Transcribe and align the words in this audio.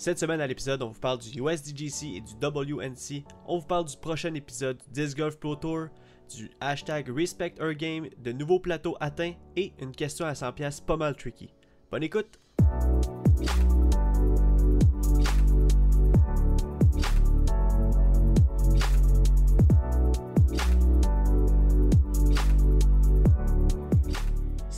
Cette 0.00 0.18
semaine 0.18 0.40
à 0.40 0.46
l'épisode, 0.46 0.80
on 0.80 0.88
vous 0.88 0.98
parle 0.98 1.18
du 1.18 1.28
USDGC 1.42 2.06
et 2.14 2.20
du 2.22 2.32
WNC. 2.42 3.22
On 3.46 3.58
vous 3.58 3.66
parle 3.66 3.84
du 3.84 3.98
prochain 3.98 4.32
épisode 4.32 4.78
du 4.78 5.02
Disc 5.02 5.14
Golf 5.14 5.36
Pro 5.38 5.56
Tour, 5.56 5.88
du 6.34 6.50
hashtag 6.58 7.10
Respect 7.14 7.56
Game, 7.76 8.08
de 8.16 8.32
nouveaux 8.32 8.60
plateaux 8.60 8.96
atteints 8.98 9.34
et 9.56 9.74
une 9.78 9.92
question 9.92 10.24
à 10.24 10.32
100$ 10.32 10.86
pas 10.86 10.96
mal 10.96 11.14
tricky. 11.16 11.52
Bonne 11.90 12.04
écoute! 12.04 12.40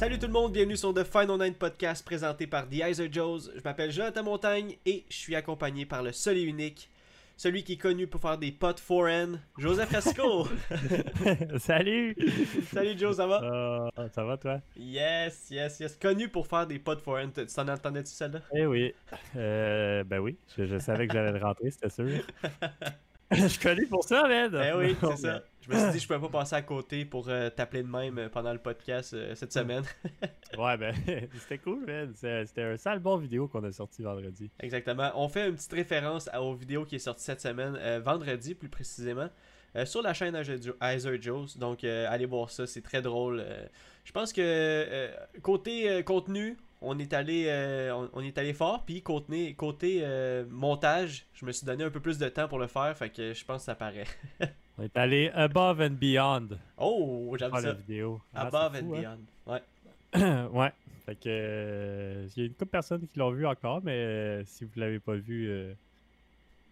Salut 0.03 0.19
tout 0.19 0.27
le 0.27 0.32
monde, 0.32 0.50
bienvenue 0.50 0.77
sur 0.77 0.92
The 0.92 1.05
Final 1.05 1.38
Nine 1.38 1.55
Podcast 1.55 2.05
présenté 2.05 2.48
par 2.48 2.69
The 2.69 2.73
Iser 2.91 3.09
Joes. 3.09 3.52
Je 3.55 3.60
m'appelle 3.65 3.93
Jonathan 3.93 4.24
Montagne 4.24 4.74
et 4.84 5.05
je 5.09 5.15
suis 5.15 5.37
accompagné 5.37 5.87
par 5.87 6.02
le 6.02 6.10
seul 6.10 6.38
et 6.38 6.43
unique, 6.43 6.91
celui 7.37 7.62
qui 7.62 7.74
est 7.74 7.77
connu 7.77 8.09
pour 8.09 8.20
faire 8.20 8.37
des 8.37 8.51
potes 8.51 8.80
foreign, 8.80 9.38
Joseph 9.59 9.91
Fresco. 9.91 10.48
Salut! 11.60 12.16
Salut 12.73 12.98
Joe, 12.98 13.15
ça 13.15 13.29
va? 13.29 13.45
Euh, 13.96 14.09
ça 14.09 14.24
va 14.24 14.37
toi? 14.38 14.60
Yes, 14.77 15.48
yes, 15.52 15.79
yes. 15.79 15.95
Connu 15.95 16.29
pour 16.29 16.48
faire 16.48 16.66
des 16.66 16.80
potes 16.80 17.01
foreign. 17.01 17.30
Tu 17.30 17.46
t'en 17.46 17.69
entendais-tu 17.69 18.10
celle-là? 18.10 18.41
Eh 18.57 18.66
oui. 18.66 18.93
Euh, 19.37 20.02
ben 20.02 20.19
oui, 20.19 20.37
je, 20.59 20.66
je 20.66 20.79
savais 20.79 21.07
que 21.07 21.12
j'allais 21.12 21.38
le 21.38 21.45
rentrer, 21.45 21.71
c'était 21.71 21.91
sûr. 21.91 22.09
je 23.36 23.46
suis 23.46 23.59
connu 23.59 23.86
pour 23.86 24.04
ça, 24.04 24.27
man! 24.28 24.50
Eh 24.54 24.77
oui, 24.77 24.96
c'est 25.00 25.16
ça. 25.16 25.42
Je 25.62 25.70
me 25.70 25.78
suis 25.78 25.90
dit, 25.92 25.98
je 26.00 26.06
pouvais 26.09 26.18
pas 26.18 26.40
passer 26.40 26.56
à 26.56 26.62
côté 26.62 27.04
pour 27.04 27.28
euh, 27.28 27.48
t'appeler 27.48 27.84
de 27.84 27.88
même 27.88 28.18
euh, 28.18 28.28
pendant 28.28 28.52
le 28.52 28.59
podcast 28.59 29.14
euh, 29.14 29.34
cette 29.36 29.52
semaine. 29.52 29.84
ouais, 30.59 30.77
ben, 30.77 30.92
c'était 31.38 31.59
cool, 31.59 31.87
man. 31.87 32.12
C'était 32.14 32.62
un 32.62 32.76
sale 32.76 32.98
bon 32.98 33.16
vidéo 33.16 33.46
qu'on 33.46 33.62
a 33.62 33.70
sorti 33.70 34.02
vendredi. 34.02 34.51
Exactement. 34.59 35.12
On 35.15 35.29
fait 35.29 35.48
une 35.48 35.54
petite 35.54 35.73
référence 35.73 36.29
à- 36.32 36.42
aux 36.42 36.54
vidéos 36.54 36.84
qui 36.84 36.96
est 36.96 37.01
sortie 37.01 37.24
cette 37.24 37.40
semaine, 37.40 37.76
euh, 37.79 38.01
vendredi 38.01 38.57
plus 38.57 38.68
précisément, 38.68 39.29
sur 39.85 40.02
la 40.02 40.12
chaîne 40.12 40.37
Iser 40.82 41.23
Joes. 41.23 41.57
Donc, 41.57 41.85
allez 41.85 42.26
voir 42.26 42.51
ça, 42.51 42.66
c'est 42.66 42.82
très 42.82 43.01
drôle. 43.01 43.42
Je 44.04 44.12
pense 44.12 44.30
que 44.32 45.09
côté 45.40 46.02
contenu, 46.04 46.59
on 46.83 46.99
est 46.99 47.13
allé, 47.13 47.45
euh, 47.49 47.95
on, 47.95 48.11
on 48.15 48.21
est 48.23 48.37
allé 48.38 48.52
fort. 48.52 48.85
Puis 48.85 49.02
côté, 49.02 49.55
côté 49.55 50.01
euh, 50.02 50.45
montage, 50.51 51.27
je 51.35 51.45
me 51.47 51.52
suis 51.52 51.65
donné 51.66 51.85
un 51.85 51.91
peu 51.91 52.01
plus 52.01 52.19
de 52.19 52.29
temps 52.29 52.49
pour 52.49 52.59
le 52.59 52.66
faire, 52.66 52.97
fait 52.97 53.11
que 53.11 53.33
je 53.33 53.45
pense 53.45 53.63
que 53.63 53.65
ça 53.66 53.75
paraît. 53.75 54.07
On 54.79 54.83
est 54.85 54.97
allé 54.97 55.30
above 55.35 55.80
and 55.83 55.91
beyond 56.01 56.49
Oh, 56.79 57.35
j'aime 57.38 57.51
pour 57.51 57.59
la 57.60 57.63
ça. 57.69 57.73
vidéo. 57.75 58.21
Ah, 58.35 58.47
Above 58.47 58.75
and 58.77 58.95
hein? 58.95 59.01
beyond. 59.01 59.19
Ouais. 59.47 60.49
ouais. 60.51 60.73
Fait 61.05 61.15
que 61.16 61.21
euh, 61.29 62.27
il 62.37 62.41
y 62.41 62.43
a 62.45 62.47
une 62.47 62.53
couple 62.55 62.65
de 62.66 62.71
personnes 62.71 63.07
qui 63.13 63.19
l'ont 63.19 63.33
vu 63.33 63.47
encore, 63.47 63.83
mais 63.83 64.43
si 64.47 64.65
vous 64.65 64.71
l'avez 64.77 64.99
pas 64.99 65.15
vu, 65.15 65.44
il 65.49 65.50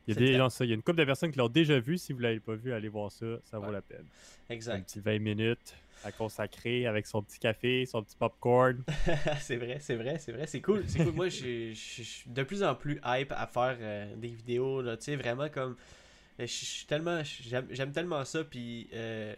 y 0.08 0.12
a 0.12 0.14
C'est 0.14 0.20
des, 0.20 0.26
très- 0.30 0.38
non, 0.38 0.48
ça, 0.48 0.64
il 0.64 0.68
y 0.68 0.70
a 0.72 0.74
une 0.76 0.82
couple 0.82 0.98
de 1.00 1.04
personnes 1.04 1.30
qui 1.30 1.38
l'ont 1.38 1.48
déjà 1.48 1.78
vu. 1.78 1.98
Si 1.98 2.12
vous 2.14 2.20
l'avez 2.20 2.40
pas 2.40 2.54
vu, 2.54 2.72
allez 2.72 2.88
voir 2.88 3.12
ça, 3.12 3.26
ça 3.44 3.58
vaut 3.58 3.70
la 3.70 3.82
peine. 3.82 4.04
Un 4.48 4.54
Exact. 4.54 4.84
petit 4.86 5.00
20 5.00 5.18
minutes 5.18 5.74
à 6.04 6.12
consacrer 6.12 6.86
avec 6.86 7.06
son 7.06 7.22
petit 7.22 7.38
café, 7.38 7.84
son 7.86 8.02
petit 8.02 8.16
popcorn. 8.16 8.82
c'est 9.40 9.56
vrai, 9.56 9.78
c'est 9.80 9.96
vrai, 9.96 10.18
c'est 10.18 10.32
vrai, 10.32 10.46
c'est 10.46 10.60
cool. 10.60 10.84
C'est 10.86 11.04
cool. 11.04 11.12
Moi, 11.12 11.28
je 11.28 11.72
suis 11.74 12.24
de 12.30 12.42
plus 12.42 12.62
en 12.62 12.74
plus 12.74 13.00
hype 13.04 13.32
à 13.32 13.46
faire 13.46 13.76
euh, 13.80 14.14
des 14.16 14.28
vidéos, 14.28 14.82
tu 14.96 15.04
sais, 15.04 15.16
vraiment 15.16 15.48
comme. 15.48 15.72
euh, 16.40 16.46
Je 16.46 16.46
je 16.46 16.64
suis 16.64 16.86
tellement. 16.86 17.20
J'aime 17.70 17.92
tellement 17.92 18.24
ça, 18.24 18.44
puis. 18.44 18.88
euh, 18.94 19.34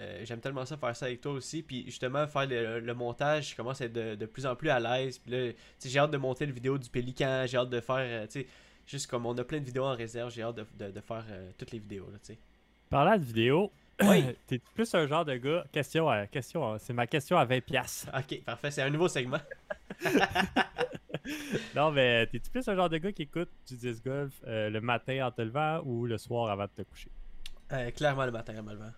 euh, 0.00 0.20
J'aime 0.24 0.40
tellement 0.40 0.64
ça 0.64 0.76
faire 0.76 0.96
ça 0.96 1.06
avec 1.06 1.20
toi 1.20 1.32
aussi, 1.32 1.62
puis 1.62 1.84
justement 1.84 2.26
faire 2.26 2.46
le, 2.46 2.80
le 2.80 2.94
montage, 2.94 3.50
je 3.50 3.56
commence 3.56 3.80
à 3.82 3.84
être 3.84 3.92
de, 3.92 4.14
de 4.16 4.26
plus 4.26 4.46
en 4.46 4.56
plus 4.56 4.70
à 4.70 4.80
l'aise. 4.80 5.18
Puis 5.18 5.30
là, 5.30 5.52
j'ai 5.84 5.98
hâte 5.98 6.10
de 6.10 6.16
monter 6.16 6.44
le 6.46 6.52
vidéo 6.52 6.76
du 6.78 6.88
pélican, 6.90 7.44
j'ai 7.46 7.56
hâte 7.58 7.70
de 7.70 7.80
faire, 7.80 8.26
tu 8.28 8.40
sais, 8.40 8.46
juste 8.86 9.06
comme 9.06 9.26
on 9.26 9.36
a 9.38 9.44
plein 9.44 9.60
de 9.60 9.64
vidéos 9.64 9.84
en 9.84 9.94
réserve, 9.94 10.32
j'ai 10.32 10.42
hâte 10.42 10.56
de, 10.56 10.66
de- 10.86 10.90
de 10.90 11.00
faire 11.00 11.24
toutes 11.58 11.70
les 11.70 11.78
vidéos, 11.78 12.06
là, 12.10 12.18
tu 12.24 12.32
sais. 12.32 12.38
Parlant 12.90 13.16
de 13.16 13.22
vidéo, 13.24 13.70
Oui. 14.08 14.24
t'es 14.46 14.58
plus 14.74 14.94
un 14.94 15.06
genre 15.06 15.24
de 15.24 15.36
gars. 15.36 15.64
Question, 15.72 16.08
à, 16.08 16.26
question, 16.26 16.72
à- 16.72 16.78
c'est 16.78 16.92
ma 16.92 17.06
question 17.06 17.36
à 17.38 17.44
20 17.44 17.60
pièces. 17.60 18.06
Ok, 18.16 18.42
parfait, 18.44 18.70
c'est 18.70 18.82
un 18.82 18.90
nouveau 18.90 19.08
segment. 19.08 19.40
Non, 21.76 21.92
mais 21.92 22.26
t'es 22.26 22.40
plus 22.40 22.66
un 22.68 22.74
genre 22.74 22.88
de 22.88 22.98
gars 22.98 23.12
qui 23.12 23.22
écoute 23.22 23.48
du 23.68 23.76
disc 23.76 24.04
golf 24.04 24.32
euh, 24.46 24.70
le 24.70 24.80
matin 24.80 25.26
en 25.26 25.30
te 25.30 25.40
levant 25.42 25.80
ou 25.84 26.04
le 26.06 26.18
soir 26.18 26.50
avant 26.50 26.64
de 26.64 26.70
te 26.74 26.82
coucher? 26.82 27.10
Euh, 27.72 27.90
clairement 27.92 28.24
le 28.26 28.32
matin, 28.32 28.52
normalement. 28.54 28.90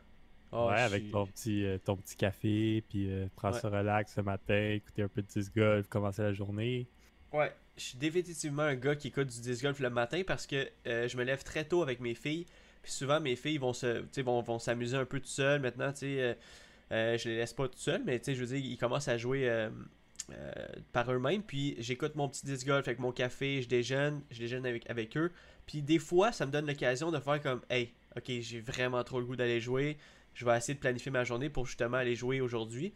Oh, 0.53 0.69
ouais, 0.71 0.81
avec 0.81 1.03
suis- 1.03 1.13
ton 1.13 1.27
petit, 1.27 1.65
euh, 1.67 1.79
ton 1.79 1.97
petit 1.97 2.17
café, 2.17 2.83
puis 2.89 3.11
prendre 3.37 3.57
Ouais. 3.57 3.61
ça 3.61 3.69
relax 3.69 4.15
ce 4.15 4.21
matin, 4.23 4.71
écouter 4.75 5.03
un 5.03 5.09
peu 5.09 5.21
de 5.21 5.27
disc 5.27 5.55
golf, 5.55 5.87
commencer 5.89 6.23
la 6.23 6.33
journée. 6.33 6.87
Ouais, 7.33 7.53
je 7.77 7.83
suis 7.83 7.99
définitivement 7.99 8.63
un 8.63 8.77
gars 8.77 8.97
qui 8.97 9.09
écoute 9.09 9.29
du 9.29 9.41
disc 9.41 9.63
golf 9.63 9.81
le 9.81 9.91
matin 9.91 10.23
parce 10.27 10.47
que 10.47 10.67
je 10.87 11.17
me 11.17 11.25
lève 11.25 11.43
très 11.43 11.65
tôt 11.65 11.83
avec 11.83 12.01
mes 12.01 12.15
filles. 12.15 12.47
Puis 12.85 12.93
souvent, 12.93 13.19
mes 13.19 13.35
filles 13.35 13.57
vont 13.57 13.73
se, 13.73 14.05
vont, 14.21 14.43
vont 14.43 14.59
s'amuser 14.59 14.97
un 14.97 15.07
peu 15.07 15.19
tout 15.19 15.27
seules. 15.27 15.63
Maintenant, 15.63 15.93
euh, 16.03 16.35
euh, 16.93 17.19
je 17.19 17.29
les 17.31 17.37
laisse 17.37 17.55
pas 17.55 17.67
tout 17.67 17.79
seuls, 17.79 18.03
mais 18.05 18.21
je 18.25 18.33
veux 18.33 18.47
dire, 18.47 18.59
ils 18.59 18.77
commencent 18.77 19.09
à 19.09 19.17
jouer 19.17 19.49
euh, 19.49 19.71
euh, 20.31 20.53
par 20.93 21.11
eux-mêmes. 21.11 21.43
Puis 21.43 21.77
j'écoute 21.79 22.15
mon 22.15 22.29
petit 22.29 22.45
disc 22.45 22.67
golf 22.67 22.87
avec 22.87 22.99
mon 22.99 23.11
café, 23.11 23.63
je 23.63 23.69
déjeune, 23.69 24.21
je 24.31 24.39
déjeune 24.39 24.67
avec, 24.67 24.89
avec 24.91 25.17
eux. 25.17 25.33
Puis 25.65 25.81
des 25.81 25.99
fois, 25.99 26.31
ça 26.31 26.45
me 26.45 26.53
donne 26.53 26.67
l'occasion 26.67 27.11
de 27.11 27.19
faire 27.19 27.41
comme, 27.41 27.63
hey, 27.71 27.95
ok, 28.17 28.31
j'ai 28.41 28.61
vraiment 28.61 29.03
trop 29.03 29.19
le 29.19 29.25
goût 29.25 29.37
d'aller 29.37 29.63
jouer. 29.63 29.97
Je 30.35 30.45
vais 30.45 30.55
essayer 30.55 30.75
de 30.75 30.81
planifier 30.81 31.11
ma 31.11 31.25
journée 31.25 31.49
pour 31.49 31.67
justement 31.67 31.97
aller 31.97 32.15
jouer 32.15 32.43
aujourd'hui. 32.43 32.93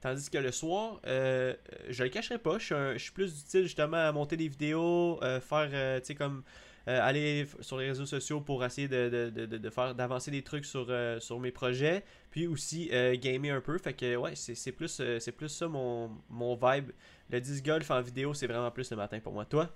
Tandis 0.00 0.30
que 0.30 0.38
le 0.38 0.52
soir, 0.52 1.00
euh, 1.06 1.54
je 1.88 2.04
le 2.04 2.08
cacherai 2.08 2.38
pas, 2.38 2.58
je 2.58 2.96
suis, 2.98 3.12
plus 3.12 3.40
utile 3.40 3.64
justement 3.64 3.96
à 3.96 4.12
monter 4.12 4.36
des 4.36 4.46
vidéos, 4.46 5.18
euh, 5.22 5.40
faire, 5.40 5.70
euh, 5.72 6.00
comme 6.16 6.44
euh, 6.88 7.00
aller 7.02 7.46
sur 7.60 7.76
les 7.78 7.86
réseaux 7.86 8.06
sociaux 8.06 8.40
pour 8.40 8.64
essayer 8.64 8.88
de, 8.88 9.30
de, 9.30 9.46
de, 9.46 9.58
de- 9.58 9.70
faire 9.70 9.94
d'avancer 9.94 10.30
des 10.30 10.42
trucs 10.42 10.64
sur, 10.64 10.86
euh, 10.88 11.20
sur 11.20 11.38
mes 11.38 11.50
projets, 11.52 12.02
puis 12.30 12.46
aussi 12.46 12.88
euh, 12.92 13.14
gamer 13.16 13.54
un 13.54 13.60
peu. 13.60 13.78
Fait 13.78 13.92
que 13.92 14.16
ouais, 14.16 14.34
c'est 14.34 14.72
plus, 14.72 15.00
c'est 15.20 15.32
plus 15.32 15.48
ça 15.48 15.68
mon, 15.68 16.10
mon 16.30 16.54
vibe. 16.56 16.90
Le 17.30 17.40
disc 17.40 17.64
golf 17.64 17.90
en 17.90 18.00
vidéo, 18.00 18.32
c'est 18.34 18.46
vraiment 18.46 18.70
plus 18.70 18.90
le 18.90 18.96
matin 18.96 19.20
pour 19.20 19.32
moi. 19.34 19.44
Toi? 19.44 19.68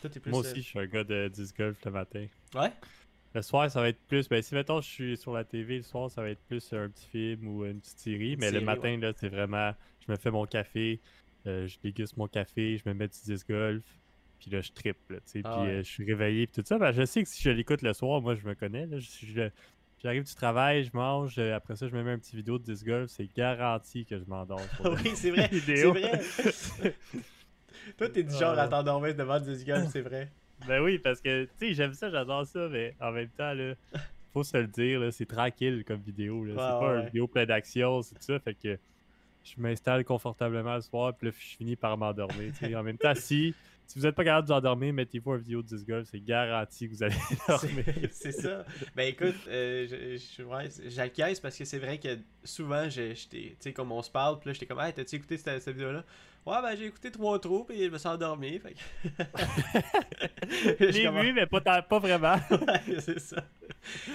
Toi, 0.00 0.10
t'es 0.10 0.20
plus. 0.20 0.30
Moi 0.30 0.40
aussi, 0.40 0.56
je 0.62 0.68
suis 0.68 0.78
un 0.78 0.86
gars 0.86 1.04
de 1.04 1.28
disc 1.28 1.56
golf 1.56 1.76
le 1.84 1.90
matin. 1.90 2.26
Ouais? 2.54 2.72
Le 3.34 3.42
soir, 3.42 3.70
ça 3.70 3.80
va 3.80 3.88
être 3.88 4.00
plus. 4.06 4.28
Ben, 4.28 4.42
si 4.42 4.54
mettons, 4.54 4.80
je 4.80 4.88
suis 4.88 5.16
sur 5.16 5.32
la 5.32 5.44
TV, 5.44 5.76
le 5.78 5.82
soir, 5.82 6.10
ça 6.10 6.22
va 6.22 6.30
être 6.30 6.42
plus 6.48 6.72
un 6.72 6.88
petit 6.88 7.06
film 7.08 7.48
ou 7.48 7.64
une 7.64 7.80
petite 7.80 7.98
série. 7.98 8.32
Une 8.32 8.40
Mais 8.40 8.46
série, 8.50 8.60
le 8.60 8.64
matin, 8.66 8.96
là, 8.98 9.12
c'est 9.16 9.28
vraiment. 9.28 9.72
Je 10.06 10.12
me 10.12 10.16
fais 10.16 10.30
mon 10.30 10.46
café, 10.46 11.00
euh, 11.46 11.66
je 11.66 11.78
déguste 11.82 12.16
mon 12.16 12.26
café, 12.28 12.78
je 12.78 12.88
me 12.88 12.94
mets 12.94 13.08
du 13.08 13.18
disc 13.24 13.46
golf, 13.48 13.82
puis 14.38 14.50
là, 14.50 14.60
je 14.60 14.72
triple, 14.72 15.16
tu 15.16 15.20
sais. 15.24 15.40
Ah 15.44 15.52
puis 15.52 15.62
ouais. 15.62 15.74
euh, 15.74 15.82
je 15.82 15.88
suis 15.88 16.04
réveillé, 16.04 16.46
puis 16.46 16.62
tout 16.62 16.66
ça. 16.66 16.78
Ben, 16.78 16.92
je 16.92 17.04
sais 17.04 17.22
que 17.22 17.28
si 17.28 17.42
je 17.42 17.50
l'écoute 17.50 17.82
le 17.82 17.92
soir, 17.92 18.20
moi, 18.20 18.34
je 18.34 18.46
me 18.46 18.54
connais. 18.54 18.86
Là, 18.86 18.98
je, 18.98 19.50
J'arrive 20.02 20.22
du 20.22 20.34
travail, 20.34 20.84
je 20.84 20.96
mange, 20.96 21.34
euh, 21.38 21.56
après 21.56 21.74
ça, 21.74 21.88
je 21.88 21.92
me 21.92 22.04
mets 22.04 22.12
un 22.12 22.18
petit 22.18 22.36
vidéo 22.36 22.58
de 22.58 22.62
disc 22.62 22.86
golf, 22.86 23.10
c'est 23.10 23.28
garanti 23.34 24.04
que 24.04 24.16
je 24.16 24.24
m'endors. 24.28 24.60
oui, 24.84 25.10
c'est 25.14 25.30
vrai. 25.30 25.50
C'est 25.52 25.84
vrai. 25.86 26.94
Toi, 27.96 28.08
t'es 28.08 28.22
du 28.22 28.34
genre 28.34 28.56
à 28.56 28.68
t'endormir 28.68 29.16
devant 29.16 29.40
du 29.40 29.52
disc 29.52 29.66
golf, 29.66 29.88
c'est 29.90 30.02
vrai. 30.02 30.30
Ben 30.66 30.82
oui, 30.82 30.98
parce 30.98 31.20
que, 31.20 31.44
tu 31.44 31.50
sais, 31.56 31.74
j'aime 31.74 31.94
ça, 31.94 32.10
j'adore 32.10 32.44
ça, 32.44 32.68
mais 32.68 32.92
en 33.00 33.12
même 33.12 33.28
temps, 33.28 33.54
là, 33.54 33.74
faut 34.32 34.42
se 34.42 34.56
le 34.56 34.66
dire, 34.66 34.98
là, 34.98 35.12
c'est 35.12 35.24
tranquille 35.24 35.84
comme 35.86 36.00
vidéo. 36.00 36.44
Là. 36.44 36.50
Ouais, 36.50 36.58
c'est 36.58 36.80
pas 36.80 36.92
ouais, 36.94 36.98
une 36.98 37.06
vidéo 37.06 37.28
pleine 37.28 37.46
d'action, 37.46 38.02
c'est 38.02 38.16
tout 38.16 38.22
ça. 38.22 38.40
Fait 38.40 38.54
que 38.54 38.76
je 39.44 39.52
m'installe 39.58 40.04
confortablement 40.04 40.74
le 40.74 40.80
soir, 40.80 41.14
puis 41.16 41.28
là, 41.28 41.32
je 41.38 41.56
finis 41.56 41.76
par 41.76 41.96
m'endormir. 41.96 42.52
tu 42.58 42.66
sais. 42.66 42.74
En 42.74 42.82
même 42.82 42.98
temps, 42.98 43.14
si, 43.14 43.54
si 43.88 43.98
vous 43.98 44.04
n'êtes 44.04 44.14
pas 44.14 44.22
capable 44.22 44.46
de 44.46 44.52
vous 44.52 44.58
endormir, 44.58 44.92
mettez-vous 44.92 45.32
une 45.34 45.38
vidéo 45.40 45.62
de 45.62 45.66
disc 45.66 45.86
golf, 45.86 46.06
c'est 46.10 46.20
garanti 46.20 46.88
que 46.88 46.94
vous 46.94 47.02
allez 47.02 47.16
dormir. 47.48 47.84
C'est- 48.12 48.32
ça. 48.32 48.64
Ben 48.94 49.08
écoute, 49.08 49.34
euh, 49.48 50.18
j'acquiesce 50.88 51.40
parce 51.40 51.56
que 51.56 51.64
c'est 51.64 51.78
vrai 51.78 51.98
que 51.98 52.18
souvent, 52.44 52.88
j'étais, 52.88 53.16
tu 53.30 53.56
sais, 53.60 53.72
comme 53.72 53.90
on 53.90 54.02
se 54.02 54.10
parle, 54.10 54.38
puis 54.40 54.48
là, 54.50 54.52
j'étais 54.52 54.66
comme, 54.66 54.80
hey, 54.80 54.92
t'as-tu 54.92 55.16
écouté 55.16 55.38
cette 55.38 55.66
vidéo-là? 55.66 56.04
Ouais, 56.48 56.62
ben 56.62 56.74
j'ai 56.76 56.86
écouté 56.86 57.10
trois 57.10 57.38
trous, 57.38 57.64
puis 57.64 57.84
je 57.84 57.90
me 57.90 57.98
suis 57.98 58.08
endormi. 58.08 58.58
Fait 58.58 58.72
que... 58.72 59.22
Je 60.80 60.90
J'ai 60.92 61.04
commence- 61.04 61.24
vu, 61.24 61.32
mais 61.32 61.46
pas, 61.46 61.60
pas 61.82 61.98
vraiment. 61.98 62.36
Ouais, 62.50 63.00
c'est 63.00 63.18
ça. 63.20 63.44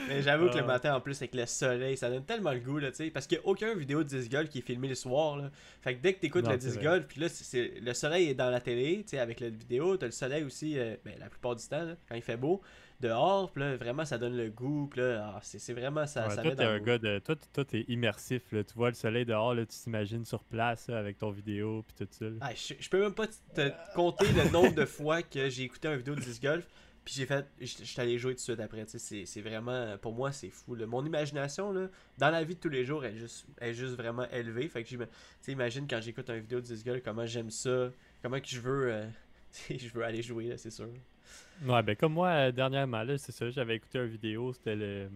Mais 0.07 0.21
j'avoue 0.21 0.50
que 0.50 0.56
le 0.57 0.63
Ah. 0.63 0.68
matin, 0.68 0.95
en 0.95 1.01
plus, 1.01 1.15
avec 1.18 1.35
le 1.35 1.45
soleil, 1.45 1.95
ça 1.97 2.09
donne 2.09 2.25
tellement 2.25 2.51
le 2.51 2.59
goût, 2.59 2.80
là, 2.80 2.89
tu 2.91 2.97
sais. 2.97 3.09
Parce 3.12 3.27
qu'il 3.27 3.38
n'y 3.38 3.44
a 3.44 3.47
aucun 3.47 3.74
vidéo 3.75 4.03
de 4.03 4.09
disc 4.09 4.31
golf 4.31 4.50
qui 4.50 4.59
est 4.59 4.62
filmé 4.63 4.88
le 4.88 4.95
soir, 4.95 5.38
là. 5.38 5.51
Fait 5.81 5.95
que 5.95 6.01
dès 6.01 6.13
que 6.13 6.19
t'écoutes 6.21 6.45
le 6.47 6.53
c'est 6.53 6.57
disc 6.57 6.75
vrai. 6.77 6.85
golf, 6.85 7.06
puis 7.07 7.21
là, 7.21 7.27
le 7.81 7.94
soleil 7.94 8.30
est 8.30 8.33
dans 8.36 8.50
la 8.50 8.59
télé, 8.62 9.03
tu 9.03 9.09
sais, 9.12 9.19
avec 9.19 9.39
la 9.39 9.50
vidéo. 9.50 9.97
T'as 9.97 10.07
le 10.07 10.12
soleil 10.12 10.44
aussi, 10.44 10.77
euh, 10.79 10.95
ben, 11.06 11.13
la 11.19 11.29
plupart 11.29 11.56
du 11.56 11.65
temps, 11.68 11.83
là, 11.83 11.95
quand 12.09 12.15
il 12.15 12.21
fait 12.21 12.38
beau, 12.38 12.62
dehors, 13.03 13.51
puis 13.51 13.61
là, 13.61 13.75
vraiment, 13.77 14.05
ça 14.05 14.17
donne 14.17 14.35
le 14.35 14.50
goût, 14.50 14.88
puis 14.88 15.01
là, 15.01 15.33
ah, 15.35 15.39
c'est 15.41 15.73
vraiment, 15.73 16.05
ça, 16.05 16.27
Ouais, 16.27 16.35
ça 16.35 16.41
toi, 16.41 16.55
met 16.55 16.63
un 16.63 16.79
gars 16.79 16.97
de. 16.97 17.19
Toi, 17.19 17.65
t'es 17.65 17.85
immersif. 17.88 18.51
Là. 18.51 18.63
Tu 18.63 18.73
vois 18.73 18.89
le 18.89 18.95
soleil 18.95 19.25
dehors, 19.25 19.53
là, 19.53 19.65
tu 19.65 19.77
t'imagines 19.77 20.25
sur 20.25 20.44
place 20.44 20.88
là, 20.88 20.97
avec 20.97 21.17
ton 21.17 21.31
vidéo, 21.31 21.83
puis 21.88 22.05
tout 22.05 22.11
ça. 22.11 22.25
Ah, 22.41 22.51
je, 22.55 22.73
je 22.79 22.89
peux 22.89 23.01
même 23.01 23.13
pas 23.13 23.27
te 23.27 23.71
compter 23.94 24.25
le 24.31 24.50
nombre 24.51 24.73
de 24.73 24.85
fois 24.85 25.21
que 25.21 25.50
j'ai 25.50 25.63
écouté 25.63 25.88
une 25.88 25.97
vidéo 25.97 26.15
de 26.15 26.21
disc 26.21 26.41
golf, 26.41 26.65
puis 27.03 27.15
j'ai 27.15 27.25
fait, 27.25 27.45
suis 27.61 28.01
allé 28.01 28.17
jouer 28.17 28.33
tout 28.33 28.38
de 28.38 28.41
suite 28.41 28.59
après. 28.59 28.85
tu 28.85 28.97
sais, 28.97 29.25
C'est 29.25 29.41
vraiment, 29.41 29.97
pour 29.97 30.13
moi, 30.13 30.31
c'est 30.31 30.50
fou. 30.50 30.75
là. 30.75 30.85
Mon 30.85 31.05
imagination, 31.05 31.71
là, 31.71 31.89
dans 32.17 32.29
la 32.29 32.44
vie 32.44 32.55
de 32.55 32.59
tous 32.59 32.69
les 32.69 32.85
jours, 32.85 33.03
elle 33.03 33.15
est 33.15 33.19
juste, 33.19 33.45
elle 33.57 33.71
est 33.71 33.73
juste 33.73 33.95
vraiment 33.95 34.25
élevée. 34.29 34.69
Fait 34.69 34.83
que 34.83 34.95
imagine 35.47 35.85
quand 35.88 36.00
j'écoute 36.01 36.29
une 36.29 36.39
vidéo 36.39 36.61
de 36.61 36.65
disc 36.65 36.85
golf, 36.85 37.01
comment 37.03 37.25
j'aime 37.25 37.50
ça, 37.50 37.91
comment 38.21 38.39
que 38.39 38.47
je 38.47 38.59
veux, 38.61 38.91
euh, 38.91 39.05
je 39.69 39.89
veux 39.89 40.03
aller 40.03 40.21
jouer, 40.21 40.47
là, 40.47 40.57
c'est 40.57 40.71
sûr. 40.71 40.88
Ouais, 41.61 41.81
ben 41.83 41.95
comme 41.95 42.13
moi, 42.13 42.29
euh, 42.29 42.51
dernièrement, 42.51 43.03
là, 43.03 43.17
c'est 43.17 43.31
ça, 43.31 43.50
j'avais 43.50 43.75
écouté 43.75 44.00
une 44.00 44.07
vidéo, 44.07 44.53
c'était 44.53 44.75
le... 44.75 45.09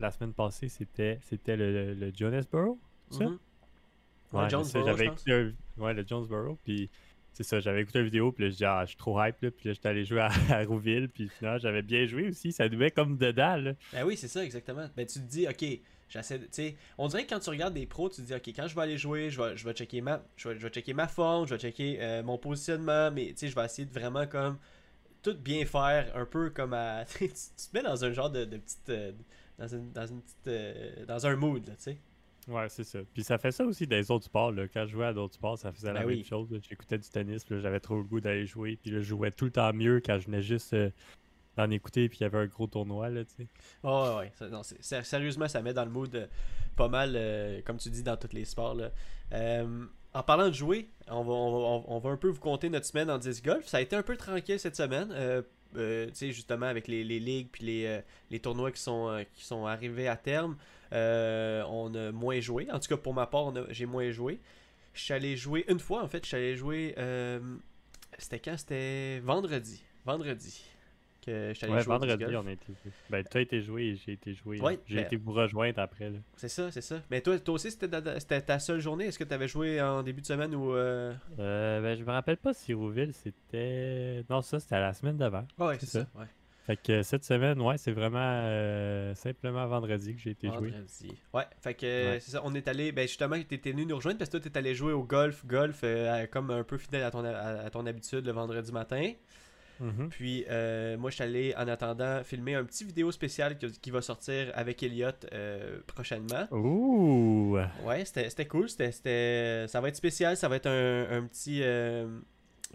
La 0.00 0.12
semaine 0.12 0.32
passée, 0.32 0.68
c'était 0.68 1.18
c'était 1.22 1.56
le, 1.56 1.92
le 1.94 2.12
Jonesboro, 2.14 2.78
ça? 3.10 3.24
Mhm. 3.24 3.38
Ouais, 4.32 4.42
Ouais, 4.42 4.50
Jonesboro, 4.50 4.84
j'avais 4.86 5.06
écouté 5.06 5.32
un- 5.32 5.52
Ouais, 5.82 5.94
le 5.94 6.06
Jonesboro, 6.06 6.56
puis 6.64 6.88
c'est 7.32 7.42
ça, 7.42 7.58
j'avais 7.58 7.82
écouté 7.82 7.98
une 7.98 8.04
vidéo, 8.04 8.30
puis 8.30 8.44
là, 8.44 8.50
je 8.50 8.56
dis, 8.56 8.64
ah, 8.64 8.82
je 8.84 8.88
suis 8.90 8.96
trop 8.96 9.20
hype, 9.20 9.40
là, 9.42 9.50
puis 9.50 9.68
là, 9.68 9.72
j'étais 9.72 9.88
allé 9.88 10.04
jouer 10.04 10.20
à, 10.20 10.28
à 10.50 10.64
Rouville, 10.64 11.08
puis 11.08 11.28
finalement, 11.28 11.58
j'avais 11.58 11.82
bien 11.82 12.06
joué 12.06 12.28
aussi, 12.28 12.52
ça 12.52 12.68
devait 12.68 12.92
comme 12.92 13.16
dedans, 13.16 13.56
là. 13.56 13.72
Ben 13.92 14.04
oui, 14.04 14.16
c'est 14.16 14.28
ça, 14.28 14.44
exactement. 14.44 14.88
Ben 14.96 15.04
tu 15.06 15.18
te 15.20 15.24
dis, 15.26 15.48
ok, 15.48 15.64
j'essaie 16.08 16.38
de. 16.38 16.44
Tu 16.44 16.50
sais, 16.52 16.76
on 16.96 17.08
dirait 17.08 17.24
que 17.24 17.30
quand 17.30 17.40
tu 17.40 17.50
regardes 17.50 17.74
des 17.74 17.86
pros, 17.86 18.08
tu 18.08 18.16
te 18.22 18.26
dis, 18.26 18.34
ok, 18.34 18.48
quand 18.54 18.68
je 18.68 18.74
vais 18.76 18.82
aller 18.82 18.98
jouer, 18.98 19.30
je 19.30 19.42
vais, 19.42 19.56
je 19.56 19.64
vais, 19.64 19.72
checker, 19.72 20.00
ma, 20.00 20.22
je 20.36 20.48
vais, 20.48 20.54
je 20.56 20.62
vais 20.62 20.70
checker 20.70 20.94
ma 20.94 21.08
forme, 21.08 21.46
je 21.48 21.54
vais 21.54 21.60
checker 21.60 21.98
euh, 22.00 22.22
mon 22.22 22.38
positionnement, 22.38 23.10
mais 23.10 23.28
tu 23.30 23.38
sais, 23.38 23.48
je 23.48 23.54
vais 23.56 23.64
essayer 23.64 23.86
de 23.86 23.92
vraiment 23.92 24.26
comme 24.28 24.58
tout 25.22 25.34
bien 25.34 25.64
faire, 25.64 26.16
un 26.16 26.24
peu 26.26 26.50
comme 26.50 26.74
à. 26.74 27.04
tu, 27.18 27.28
te 27.28 27.32
mets 27.74 27.82
dans 27.82 28.04
un 28.04 28.12
genre 28.12 28.30
de, 28.30 28.44
de 28.44 28.56
petite. 28.56 28.88
euh, 28.88 29.12
dans 29.58 29.68
une, 29.68 29.92
dans 29.92 30.06
une 30.06 30.22
petite. 30.22 30.46
euh, 30.48 31.04
dans 31.06 31.26
un 31.26 31.36
mood, 31.36 31.66
là, 31.66 31.74
tu 31.76 31.82
sais. 31.82 31.98
Ouais, 32.46 32.68
c'est 32.70 32.84
ça. 32.84 33.00
Puis 33.12 33.22
ça 33.24 33.36
fait 33.36 33.50
ça 33.50 33.64
aussi 33.64 33.86
dans 33.86 33.96
les 33.96 34.10
autres 34.10 34.24
sports, 34.24 34.52
là. 34.52 34.66
Quand 34.68 34.86
je 34.86 34.92
jouais 34.92 35.06
à 35.06 35.12
d'autres 35.12 35.34
sports, 35.34 35.58
ça 35.58 35.70
faisait 35.72 35.92
la 35.92 36.00
Ben 36.00 36.08
même 36.08 36.24
chose. 36.24 36.48
J'écoutais 36.68 36.96
du 36.96 37.08
tennis, 37.08 37.44
j'avais 37.50 37.80
trop 37.80 37.96
le 37.96 38.04
goût 38.04 38.20
d'aller 38.20 38.46
jouer, 38.46 38.78
puis 38.80 38.90
là, 38.90 39.00
je 39.00 39.04
jouais 39.04 39.30
tout 39.30 39.44
le 39.44 39.50
temps 39.50 39.72
mieux 39.74 40.00
quand 40.00 40.18
je 40.18 40.26
venais 40.26 40.40
juste 40.40 40.72
euh, 40.72 40.90
d'en 41.56 41.68
écouter, 41.70 42.08
puis 42.08 42.18
il 42.20 42.22
y 42.22 42.26
avait 42.26 42.38
un 42.38 42.46
gros 42.46 42.66
tournoi, 42.66 43.10
là, 43.10 43.24
tu 43.24 43.34
sais. 43.36 43.46
Oh, 43.82 44.16
ouais, 44.18 44.32
ouais. 44.40 44.48
Non, 44.48 44.62
sérieusement, 44.62 45.48
ça 45.48 45.60
met 45.60 45.74
dans 45.74 45.84
le 45.84 45.90
mood 45.90 46.28
pas 46.74 46.88
mal, 46.88 47.62
comme 47.66 47.76
tu 47.76 47.90
dis, 47.90 48.02
dans 48.02 48.16
tous 48.16 48.32
les 48.32 48.46
sports. 48.46 48.76
Là. 48.76 48.92
En 50.14 50.22
parlant 50.22 50.48
de 50.48 50.54
jouer, 50.54 50.88
on 51.08 51.22
va, 52.00 52.10
un 52.10 52.16
peu 52.16 52.28
vous 52.28 52.40
compter 52.40 52.70
notre 52.70 52.86
semaine 52.86 53.10
en 53.10 53.18
disc 53.18 53.44
golf. 53.44 53.66
Ça 53.66 53.76
a 53.76 53.80
été 53.80 53.94
un 53.94 54.02
peu 54.02 54.16
tranquille 54.16 54.58
cette 54.58 54.76
semaine. 54.76 55.10
euh, 55.12 55.42
euh, 55.76 56.06
tu 56.06 56.14
sais, 56.14 56.32
justement, 56.32 56.66
avec 56.66 56.88
les, 56.88 57.04
ligues 57.04 57.48
puis 57.52 57.64
les, 57.64 57.86
euh, 57.86 58.00
les 58.30 58.40
tournois 58.40 58.72
qui 58.72 58.80
sont, 58.80 59.22
qui 59.34 59.44
sont 59.44 59.66
arrivés 59.66 60.08
à 60.08 60.16
terme, 60.16 60.56
on 60.92 61.94
a 61.94 62.10
moins 62.12 62.40
joué. 62.40 62.68
En 62.70 62.78
tout 62.78 62.88
cas, 62.88 62.96
pour 62.96 63.12
ma 63.12 63.26
part, 63.26 63.52
j'ai 63.70 63.86
moins 63.86 64.10
joué. 64.10 64.40
Je 64.94 65.02
suis 65.02 65.36
jouer 65.36 65.64
une 65.68 65.78
fois, 65.78 66.02
en 66.02 66.08
fait. 66.08 66.24
Je 66.24 66.28
suis 66.28 66.36
allé 66.36 66.56
jouer. 66.56 66.94
C'était 68.16 68.38
quand? 68.38 68.56
C'était 68.56 69.20
vendredi. 69.20 69.82
Vendredi. 70.06 70.64
Que 71.28 71.64
allé 71.64 71.72
Ouais, 71.74 71.82
jouer 71.82 71.92
vendredi, 71.92 72.24
golf. 72.24 72.36
on 72.44 72.46
a 72.46 72.52
été 72.52 72.66
joué. 72.66 72.92
Ben, 73.10 73.24
tu 73.30 73.36
as 73.36 73.40
été 73.40 73.60
joué 73.62 73.82
et 73.84 73.96
j'ai 73.96 74.12
été 74.12 74.34
joué. 74.34 74.60
Ouais, 74.60 74.78
j'ai 74.86 74.96
ben- 74.96 75.04
été 75.06 75.16
vous 75.16 75.32
rejoindre 75.32 75.78
après, 75.80 76.10
là. 76.10 76.18
C'est 76.36 76.48
ça, 76.48 76.70
c'est 76.70 76.80
ça. 76.80 77.00
Mais 77.10 77.20
toi, 77.20 77.38
toi 77.38 77.54
aussi, 77.54 77.70
c'était 77.70 78.40
ta, 78.42 78.58
seule 78.58 78.80
journée. 78.80 79.06
Est-ce 79.06 79.18
que 79.18 79.24
tu 79.24 79.34
avais 79.34 79.48
joué 79.48 79.80
en 79.80 80.02
début 80.02 80.20
de 80.22 80.26
semaine 80.26 80.54
ou. 80.54 80.74
Euh... 80.74 81.12
Euh, 81.38 81.80
ben, 81.80 81.96
je 81.98 82.04
me 82.04 82.10
rappelle 82.10 82.36
pas 82.38 82.52
si 82.54 82.72
Rouville, 82.74 83.12
c'était... 83.12 84.24
Non, 84.30 84.42
ça, 84.42 84.58
c'était 84.60 84.80
la 84.80 84.92
semaine 84.92 85.16
d'avant. 85.16 85.46
Ouais, 85.58 85.76
c'est 85.80 85.86
ça. 85.86 86.00
ça. 86.00 86.20
Ouais. 86.20 86.26
Fait 86.66 86.76
que 86.76 87.02
cette 87.02 87.24
semaine, 87.24 87.58
ouais, 87.62 87.78
c'est 87.78 87.92
vraiment 87.92 88.18
euh, 88.20 89.14
simplement 89.14 89.66
vendredi 89.66 90.14
que 90.14 90.20
j'ai 90.20 90.32
été 90.32 90.48
joué. 90.48 90.68
Vendredi. 90.70 91.14
Ouais, 91.32 91.44
fait 91.62 91.72
que 91.72 91.86
Ouais. 91.86 92.20
c'est 92.20 92.32
ça. 92.32 92.42
On 92.44 92.54
est 92.54 92.68
allé. 92.68 92.92
Ben 92.92 93.08
justement, 93.08 93.36
tu 93.36 93.54
étais 93.54 93.70
venu 93.72 93.86
nous 93.86 93.96
rejoindre 93.96 94.18
parce 94.18 94.28
que 94.28 94.36
toi, 94.36 94.50
tu 94.50 94.54
es 94.54 94.58
allé 94.58 94.74
jouer 94.74 94.92
au 94.92 95.02
golf. 95.02 95.46
Golf, 95.46 95.80
euh, 95.82 96.26
comme 96.26 96.50
un 96.50 96.64
peu 96.64 96.76
fidèle 96.76 97.04
à 97.04 97.10
ton, 97.10 97.24
à, 97.24 97.30
à 97.30 97.70
ton 97.70 97.86
habitude 97.86 98.26
le 98.26 98.32
vendredi 98.32 98.70
matin. 98.70 99.12
Mhm. 99.80 100.08
Puis 100.10 100.44
euh, 100.48 100.96
moi, 100.96 101.10
je 101.10 101.16
suis 101.16 101.24
allé 101.24 101.54
en 101.56 101.68
attendant 101.68 102.22
filmer 102.24 102.54
un 102.54 102.64
petit 102.64 102.84
vidéo 102.84 103.10
spécial 103.12 103.58
qui, 103.58 103.70
qui 103.72 103.90
va 103.90 104.02
sortir 104.02 104.50
avec 104.54 104.82
Elliot 104.82 105.10
euh, 105.32 105.80
prochainement. 105.86 106.46
Ouh! 106.50 107.58
Ouais, 107.84 108.04
c'était 108.04 108.46
cool. 108.46 108.68
C'était, 108.68 109.66
ça 109.68 109.80
va 109.80 109.88
être 109.88 109.96
spécial. 109.96 110.36
Ça 110.36 110.48
va 110.48 110.56
être 110.56 110.66
un, 110.66 111.06
un 111.10 111.22
petit, 111.24 111.60
euh, 111.62 112.06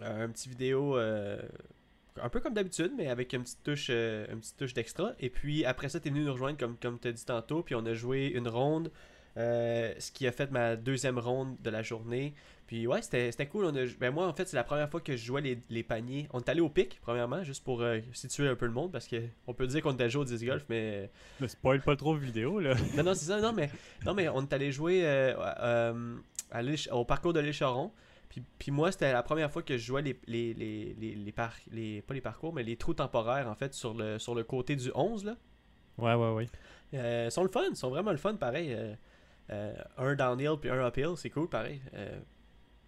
un 0.00 0.28
petit 0.28 0.48
vidéo 0.48 0.96
un 2.22 2.28
peu 2.28 2.40
comme 2.40 2.54
d'habitude, 2.54 2.92
mais 2.96 3.08
avec 3.08 3.32
une 3.32 3.42
petite 3.42 3.62
touche, 3.62 3.88
euh, 3.90 4.26
une 4.30 4.40
petite 4.40 4.56
touche 4.56 4.74
d'extra. 4.74 5.12
Et 5.20 5.30
puis 5.30 5.64
après 5.64 5.88
ça, 5.88 6.00
tu 6.00 6.08
es 6.08 6.10
venu 6.10 6.24
nous 6.24 6.32
rejoindre 6.32 6.58
comme, 6.58 6.76
comme 6.76 6.98
tu 6.98 7.08
as 7.08 7.12
dit 7.12 7.24
tantôt. 7.24 7.62
Puis 7.62 7.74
on 7.74 7.84
a 7.86 7.94
joué 7.94 8.26
une 8.28 8.48
ronde, 8.48 8.90
euh, 9.36 9.92
ce 9.98 10.12
qui 10.12 10.26
a 10.26 10.32
fait 10.32 10.50
ma 10.50 10.76
deuxième 10.76 11.18
ronde 11.18 11.56
de 11.60 11.70
la 11.70 11.82
journée. 11.82 12.34
Puis 12.66 12.86
ouais, 12.86 13.02
c'était 13.02 13.46
cool. 13.46 13.66
On 13.66 13.76
a, 13.76 13.84
ben 14.00 14.10
moi, 14.10 14.26
en 14.26 14.32
fait, 14.32 14.48
c'est 14.48 14.56
la 14.56 14.64
première 14.64 14.88
fois 14.88 15.00
que 15.02 15.16
je 15.16 15.22
jouais 15.24 15.42
les, 15.42 15.58
les 15.68 15.82
paniers. 15.82 16.26
On 16.32 16.40
est 16.40 16.48
allé 16.48 16.62
au 16.62 16.70
pic, 16.70 16.98
premièrement, 17.02 17.42
juste 17.44 17.62
pour 17.62 17.82
euh, 17.82 18.00
situer 18.14 18.48
un 18.48 18.54
peu 18.56 18.64
le 18.64 18.72
monde, 18.72 18.90
parce 18.90 19.06
que 19.06 19.16
on 19.46 19.52
peut 19.52 19.66
dire 19.66 19.82
qu'on 19.82 19.92
était 19.92 20.08
joué 20.08 20.22
au 20.22 20.24
disc 20.24 20.42
golf, 20.44 20.64
mais 20.70 21.10
Ne 21.40 21.46
spoil 21.46 21.82
pas 21.82 21.94
trop 21.94 22.14
vidéo, 22.14 22.60
là. 22.60 22.74
non, 22.96 23.02
non, 23.02 23.14
c'est 23.14 23.26
ça. 23.26 23.38
Non, 23.40 23.52
mais, 23.52 23.68
non, 24.06 24.14
mais 24.14 24.30
on 24.30 24.40
est 24.42 24.52
allé 24.54 24.72
jouer 24.72 25.04
euh, 25.04 25.34
euh, 25.60 26.16
à 26.50 26.62
au 26.96 27.04
parcours 27.04 27.34
de 27.34 27.40
l'Écharon. 27.40 27.92
Puis, 28.30 28.42
puis 28.58 28.72
moi, 28.72 28.90
c'était 28.90 29.12
la 29.12 29.22
première 29.22 29.50
fois 29.50 29.62
que 29.62 29.76
je 29.76 29.84
jouais 29.84 30.00
les, 30.02 30.18
les, 30.26 30.54
les, 30.54 30.96
les, 30.98 31.14
les, 31.14 31.32
par- 31.32 31.54
les- 31.70 32.00
pas 32.00 32.14
les 32.14 32.22
parcours, 32.22 32.54
mais 32.54 32.62
les 32.62 32.76
trous 32.76 32.94
temporaires, 32.94 33.46
en 33.48 33.54
fait, 33.54 33.74
sur 33.74 33.92
le, 33.92 34.18
sur 34.18 34.34
le 34.34 34.42
côté 34.42 34.74
du 34.74 34.90
11, 34.94 35.24
là. 35.26 35.36
Ouais, 35.98 36.14
ouais, 36.14 36.30
ouais. 36.32 36.48
Ils 36.94 37.30
sont 37.30 37.42
le 37.42 37.50
fun, 37.50 37.64
ils 37.70 37.76
sont 37.76 37.90
vraiment 37.90 38.10
le 38.10 38.16
fun, 38.16 38.34
pareil. 38.36 38.74
Un 39.50 40.14
downhill 40.14 40.56
puis 40.60 40.70
un 40.70 40.88
uphill, 40.88 41.10
c'est 41.16 41.30
cool, 41.30 41.48
pareil. 41.48 41.80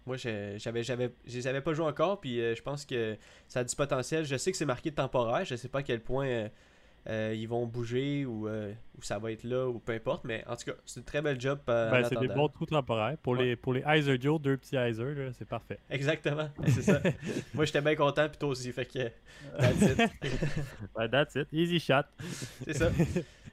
Euh, 0.07 0.09
moi, 0.09 0.17
je- 0.17 0.57
j'avais, 0.57 0.83
j'avais, 0.83 1.61
pas 1.61 1.73
joué 1.73 1.85
encore, 1.85 2.19
puis 2.19 2.39
euh, 2.41 2.55
je 2.55 2.61
pense 2.61 2.85
que 2.85 3.17
ça 3.47 3.61
a 3.61 3.63
du 3.63 3.75
potentiel. 3.75 4.25
Je 4.25 4.35
sais 4.37 4.51
que 4.51 4.57
c'est 4.57 4.65
marqué 4.65 4.91
temporaire, 4.91 5.45
je 5.45 5.55
sais 5.55 5.69
pas 5.69 5.79
à 5.79 5.83
quel 5.83 6.01
point 6.01 6.49
euh, 7.09 7.33
ils 7.35 7.47
vont 7.47 7.65
bouger 7.65 8.25
ou, 8.25 8.47
euh, 8.47 8.73
ou 8.97 9.01
ça 9.01 9.17
va 9.17 9.31
être 9.31 9.43
là 9.43 9.67
ou 9.67 9.79
peu 9.79 9.93
importe, 9.93 10.23
mais 10.25 10.43
en 10.47 10.55
tout 10.57 10.65
cas, 10.71 10.77
c'est 10.85 10.99
une 10.99 11.05
très 11.05 11.21
belle 11.21 11.39
job. 11.39 11.59
euh, 11.69 11.87
en 11.87 11.91
Ben, 11.91 12.03
c'est 12.03 12.19
des 12.19 12.27
bons 12.27 12.49
trous 12.49 12.65
temporaires. 12.65 13.17
Pour 13.23 13.33
Ouais. 13.33 13.43
les, 13.45 13.55
pour 13.55 13.73
les 13.73 13.83
Heiser 13.87 14.17
Joe, 14.19 14.41
deux 14.41 14.57
petits 14.57 14.75
Heiser, 14.75 15.29
c'est 15.37 15.47
parfait. 15.47 15.79
Exactement, 15.89 16.49
c'est 16.67 16.81
ça. 16.81 16.99
moi, 17.53 17.65
j'étais 17.65 17.81
bien 17.81 17.95
content, 17.95 18.27
puis 18.27 18.37
toi 18.37 18.49
aussi, 18.49 18.71
fait 18.73 18.85
que. 18.85 18.99
that's 19.59 19.81
it. 19.81 20.11
Ben, 20.95 21.07
that's 21.09 21.35
it. 21.35 21.47
Easy 21.53 21.79
shot. 21.79 22.03
C'est 22.65 22.73
ça. 22.73 22.89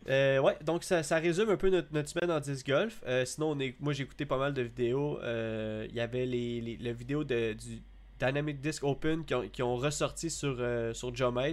Euh, 0.09 0.39
ouais, 0.41 0.57
donc 0.65 0.85
ça, 0.85 1.03
ça 1.03 1.17
résume 1.19 1.49
un 1.49 1.57
peu 1.57 1.71
notre, 1.71 1.89
notre 1.93 2.09
semaine 2.11 2.31
en 2.31 2.41
disc 2.41 2.67
golf. 2.67 3.03
Euh, 3.07 3.25
sinon, 3.25 3.53
on 3.53 3.59
est, 3.61 3.75
moi 3.81 3.93
j'ai 3.95 4.03
écouté 4.03 4.27
pas 4.27 4.37
mal 4.37 4.53
de 4.53 4.61
vidéos. 4.63 5.19
Euh, 5.23 5.87
Il 5.89 5.95
y 5.95 6.01
avait 6.01 6.27
les, 6.27 6.61
les, 6.61 6.77
la 6.77 6.93
vidéo 6.93 7.25
de, 7.25 7.55
du 7.55 7.81
Dynamic 8.19 8.61
Disc 8.61 8.83
Open 8.85 9.25
qui 9.25 9.35
ont, 9.35 9.49
qui 9.49 9.63
ont 9.63 9.77
ressorti 9.77 10.29
sur, 10.29 10.61
sur 10.93 11.15
Jomez 11.15 11.53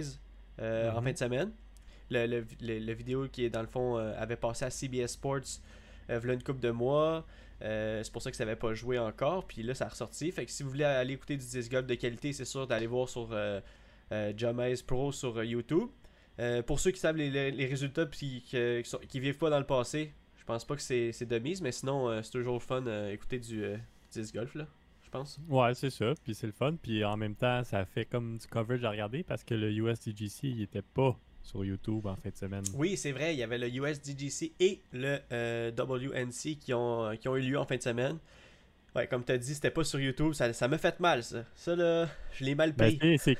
en 0.60 0.98
Mhm. 0.98 1.02
fin 1.04 1.12
de 1.12 1.16
semaine. 1.18 1.50
Le, 2.12 2.26
le, 2.26 2.78
le- 2.78 2.92
vidéo 2.92 3.26
qui 3.30 3.48
dans 3.50 3.60
le 3.62 3.66
fond 3.66 3.98
euh, 3.98 4.12
avait 4.16 4.36
passé 4.36 4.64
à 4.64 4.70
CBS 4.70 5.08
Sports 5.08 5.60
euh, 6.10 6.18
v'là 6.18 6.34
une 6.34 6.42
couple 6.42 6.60
de 6.60 6.70
mois. 6.70 7.26
Euh, 7.62 8.02
c'est 8.02 8.12
pour 8.12 8.22
ça 8.22 8.30
que 8.30 8.36
ça 8.36 8.44
n'avait 8.44 8.56
pas 8.56 8.74
joué 8.74 8.98
encore. 8.98 9.46
Puis 9.46 9.62
là, 9.62 9.74
ça 9.74 9.86
a 9.86 9.88
ressorti. 9.88 10.30
Fait 10.32 10.44
que 10.44 10.50
si 10.50 10.62
vous 10.62 10.70
voulez 10.70 10.84
aller 10.84 11.14
écouter 11.14 11.36
du 11.36 11.46
disc 11.46 11.70
golf 11.70 11.86
de 11.86 11.94
qualité, 11.94 12.32
c'est 12.32 12.44
sûr 12.44 12.66
d'aller 12.66 12.86
voir 12.86 13.08
sur 13.08 13.28
euh, 13.32 13.60
Jomez 14.36 14.74
Pro 14.86 15.12
sur 15.12 15.42
YouTube. 15.42 15.88
Pour 16.66 16.80
ceux 16.80 16.90
qui 16.90 16.98
savent 16.98 17.16
les, 17.16 17.66
résultats 17.66 18.06
puis 18.06 18.42
qui, 18.44 18.82
qui 19.08 19.20
vivent 19.20 19.38
pas 19.38 19.48
dans 19.48 19.60
le 19.60 19.66
passé, 19.66 20.12
je 20.36 20.44
pense 20.44 20.64
pas 20.64 20.74
que 20.74 20.82
c'est 20.82 21.24
de 21.24 21.38
mise, 21.38 21.62
mais 21.62 21.70
sinon 21.70 22.20
c'est 22.20 22.32
toujours 22.32 22.60
fun 22.60 22.84
écouter 23.10 23.38
du, 23.38 23.60
du 23.60 23.78
disc 24.10 24.34
golf 24.34 24.54
là, 24.56 24.66
je 25.04 25.10
pense. 25.10 25.38
Ouais, 25.48 25.72
c'est 25.74 25.90
ça. 25.90 26.14
Puis 26.24 26.34
c'est 26.34 26.46
le 26.48 26.52
fun. 26.52 26.74
Puis 26.82 27.04
en 27.04 27.16
même 27.16 27.36
temps, 27.36 27.62
ça 27.62 27.84
fait 27.84 28.06
comme 28.06 28.38
du 28.38 28.46
coverage 28.48 28.82
à 28.82 28.90
regarder 28.90 29.22
parce 29.22 29.44
que 29.44 29.54
le 29.54 29.70
USDGC, 29.70 30.48
il 30.48 30.62
était 30.62 30.82
pas 30.82 31.16
sur 31.42 31.64
YouTube 31.64 32.06
en 32.06 32.16
fin 32.16 32.30
de 32.30 32.36
semaine. 32.36 32.64
Oui, 32.74 32.96
c'est 32.96 33.12
vrai, 33.12 33.34
il 33.34 33.38
y 33.38 33.42
avait 33.42 33.58
le 33.58 33.68
USDGC 33.68 34.52
et 34.60 34.80
le 34.92 35.18
euh, 35.32 35.70
WNC 35.76 36.56
qui 36.58 36.72
ont, 36.74 37.16
qui 37.20 37.28
ont 37.28 37.36
eu 37.36 37.42
lieu 37.42 37.58
en 37.58 37.64
fin 37.64 37.76
de 37.76 37.82
semaine. 37.82 38.18
Ouais, 38.94 39.06
comme 39.06 39.24
tu 39.24 39.32
as 39.32 39.38
dit, 39.38 39.54
c'était 39.54 39.70
pas 39.70 39.84
sur 39.84 39.98
YouTube, 39.98 40.34
ça 40.34 40.52
ça 40.52 40.68
m'a 40.68 40.76
fait 40.78 41.00
mal 41.00 41.22
ça. 41.22 41.44
Ça 41.54 41.74
là, 41.74 42.06
je 42.34 42.44
l'ai 42.44 42.54
mal 42.54 42.72
Ben, 42.72 42.96
payé. 42.98 43.16
c'est- 43.16 43.36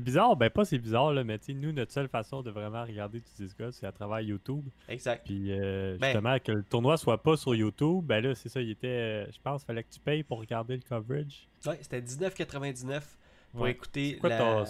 bizarre, 0.00 0.34
ben 0.36 0.50
pas 0.50 0.64
c'est 0.64 0.78
bizarre, 0.78 1.12
là, 1.12 1.22
mais 1.22 1.38
tu 1.38 1.44
sais, 1.46 1.52
nous, 1.54 1.70
notre 1.70 1.92
seule 1.92 2.08
façon 2.08 2.42
de 2.42 2.50
vraiment 2.50 2.82
regarder 2.84 3.20
du 3.20 3.26
disc 3.44 3.56
golf, 3.56 3.72
c'est 3.72 3.86
à 3.86 3.92
travers 3.92 4.20
YouTube. 4.20 4.64
exact. 4.88 5.24
Puis 5.24 5.52
euh, 5.52 5.96
Ben- 6.00 6.08
justement, 6.08 6.36
que 6.40 6.50
le 6.50 6.64
tournoi 6.64 6.96
soit 6.96 7.22
pas 7.22 7.36
sur 7.36 7.54
YouTube, 7.54 8.04
ben 8.04 8.20
là, 8.20 8.34
c'est 8.34 8.48
ça, 8.48 8.60
il 8.60 8.70
était. 8.70 8.88
euh, 8.88 9.26
je 9.30 9.38
pense 9.42 9.62
fallait 9.64 9.84
que 9.84 9.92
tu 9.92 10.00
payes 10.00 10.24
pour 10.24 10.40
regarder 10.40 10.74
le 10.74 10.82
coverage. 10.82 11.46
Ouais, 11.66 11.78
c'était 11.80 12.00
19,99 12.02 13.16
pour 13.52 13.60
Ouais. 13.60 13.70
écouter 13.70 14.14
C'est 14.14 14.18
quoi, 14.18 14.28
la... 14.30 14.64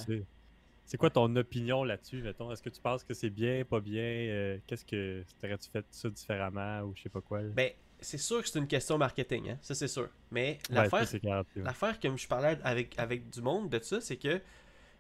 c'est- 0.87 0.97
quoi 0.97 1.11
ton 1.11 1.35
opinion 1.37 1.85
là-dessus, 1.85 2.23
mettons? 2.23 2.51
Est-ce 2.53 2.63
que 2.63 2.71
tu 2.71 2.81
penses 2.81 3.05
que 3.05 3.15
c'est 3.15 3.31
bien, 3.31 3.65
pas 3.65 3.81
bien? 3.81 4.03
Euh, 4.03 4.59
Qu'est-ce 4.67 4.85
que. 4.85 5.23
T'aurais-tu 5.41 5.69
fait 5.71 5.85
ça 5.91 6.09
différemment 6.09 6.81
ou 6.83 6.95
je 6.97 7.03
sais 7.03 7.09
pas 7.09 7.21
quoi? 7.21 7.43
là? 7.43 7.49
Ben, 7.55 7.71
c'est 8.01 8.19
sûr 8.19 8.43
que 8.43 8.49
c'est 8.49 8.59
une 8.59 8.67
question 8.67 8.99
marketing, 8.99 9.51
hein, 9.51 9.59
ça 9.63 9.75
c'est 9.75 9.89
sûr. 9.89 10.09
Mais 10.31 10.59
l'affaire, 10.71 11.07
ouais. 11.13 11.43
L'affaire 11.57 11.99
que 11.99 12.15
je 12.17 12.29
parlais 12.29 12.59
avec, 12.63 12.99
avec 12.99 13.31
du 13.31 13.41
monde 13.41 13.71
de 13.71 13.79
ça, 13.81 14.01
c'est 14.01 14.17
que 14.17 14.41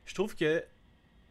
je 0.04 0.14
trouve 0.14 0.34
que 0.34 0.64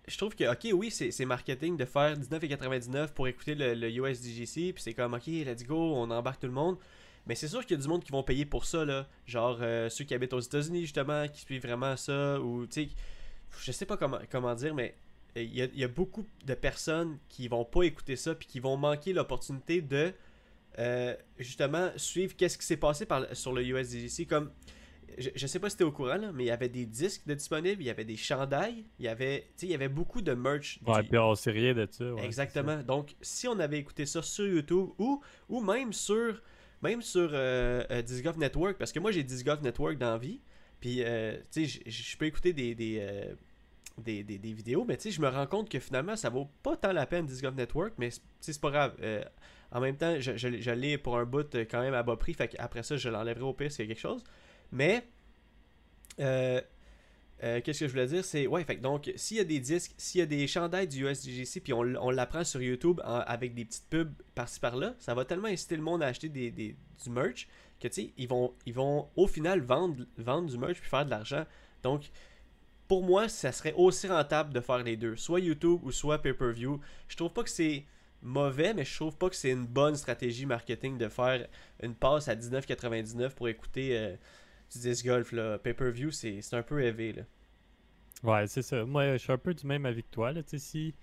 je 0.08 0.18
trouve 0.18 0.36
que 0.36 0.44
ok 0.52 0.72
oui 0.78 0.92
c'est 0.92 1.10
c'est 1.10 1.26
marketing 1.26 1.78
de 1.78 1.86
faire 1.86 2.16
19,99 2.16 3.08
pour 3.14 3.28
écouter 3.28 3.56
le, 3.56 3.74
le 3.74 3.90
USDGC 3.90 4.72
puis 4.74 4.84
c'est 4.84 4.94
comme 4.94 5.16
ok 5.16 5.26
let's 5.26 5.64
go 5.66 5.96
on 5.96 6.12
embarque 6.12 6.40
tout 6.42 6.46
le 6.46 6.54
monde 6.54 6.78
mais 7.26 7.34
c'est 7.34 7.48
sûr 7.48 7.66
qu'il 7.66 7.76
y 7.76 7.80
a 7.80 7.82
du 7.82 7.88
monde 7.88 8.04
qui 8.04 8.12
vont 8.12 8.22
payer 8.22 8.46
pour 8.46 8.66
ça 8.66 8.86
là 8.86 9.08
genre 9.26 9.58
euh, 9.62 9.90
ceux 9.90 10.04
qui 10.04 10.14
habitent 10.14 10.34
aux 10.34 10.40
États-Unis 10.40 10.82
justement 10.82 11.28
qui 11.28 11.42
suivent 11.42 11.64
vraiment 11.64 11.98
ça 11.98 12.40
ou 12.40 12.68
tu 12.68 12.84
sais 12.84 12.90
je 13.60 13.72
sais 13.72 13.86
pas 13.86 13.98
comment 13.98 14.20
comment 14.30 14.54
dire 14.56 14.74
mais 14.76 14.96
il 15.36 15.54
y, 15.54 15.62
a, 15.62 15.66
il 15.66 15.80
y 15.80 15.84
a 15.84 15.88
beaucoup 15.90 16.26
de 16.46 16.54
personnes 16.54 17.18
qui 17.28 17.48
vont 17.50 17.66
pas 17.66 17.84
écouter 17.84 18.16
ça 18.16 18.36
puis 18.36 18.48
qui 18.48 18.60
vont 18.62 18.78
manquer 18.78 19.12
l'opportunité 19.12 19.82
de 19.82 20.14
euh, 20.80 21.16
justement 21.38 21.90
suivre 21.98 22.36
qu'est-ce 22.38 22.58
qui 22.58 22.66
s'est 22.66 22.78
passé 22.78 23.06
par, 23.06 23.26
sur 23.36 23.52
le 23.52 23.64
USDGC 23.64 24.28
comme 24.28 24.52
je, 25.18 25.30
je 25.36 25.48
sais 25.48 25.60
pas 25.60 25.70
si 25.70 25.78
t'es 25.78 25.84
au 25.84 25.92
courant, 25.92 26.18
là, 26.18 26.32
mais 26.34 26.44
il 26.44 26.48
y 26.48 26.52
avait 26.52 26.68
des 26.68 26.86
disques 26.86 27.26
de 27.26 27.34
disponibles, 27.36 27.82
il 27.82 27.86
y 27.86 27.90
avait 27.90 28.04
des 28.04 28.18
chandails, 28.18 28.84
il 29.00 29.06
y 29.06 29.08
avait, 29.08 29.48
il 29.62 29.70
y 29.70 29.74
avait 29.76 29.88
beaucoup 29.88 30.22
de 30.22 30.34
merch. 30.34 30.80
Ouais, 30.86 31.04
du- 31.04 31.10
puis 31.10 31.18
on 31.18 31.36
sait 31.36 31.52
rien 31.52 31.74
de 31.74 31.88
ça. 31.90 32.14
ouais, 32.14 32.26
Exactement. 32.26 32.82
Donc, 32.84 33.16
si 33.22 33.48
on 33.48 33.58
avait 33.60 33.78
écouté 33.78 34.06
ça 34.06 34.22
sur 34.22 34.46
YouTube 34.46 34.90
ou, 34.98 35.22
ou 35.48 35.62
même 35.62 35.94
sur 35.94 36.42
même 36.82 37.02
sur 37.02 37.30
euh, 37.34 37.84
euh, 37.90 38.34
Network, 38.38 38.78
parce 38.78 38.92
que 38.92 39.00
moi 39.00 39.12
j'ai 39.12 39.24
Disc 39.24 39.46
Golf 39.46 39.62
Network 39.62 39.98
dans 39.98 40.12
la 40.12 40.18
vie, 40.18 40.42
puis 40.86 41.02
euh, 41.04 41.36
tu 41.52 41.68
sais, 41.68 41.82
je 41.90 42.16
peux 42.16 42.26
écouter 42.26 42.54
des, 42.54 42.76
des, 42.76 43.00
euh, 43.00 43.34
des, 43.98 44.24
des- 44.24 44.38
des 44.38 44.54
vidéos, 44.54 44.86
mais 44.86 44.96
tu 44.98 45.04
sais, 45.10 45.12
je 45.12 45.20
me 45.20 45.28
rends 45.28 45.48
compte 45.48 45.68
que 45.68 45.80
finalement 45.80 46.16
ça 46.16 46.30
vaut 46.30 46.48
pas 46.62 46.78
tant 46.78 46.92
la 46.92 47.08
peine 47.08 47.26
Disc 47.26 47.42
Golf 47.42 47.56
Network, 47.56 47.94
mais 47.98 48.12
c'est- 48.40 48.62
pas 48.62 48.70
grave. 48.70 48.96
Euh, 49.02 49.24
en 49.72 49.80
même 49.82 49.98
temps, 49.98 50.20
je, 50.20 50.70
l'ai 50.74 51.00
pour 51.00 51.18
un 51.18 51.26
bout 51.26 51.52
quand 51.72 51.82
même 51.82 51.96
à 51.96 52.04
bas 52.04 52.18
prix, 52.18 52.36
fait 52.36 52.56
après 52.60 52.84
ça, 52.84 52.98
je 52.98 53.10
l'enlèverai 53.10 53.42
au 53.46 53.54
pire 53.54 53.72
s'il 53.72 53.86
y 53.86 53.88
a 53.88 53.96
quelque 53.96 54.00
chose. 54.00 54.24
Mais 54.72 55.08
Qu'est-ce 57.64 57.80
que 57.80 57.88
je 57.88 57.92
voulais 57.92 58.06
dire? 58.06 58.24
C'est, 58.24 58.46
ouais, 58.46 58.64
fait 58.64 58.76
donc, 58.78 59.12
s'il 59.16 59.38
y 59.38 59.40
a 59.40 59.44
des 59.44 59.60
disques, 59.60 59.94
s'il 59.98 60.20
y 60.20 60.22
a 60.22 60.28
des 60.28 60.46
chandails 60.48 60.88
du 60.88 61.04
USDGC, 61.04 61.62
puis 61.62 61.74
on, 61.74 61.82
l'apprend 62.12 62.44
sur 62.44 62.62
YouTube 62.62 63.02
avec 63.04 63.56
des 63.56 63.66
petites 63.66 63.90
pubs 63.90 64.14
par-ci 64.36 64.60
par-là, 64.60 64.94
ça 65.00 65.16
va 65.16 65.26
tellement 65.26 65.48
inciter 65.48 65.78
le 65.78 65.82
monde 65.82 66.04
à 66.04 66.08
acheter 66.08 66.30
des- 66.30 66.52
du 66.52 67.10
merch 67.10 67.48
que, 67.80 67.88
tu 67.88 67.94
sais, 67.94 68.14
ils 68.18 68.28
vont, 68.28 68.54
ils 68.66 68.74
vont 68.74 69.10
au 69.16 69.28
final 69.28 69.62
vendre, 69.62 70.06
vendre 70.18 70.50
du 70.50 70.58
merch 70.58 70.80
puis 70.80 70.90
faire 70.90 71.06
de 71.06 71.10
l'argent. 71.10 71.46
Donc, 71.84 72.10
pour 72.88 73.04
moi, 73.04 73.28
ça 73.28 73.52
serait 73.52 73.74
aussi 73.74 74.08
rentable 74.08 74.54
de 74.54 74.60
faire 74.60 74.84
les 74.84 74.98
deux, 74.98 75.16
soit 75.16 75.40
YouTube 75.40 75.80
ou 75.84 75.92
soit 75.92 76.22
pay-per-view. 76.22 76.80
Je 77.08 77.18
trouve 77.18 77.32
pas 77.32 77.44
que 77.44 77.50
c'est 77.50 77.86
mauvais, 78.22 78.74
mais 78.74 78.86
je 78.86 78.96
trouve 78.96 79.18
pas 79.18 79.30
que 79.30 79.36
c'est 79.36 79.52
une 79.52 79.66
bonne 79.66 79.96
stratégie 79.96 80.46
marketing 80.46 80.98
de 80.98 81.08
faire 81.08 81.48
une 81.82 81.96
passe 81.96 82.28
à 82.28 82.36
19,99 82.36 83.34
pour 83.34 83.48
écouter 83.48 83.98
euh, 83.98 84.16
du 84.72 84.80
disc 84.80 85.06
golf. 85.06 85.32
là. 85.32 85.58
Pay-per-view, 85.60 86.12
c'est 86.12 86.42
c'est 86.42 86.56
un 86.56 86.64
peu 86.64 86.82
élevé. 86.82 87.14
Là. 87.14 87.24
Ouais, 88.24 88.48
c'est 88.48 88.62
ça. 88.62 88.86
Moi, 88.86 89.14
je 89.14 89.18
suis 89.18 89.32
un 89.32 89.38
peu 89.38 89.54
du 89.54 89.66
même 89.66 89.86
avis 89.86 90.04
que 90.04 90.12
toi. 90.12 90.32
Là. 90.32 90.44
Tu 90.44 90.52
sais, 90.52 90.60
Si 90.60 90.96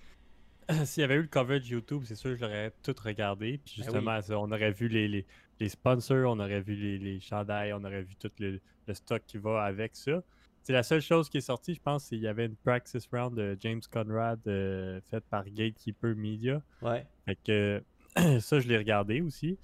s'il 0.84 1.00
y 1.00 1.04
avait 1.04 1.14
eu 1.14 1.22
le 1.22 1.28
coverage 1.28 1.68
YouTube, 1.68 2.02
c'est 2.06 2.14
sûr 2.14 2.30
que 2.30 2.36
je 2.36 2.42
l'aurais 2.42 2.72
tout 2.82 2.94
regardé. 3.02 3.58
Puis 3.64 3.76
Ben 3.78 3.84
justement, 3.84 4.20
on 4.30 4.52
aurait 4.52 4.70
vu 4.70 4.88
les, 4.88 5.08
les, 5.08 5.26
les 5.61 5.68
sponsors, 5.68 6.30
on 6.30 6.38
aurait 6.40 6.61
vu 6.61 6.75
les, 6.75 6.99
les 6.99 7.21
chandails, 7.21 7.73
on 7.73 7.85
aurait 7.85 8.02
vu 8.02 8.16
tout 8.16 8.30
le, 8.38 8.61
le 8.87 8.94
stock 8.94 9.23
qui 9.26 9.38
va 9.38 9.62
avec 9.62 9.94
ça. 9.97 10.23
C'est 10.62 10.73
la 10.73 10.82
seule 10.85 11.00
chose 11.00 11.28
qui 11.28 11.38
est 11.38 11.42
sortie, 11.42 11.75
je 11.75 11.80
pense, 11.80 12.04
c'est 12.04 12.16
qu'il 12.16 12.25
y 12.25 12.28
avait 12.28 12.47
une 12.47 12.56
practice 12.56 13.09
round 13.12 13.35
de 13.37 13.56
James 13.61 13.80
Conrad 13.90 14.40
euh, 14.47 15.00
faite 15.11 15.25
par 15.28 15.44
Gatekeeper 15.44 16.14
Media. 16.14 16.62
Ouais. 16.80 17.04
Fait 17.25 17.37
que 17.44 17.82
ça, 18.40 18.61
je 18.61 18.68
l'ai 18.68 18.76
regardé 18.78 19.21
aussi. 19.23 19.59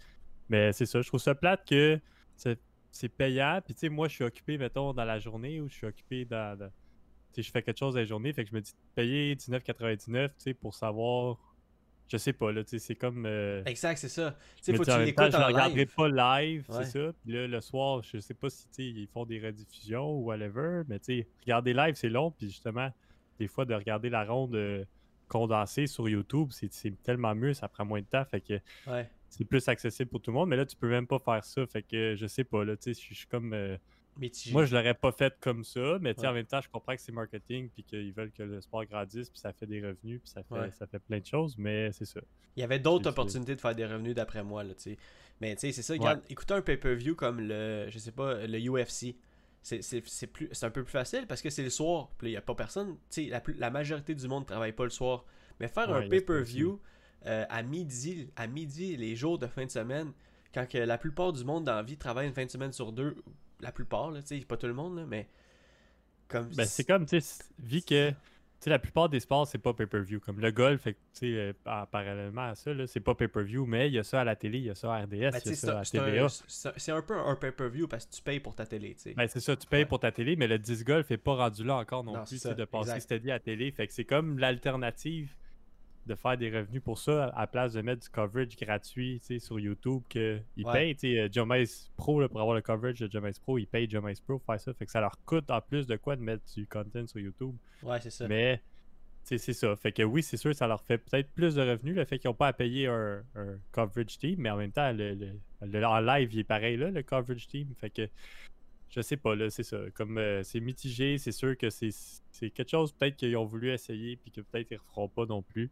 Mais 0.48 0.72
c'est 0.72 0.86
ça, 0.86 1.00
je 1.02 1.08
trouve 1.08 1.20
ça 1.20 1.34
plate 1.34 1.64
que 1.68 2.00
c'est 2.90 3.08
payant. 3.10 3.60
Puis 3.64 3.74
tu 3.74 3.80
sais, 3.80 3.88
moi, 3.88 4.08
je 4.08 4.14
suis 4.14 4.24
occupé, 4.24 4.58
mettons, 4.58 4.92
dans 4.92 5.04
la 5.04 5.18
journée 5.18 5.60
ou 5.60 5.68
je 5.68 5.74
suis 5.74 5.86
occupé 5.86 6.24
dans. 6.24 6.58
dans- 6.58 6.70
tu 7.32 7.42
sais, 7.42 7.42
je 7.42 7.50
fais 7.52 7.62
quelque 7.62 7.78
chose 7.78 7.94
dans 7.94 8.00
la 8.00 8.06
journée. 8.06 8.32
Fait 8.32 8.42
que 8.44 8.50
je 8.50 8.54
me 8.54 8.60
dis, 8.60 8.72
payer 8.94 9.36
19,99, 9.36 10.28
tu 10.28 10.34
sais, 10.38 10.54
pour 10.54 10.74
savoir. 10.74 11.36
Je 12.10 12.16
sais 12.16 12.32
pas, 12.32 12.50
là, 12.52 12.64
tu 12.64 12.70
sais, 12.70 12.78
c'est 12.78 12.94
comme. 12.94 13.26
euh, 13.26 13.62
Exact, 13.66 13.96
c'est 13.98 14.08
ça. 14.08 14.30
Tu 14.32 14.38
je 14.58 14.62
sais, 14.64 14.72
me 14.72 14.76
faut 14.78 14.84
que 14.84 14.90
tu 14.98 15.04
l'écoutes 15.04 15.34
en 15.34 15.46
regarderai 15.46 15.78
live. 15.80 15.94
pas 15.94 16.08
live, 16.40 16.64
Ouais. 16.70 16.84
c'est 16.84 16.90
ça. 17.06 17.12
Puis 17.22 17.32
là, 17.32 17.46
le 17.46 17.60
soir, 17.60 18.02
je 18.02 18.18
sais 18.18 18.34
pas 18.34 18.48
si 18.48 18.62
tu 18.68 18.74
sais, 18.74 18.84
ils 18.84 19.06
font 19.08 19.26
des 19.26 19.38
rediffusions 19.44 20.10
ou 20.12 20.24
whatever, 20.24 20.82
mais 20.88 20.98
tu 21.00 21.18
sais, 21.20 21.28
regarder 21.42 21.74
live, 21.74 21.94
c'est 21.96 22.08
long. 22.08 22.30
Puis 22.30 22.46
justement, 22.48 22.90
des 23.38 23.46
fois, 23.46 23.64
de 23.66 23.74
regarder 23.74 24.08
la 24.08 24.24
ronde 24.24 24.54
euh, 24.54 24.84
condensée 25.28 25.86
sur 25.86 26.08
YouTube, 26.08 26.48
c'est 26.50 26.72
c'est 26.72 26.92
tellement 27.02 27.34
mieux, 27.34 27.52
ça 27.52 27.68
prend 27.68 27.84
moins 27.84 28.00
de 28.00 28.06
temps. 28.06 28.24
Fait 28.24 28.40
que 28.40 28.54
Ouais. 28.86 29.08
c'est 29.28 29.44
plus 29.44 29.68
accessible 29.68 30.08
pour 30.10 30.22
tout 30.22 30.30
le 30.30 30.36
monde. 30.36 30.48
Mais 30.48 30.56
là, 30.56 30.64
tu 30.64 30.76
peux 30.76 30.88
même 30.88 31.06
pas 31.06 31.18
faire 31.18 31.44
ça. 31.44 31.66
Fait 31.66 31.82
que 31.82 32.14
je 32.16 32.26
sais 32.26 32.44
pas, 32.44 32.64
là, 32.64 32.76
tu 32.76 32.94
sais, 32.94 33.00
je 33.08 33.14
suis 33.14 33.26
comme. 33.26 33.52
euh, 33.52 33.76
Moi, 34.52 34.64
je 34.64 34.74
l'aurais 34.74 34.94
pas 34.94 35.12
fait 35.12 35.34
comme 35.40 35.62
ça, 35.64 35.98
mais 36.00 36.18
Ouais. 36.18 36.26
en 36.26 36.32
même 36.32 36.46
temps, 36.46 36.60
je 36.60 36.68
comprends 36.68 36.94
que 36.94 37.00
c'est 37.00 37.12
marketing, 37.12 37.68
puis 37.70 37.84
qu'ils 37.84 38.12
veulent 38.12 38.32
que 38.32 38.42
le 38.42 38.60
sport 38.60 38.84
grandisse, 38.86 39.30
puis 39.30 39.38
ça 39.38 39.52
fait 39.52 39.66
des 39.66 39.80
revenus, 39.80 40.20
puis 40.20 40.28
ça 40.30 40.42
fait, 40.42 40.54
Ouais. 40.54 40.70
ça 40.72 40.86
fait 40.86 40.98
plein 40.98 41.20
de 41.20 41.26
choses, 41.26 41.56
mais 41.58 41.92
c'est 41.92 42.04
ça. 42.04 42.20
Il 42.56 42.60
y 42.60 42.62
avait 42.64 42.78
d'autres 42.80 43.08
opportunités 43.10 43.54
de 43.54 43.60
faire 43.60 43.74
des 43.74 43.86
revenus 43.86 44.14
d'après 44.14 44.42
moi, 44.42 44.64
là, 44.64 44.74
tu 44.74 44.82
sais. 44.82 44.98
Mais 45.40 45.54
tu 45.54 45.60
sais, 45.60 45.72
c'est 45.72 45.82
ça, 45.82 45.92
regarde, 45.92 46.20
écouter 46.28 46.54
un 46.54 46.62
pay-per-view 46.62 47.14
comme 47.14 47.40
le, 47.40 47.86
je 47.90 47.98
sais 47.98 48.10
pas, 48.12 48.44
le 48.46 48.58
UFC, 48.58 49.14
c'est- 49.62 50.64
un 50.64 50.70
peu 50.70 50.82
plus 50.82 50.90
facile 50.92 51.26
parce 51.28 51.40
que 51.42 51.50
c'est 51.50 51.62
le 51.62 51.70
soir, 51.70 52.10
puis 52.18 52.28
il 52.28 52.30
n'y 52.32 52.36
a 52.36 52.40
pas 52.42 52.54
personne, 52.54 52.96
tu 53.10 53.24
sais, 53.24 53.30
la, 53.30 53.40
la 53.58 53.70
majorité 53.70 54.14
du 54.14 54.26
monde 54.26 54.46
travaille 54.46 54.72
pas 54.72 54.84
le 54.84 54.90
soir. 54.90 55.24
Mais 55.60 55.68
faire 55.68 55.88
Ouais, 55.90 56.04
un 56.06 56.08
pay-per-view 56.08 56.80
euh, 57.26 57.44
à 57.48 57.62
midi, 57.62 58.30
à 58.36 58.46
midi, 58.46 58.96
les 58.96 59.14
jours 59.16 59.38
de 59.38 59.46
fin 59.48 59.64
de 59.66 59.70
semaine, 59.70 60.12
quand 60.54 60.66
que 60.68 60.78
la 60.78 60.98
plupart 60.98 61.32
du 61.32 61.44
monde 61.44 61.64
dans 61.64 61.74
la 61.74 61.82
vie 61.82 61.96
travaille 61.96 62.26
une 62.28 62.32
fin 62.34 62.44
de 62.46 62.50
semaine 62.50 62.72
sur 62.72 62.92
deux, 62.92 63.16
la 63.60 63.72
plupart, 63.72 64.10
là, 64.10 64.22
tu 64.22 64.38
sais, 64.38 64.44
pas 64.46 64.56
tout 64.56 64.66
le 64.66 64.74
monde, 64.74 64.96
là, 64.96 65.04
mais 65.06 65.28
comme... 66.28 66.48
Ben, 66.54 66.66
c'est 66.66 66.84
comme, 66.84 67.06
tu 67.06 67.20
sais, 67.20 67.44
vu 67.58 67.80
que, 67.80 68.10
tu 68.10 68.16
sais, 68.60 68.70
la 68.70 68.78
plupart 68.78 69.08
des 69.08 69.20
sports, 69.20 69.46
c'est 69.46 69.58
pas 69.58 69.72
pay-per-view. 69.72 70.20
Comme 70.20 70.40
le 70.40 70.50
golf, 70.50 70.82
tu 70.84 70.94
sais, 71.12 71.26
euh, 71.26 71.52
en- 71.66 71.86
parallèlement 71.86 72.48
à 72.50 72.54
ça, 72.54 72.70
c'est 72.86 73.00
pas 73.00 73.14
pay-per-view, 73.14 73.66
mais 73.66 73.88
il 73.88 73.94
y 73.94 73.98
a 73.98 74.02
ça 74.04 74.20
à 74.20 74.24
la 74.24 74.36
télé, 74.36 74.58
il 74.58 74.64
y 74.64 74.70
a 74.70 74.74
ça 74.74 74.94
à 74.94 75.02
RDS, 75.02 75.12
il 75.14 75.16
y 75.16 75.20
Ben, 75.20 75.36
a 75.36 75.40
ça 75.54 75.78
à 75.80 75.84
TVA. 75.84 76.26
c'est 76.28 76.92
un- 76.92 77.02
peu 77.02 77.16
un 77.18 77.36
pay-per-view 77.36 77.88
parce 77.88 78.04
que 78.06 78.14
tu 78.14 78.22
payes 78.22 78.40
pour 78.40 78.54
ta 78.54 78.66
télé, 78.66 78.94
tu 78.94 79.02
sais. 79.02 79.14
Ben, 79.14 79.26
c'est 79.28 79.40
ça, 79.40 79.56
tu 79.56 79.66
payes 79.66 79.80
Ouais. 79.82 79.86
pour 79.86 80.00
ta 80.00 80.12
télé, 80.12 80.36
mais 80.36 80.46
le 80.48 80.58
disc 80.58 80.86
golf 80.86 81.10
est 81.10 81.16
pas 81.16 81.34
rendu 81.36 81.64
là 81.64 81.76
encore 81.76 82.04
non, 82.04 82.12
Non, 82.14 82.24
plus, 82.24 82.42
de 82.42 82.64
passer 82.64 83.00
steady 83.00 83.30
à 83.30 83.34
la 83.34 83.40
télé. 83.40 83.70
Fait 83.70 83.86
que 83.86 83.92
c'est 83.92 84.04
comme 84.04 84.38
l'alternative 84.38 85.34
de 86.08 86.14
faire 86.16 86.36
des 86.36 86.50
revenus 86.50 86.82
pour 86.82 86.98
ça, 86.98 87.26
à 87.26 87.40
la 87.42 87.46
place 87.46 87.74
de 87.74 87.82
mettre 87.82 88.02
du 88.02 88.08
coverage 88.08 88.56
gratuit, 88.56 89.20
sur 89.38 89.60
YouTube, 89.60 90.02
qu'ils 90.08 90.42
Ouais. 90.64 90.94
payent, 90.94 91.18
euh, 91.18 91.28
Jomez 91.30 91.64
Pro, 91.96 92.20
là, 92.20 92.28
pour 92.28 92.40
avoir 92.40 92.56
le 92.56 92.62
coverage 92.62 92.98
de 92.98 93.08
Jomez 93.10 93.32
Pro, 93.40 93.58
ils 93.58 93.66
payent 93.66 93.88
Jomez 93.88 94.14
Pro 94.24 94.38
pour 94.38 94.44
faire 94.46 94.60
ça. 94.60 94.74
Fait 94.74 94.86
que 94.86 94.90
ça 94.90 95.00
leur 95.00 95.16
coûte 95.24 95.50
en 95.50 95.60
plus 95.60 95.86
de 95.86 95.96
quoi 95.96 96.16
de 96.16 96.22
mettre 96.22 96.42
du 96.54 96.66
content 96.66 97.06
sur 97.06 97.20
YouTube. 97.20 97.54
Ouais, 97.82 98.00
c'est 98.00 98.10
ça. 98.10 98.26
Mais 98.26 98.60
c'est 99.22 99.38
ça. 99.38 99.76
Fait 99.76 99.92
que 99.92 100.02
oui, 100.02 100.22
c'est 100.22 100.38
sûr, 100.38 100.54
ça 100.54 100.66
leur 100.66 100.82
fait 100.82 100.96
peut-être 100.98 101.30
plus 101.32 101.54
de 101.54 101.60
revenus, 101.62 101.94
le 101.94 102.04
fait 102.06 102.18
qu'ils 102.18 102.28
n'ont 102.30 102.34
pas 102.34 102.48
à 102.48 102.52
payer 102.54 102.86
un, 102.86 103.22
un 103.34 103.58
coverage 103.72 104.18
team, 104.18 104.36
mais 104.40 104.50
en 104.50 104.56
même 104.56 104.72
temps, 104.72 104.90
le, 104.92 105.14
le- 105.14 105.38
le- 105.60 105.84
en 105.84 106.00
live, 106.00 106.32
il 106.32 106.38
est 106.40 106.44
pareil 106.44 106.76
là, 106.78 106.90
le 106.90 107.02
coverage 107.02 107.46
team. 107.46 107.68
Fait 107.78 107.90
que 107.90 108.08
je 108.90 109.02
sais 109.02 109.18
pas, 109.18 109.36
là, 109.36 109.50
c'est 109.50 109.64
ça. 109.64 109.76
Comme 109.92 110.16
euh, 110.16 110.42
c'est 110.42 110.60
mitigé, 110.60 111.18
c'est 111.18 111.30
sûr 111.32 111.58
que 111.58 111.68
c'est 111.68 111.90
quelque 112.40 112.70
chose 112.70 112.90
peut-être 112.92 113.16
qu'ils 113.16 113.36
ont 113.36 113.44
voulu 113.44 113.70
essayer, 113.70 114.16
puis 114.16 114.30
que 114.30 114.40
peut-être 114.40 114.68
ils 114.70 114.78
referont 114.78 115.10
pas 115.10 115.26
non 115.26 115.42
plus. 115.42 115.70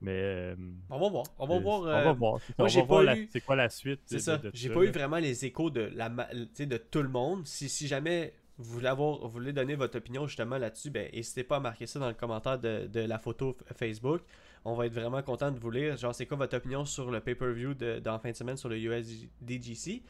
Mais 0.00 0.12
euh, 0.12 0.54
On 0.90 0.98
va 0.98 1.08
voir. 1.08 1.24
On 1.38 1.46
va 1.46 1.54
euh, 1.56 1.58
voir. 1.58 1.80
on 1.80 1.86
euh, 1.86 2.04
va 2.04 2.12
voir. 2.12 2.40
c'est 2.40 2.46
ça, 2.48 2.54
moi, 2.58 2.68
j'ai 2.68 2.82
voir 2.82 3.04
pas 3.04 3.16
eu- 3.16 3.28
c'est 3.32 3.40
quoi 3.40 3.56
la 3.56 3.68
suite. 3.68 4.00
C'est 4.06 4.20
ça. 4.20 4.40
J'ai 4.52 4.70
pas 4.70 4.82
eu 4.82 4.90
vraiment 4.90 5.18
les 5.18 5.44
échos 5.44 5.70
de, 5.70 5.90
la, 5.94 6.08
de 6.08 6.76
tout 6.76 7.02
le 7.02 7.08
monde. 7.08 7.46
Si, 7.46 7.68
si 7.68 7.88
jamais 7.88 8.32
vous 8.58 8.74
voulez, 8.74 8.86
avoir, 8.88 9.18
vous 9.20 9.28
voulez 9.28 9.52
donner 9.52 9.74
votre 9.74 9.98
opinion 9.98 10.26
justement 10.26 10.58
là-dessus, 10.58 10.90
ben, 10.90 11.10
n'hésitez 11.12 11.44
pas 11.44 11.56
à 11.56 11.60
marquer 11.60 11.86
ça 11.86 11.98
dans 11.98 12.08
le 12.08 12.14
commentaire 12.14 12.58
de, 12.58 12.86
de 12.86 13.00
la 13.00 13.18
photo 13.18 13.56
Facebook. 13.76 14.22
On 14.64 14.74
va 14.74 14.86
être 14.86 14.94
vraiment 14.94 15.22
content 15.22 15.50
de 15.50 15.58
vous 15.58 15.70
lire. 15.70 15.96
Genre, 15.96 16.14
c'est 16.14 16.26
quoi 16.26 16.36
votre 16.36 16.56
opinion 16.56 16.84
sur 16.84 17.10
le 17.10 17.20
pay-per-view 17.20 17.74
de, 17.74 17.98
dans 18.00 18.18
fin 18.18 18.30
de 18.30 18.36
semaine 18.36 18.56
sur 18.56 18.68
le 18.68 18.76
USDGC. 18.78 20.02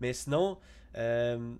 Mais 0.00 0.12
sinon, 0.12 0.58
euh, 0.96 1.54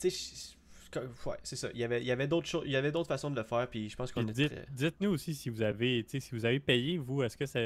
tu 0.00 0.10
sais, 0.10 0.56
ouais, 1.00 1.36
c'est 1.42 1.56
ça. 1.56 1.68
Il 1.74 1.80
y 1.80 1.84
avait, 1.84 2.00
il 2.00 2.06
y 2.06 2.10
avait 2.12 2.26
d'autres 2.28 2.46
choses, 2.48 2.62
il 2.66 2.72
y 2.72 2.76
avait 2.76 2.92
d'autres 2.92 3.08
façons 3.08 3.30
de 3.30 3.36
le 3.36 3.44
faire. 3.44 3.68
Puis 3.68 3.88
je 3.88 3.96
pense 3.96 4.12
qu'on 4.12 4.22
dites, 4.22 4.50
très- 4.50 4.66
dites-nous 4.70 5.10
aussi 5.10 5.34
si 5.34 5.48
vous 5.50 5.62
avez, 5.62 6.04
si 6.08 6.20
vous 6.32 6.44
avez 6.44 6.60
payé, 6.60 6.98
vous, 6.98 7.22
est-ce 7.22 7.36
que 7.36 7.46
ça, 7.46 7.60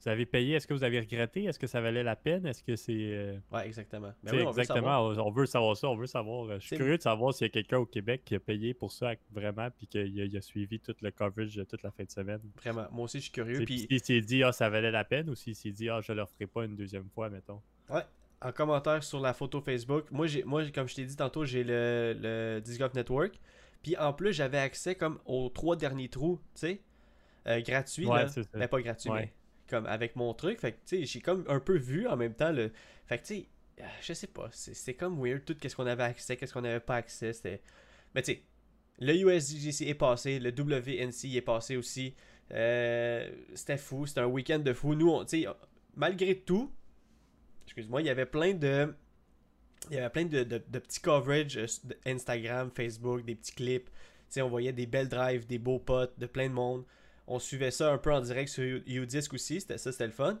vous 0.00 0.08
avez 0.08 0.26
payé, 0.26 0.54
est-ce 0.54 0.66
que 0.66 0.74
vous 0.74 0.84
avez 0.84 1.00
regretté, 1.00 1.44
est-ce 1.44 1.58
que 1.58 1.66
ça 1.66 1.80
valait 1.80 2.04
la 2.04 2.14
peine, 2.14 2.46
est-ce 2.46 2.62
que 2.62 2.76
c'est, 2.76 2.92
euh, 2.96 3.36
Ouais, 3.50 3.66
exactement. 3.66 4.12
Ben 4.22 4.30
oui, 4.32 4.42
on 4.46 4.50
exactement, 4.50 5.00
on, 5.06 5.18
on 5.18 5.30
veut 5.30 5.46
savoir 5.46 5.76
ça, 5.76 5.88
on 5.88 5.96
veut 5.96 6.06
savoir. 6.06 6.44
euh, 6.48 6.58
Je 6.60 6.66
suis 6.68 6.76
curieux 6.76 6.96
de 6.98 7.02
savoir 7.02 7.34
s'il 7.34 7.46
y 7.46 7.50
a 7.50 7.50
quelqu'un 7.50 7.78
au 7.78 7.86
Québec 7.86 8.22
qui 8.24 8.36
a 8.36 8.40
payé 8.40 8.74
pour 8.74 8.92
ça 8.92 9.14
vraiment, 9.32 9.68
puis 9.76 9.86
qu'il 9.88 10.36
a, 10.36 10.40
suivi 10.40 10.78
tout 10.78 10.94
le 11.00 11.10
coverage 11.10 11.56
de 11.56 11.64
toute 11.64 11.82
la 11.82 11.90
fin 11.90 12.04
de 12.04 12.10
semaine. 12.10 12.40
Vraiment. 12.62 12.86
Moi 12.92 13.04
aussi, 13.06 13.18
je 13.18 13.22
suis 13.24 13.32
curieux. 13.32 13.64
Puis 13.64 13.86
s'il 13.90 14.00
s'est 14.04 14.20
dit 14.20 14.42
ah 14.44 14.52
ça 14.52 14.68
valait 14.68 14.92
la 14.92 15.04
peine 15.04 15.28
ou 15.30 15.34
s'il 15.34 15.56
s'est 15.56 15.72
dit 15.72 15.88
ah 15.88 16.00
je 16.00 16.12
le 16.12 16.22
referai 16.22 16.46
pas 16.46 16.64
une 16.64 16.76
deuxième 16.76 17.08
fois 17.10 17.28
mettons. 17.28 17.60
Ouais, 17.90 18.02
en 18.42 18.52
commentaire 18.52 19.02
sur 19.02 19.20
la 19.20 19.32
photo 19.34 19.60
Facebook. 19.60 20.10
Moi, 20.10 20.26
j'ai, 20.26 20.44
moi 20.44 20.62
comme 20.70 20.88
je 20.88 20.94
t'ai 20.94 21.04
dit 21.04 21.16
tantôt, 21.16 21.44
j'ai 21.44 21.64
le, 21.64 22.16
le 22.20 22.60
Disc 22.60 22.78
Golf 22.78 22.94
Network. 22.94 23.40
Puis 23.82 23.96
en 23.96 24.12
plus, 24.12 24.32
j'avais 24.32 24.58
accès 24.58 24.94
comme 24.94 25.18
aux 25.24 25.48
trois 25.48 25.76
derniers 25.76 26.08
trous, 26.08 26.38
tu 26.54 26.60
sais, 26.60 26.80
euh, 27.46 27.60
gratuits. 27.60 28.06
Ouais, 28.06 28.22
là. 28.24 28.28
c'est 28.28 28.42
ça. 28.42 28.48
Mais 28.54 28.68
pas 28.68 28.80
gratuit, 28.80 29.10
Ouais. 29.10 29.20
mais 29.22 29.32
comme 29.68 29.86
avec 29.86 30.16
mon 30.16 30.34
truc. 30.34 30.60
Fait 30.60 30.72
que, 30.72 30.76
tu 30.86 30.98
sais, 30.98 31.04
j'ai 31.04 31.20
comme 31.20 31.44
un 31.48 31.60
peu 31.60 31.76
vu 31.76 32.06
en 32.08 32.16
même 32.16 32.34
temps 32.34 32.50
le. 32.52 32.72
Fait 33.06 33.18
que, 33.18 33.22
tu 33.26 33.34
sais, 33.34 33.46
euh, 33.80 33.84
je 34.02 34.12
sais 34.12 34.26
pas, 34.26 34.48
c'est, 34.52 34.74
c'est 34.74 34.94
comme 34.94 35.20
weird 35.24 35.44
tout 35.44 35.54
qu'est-ce 35.54 35.76
qu'on 35.76 35.86
avait 35.86 36.02
accès, 36.02 36.36
qu'est-ce 36.36 36.52
qu'on 36.52 36.62
n'avait 36.62 36.80
pas 36.80 36.96
accès. 36.96 37.32
C'était. 37.32 37.60
Mais 38.14 38.22
tu 38.22 38.32
sais, 38.32 38.42
le 39.00 39.14
USDGC 39.14 39.86
est 39.88 39.94
passé, 39.94 40.40
le 40.40 40.50
WNC 40.50 41.36
est 41.36 41.40
passé 41.42 41.76
aussi. 41.76 42.14
Euh, 42.52 43.30
c'était 43.54 43.76
fou, 43.76 44.06
c'était 44.06 44.20
un 44.20 44.26
week-end 44.26 44.58
de 44.58 44.72
fou. 44.72 44.94
Nous, 44.94 45.08
on- 45.10 45.24
tu 45.24 45.42
sais, 45.42 45.48
malgré 45.94 46.36
tout, 46.40 46.72
excuse-moi, 47.68 48.00
il 48.02 48.06
y 48.06 48.10
avait 48.10 48.26
plein 48.26 48.54
de. 48.54 48.94
Il 49.90 49.96
y 49.96 49.98
avait 49.98 50.10
plein 50.10 50.24
de, 50.24 50.42
de- 50.42 50.62
de 50.68 50.78
petits 50.80 51.00
coverages 51.00 51.56
euh, 51.56 51.66
Instagram, 52.04 52.70
Facebook, 52.74 53.24
des 53.24 53.34
petits 53.36 53.52
clips. 53.54 53.88
On 54.38 54.48
voyait 54.48 54.72
des 54.72 54.86
belles 54.86 55.08
drives, 55.08 55.46
des 55.46 55.58
beaux 55.58 55.78
potes, 55.78 56.18
de 56.18 56.26
plein 56.26 56.48
de 56.48 56.52
monde. 56.54 56.84
On 57.26 57.38
suivait 57.38 57.70
ça 57.70 57.92
un 57.92 57.98
peu 57.98 58.12
en 58.12 58.20
direct 58.20 58.48
sur 58.50 58.62
UDisc 58.86 59.32
aussi, 59.34 59.60
c'était 59.60 59.78
ça, 59.78 59.92
c'était 59.92 60.06
le 60.06 60.12
fun. 60.12 60.38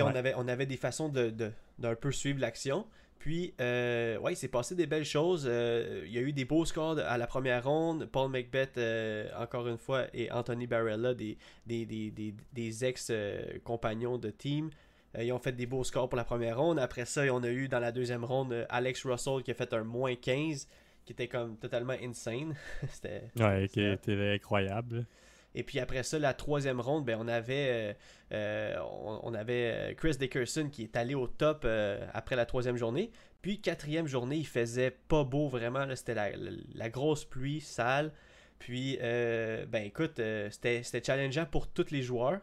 On, 0.00 0.02
avait, 0.18 0.34
on 0.36 0.46
avait 0.48 0.66
des 0.66 0.76
façons 0.76 1.08
de, 1.08 1.30
de- 1.30 1.50
d'un 1.78 1.94
peu 1.94 2.12
suivre 2.12 2.40
l'action. 2.40 2.86
Puis, 3.18 3.52
euh, 3.60 4.16
ouais, 4.18 4.34
il 4.34 4.36
s'est 4.36 4.46
passé 4.48 4.76
des 4.76 4.86
belles 4.86 5.04
choses. 5.04 5.46
Euh, 5.50 6.04
il 6.06 6.12
y 6.12 6.18
a 6.18 6.20
eu 6.20 6.32
des 6.32 6.44
beaux 6.44 6.64
scores 6.64 6.98
à 7.00 7.18
la 7.18 7.26
première 7.26 7.64
ronde. 7.64 8.06
Paul 8.12 8.30
Macbeth, 8.30 8.78
euh, 8.78 9.28
encore 9.36 9.66
une 9.66 9.78
fois, 9.78 10.06
et 10.14 10.30
Anthony 10.30 10.68
Barella, 10.68 11.14
des, 11.14 11.36
des, 11.66 11.84
des, 11.86 12.10
des, 12.12 12.34
des 12.52 12.84
ex-compagnons 12.84 14.18
de 14.18 14.30
team. 14.30 14.70
Euh, 15.16 15.24
ils 15.24 15.32
ont 15.32 15.38
fait 15.38 15.52
des 15.52 15.66
beaux 15.66 15.84
scores 15.84 16.08
pour 16.08 16.16
la 16.16 16.24
première 16.24 16.58
ronde. 16.58 16.78
Après 16.78 17.04
ça, 17.06 17.22
on 17.32 17.42
a 17.42 17.48
eu 17.48 17.68
dans 17.68 17.80
la 17.80 17.92
deuxième 17.92 18.24
ronde 18.24 18.52
euh, 18.52 18.66
Alex 18.68 19.04
Russell 19.06 19.42
qui 19.42 19.50
a 19.50 19.54
fait 19.54 19.72
un 19.72 19.84
moins 19.84 20.14
15, 20.14 20.68
qui 21.04 21.12
était 21.12 21.28
comme 21.28 21.56
totalement 21.56 21.94
insane. 22.02 22.54
c'était 22.90 23.22
Ouais, 23.38 23.68
qui 23.72 23.82
était 23.82 24.34
incroyable. 24.34 25.06
et 25.54 25.62
puis 25.62 25.80
après 25.80 26.02
ça, 26.02 26.18
la 26.18 26.34
troisième 26.34 26.80
ronde, 26.80 27.06
ben, 27.06 27.16
on 27.18 27.26
avait, 27.28 27.96
euh, 28.32 28.76
on, 28.82 29.20
on 29.22 29.34
avait 29.34 29.94
Chris 29.96 30.16
Dickerson 30.18 30.68
qui 30.70 30.82
est 30.82 30.96
allé 30.96 31.14
au 31.14 31.26
top 31.26 31.62
euh, 31.64 32.06
après 32.12 32.36
la 32.36 32.44
troisième 32.44 32.76
journée. 32.76 33.10
Puis 33.40 33.60
quatrième 33.60 34.06
journée, 34.06 34.36
il 34.36 34.46
faisait 34.46 34.90
pas 34.90 35.24
beau 35.24 35.48
vraiment. 35.48 35.86
C'était 35.96 36.14
la, 36.14 36.30
la- 36.36 36.50
la 36.74 36.90
grosse 36.90 37.24
pluie 37.24 37.60
sale. 37.62 38.12
Puis, 38.58 38.98
euh, 39.00 39.64
ben 39.66 39.84
écoute, 39.84 40.16
c'était 40.50 40.82
c'était 40.82 41.02
challengeant 41.02 41.46
pour 41.46 41.68
tous 41.68 41.92
les 41.92 42.02
joueurs. 42.02 42.40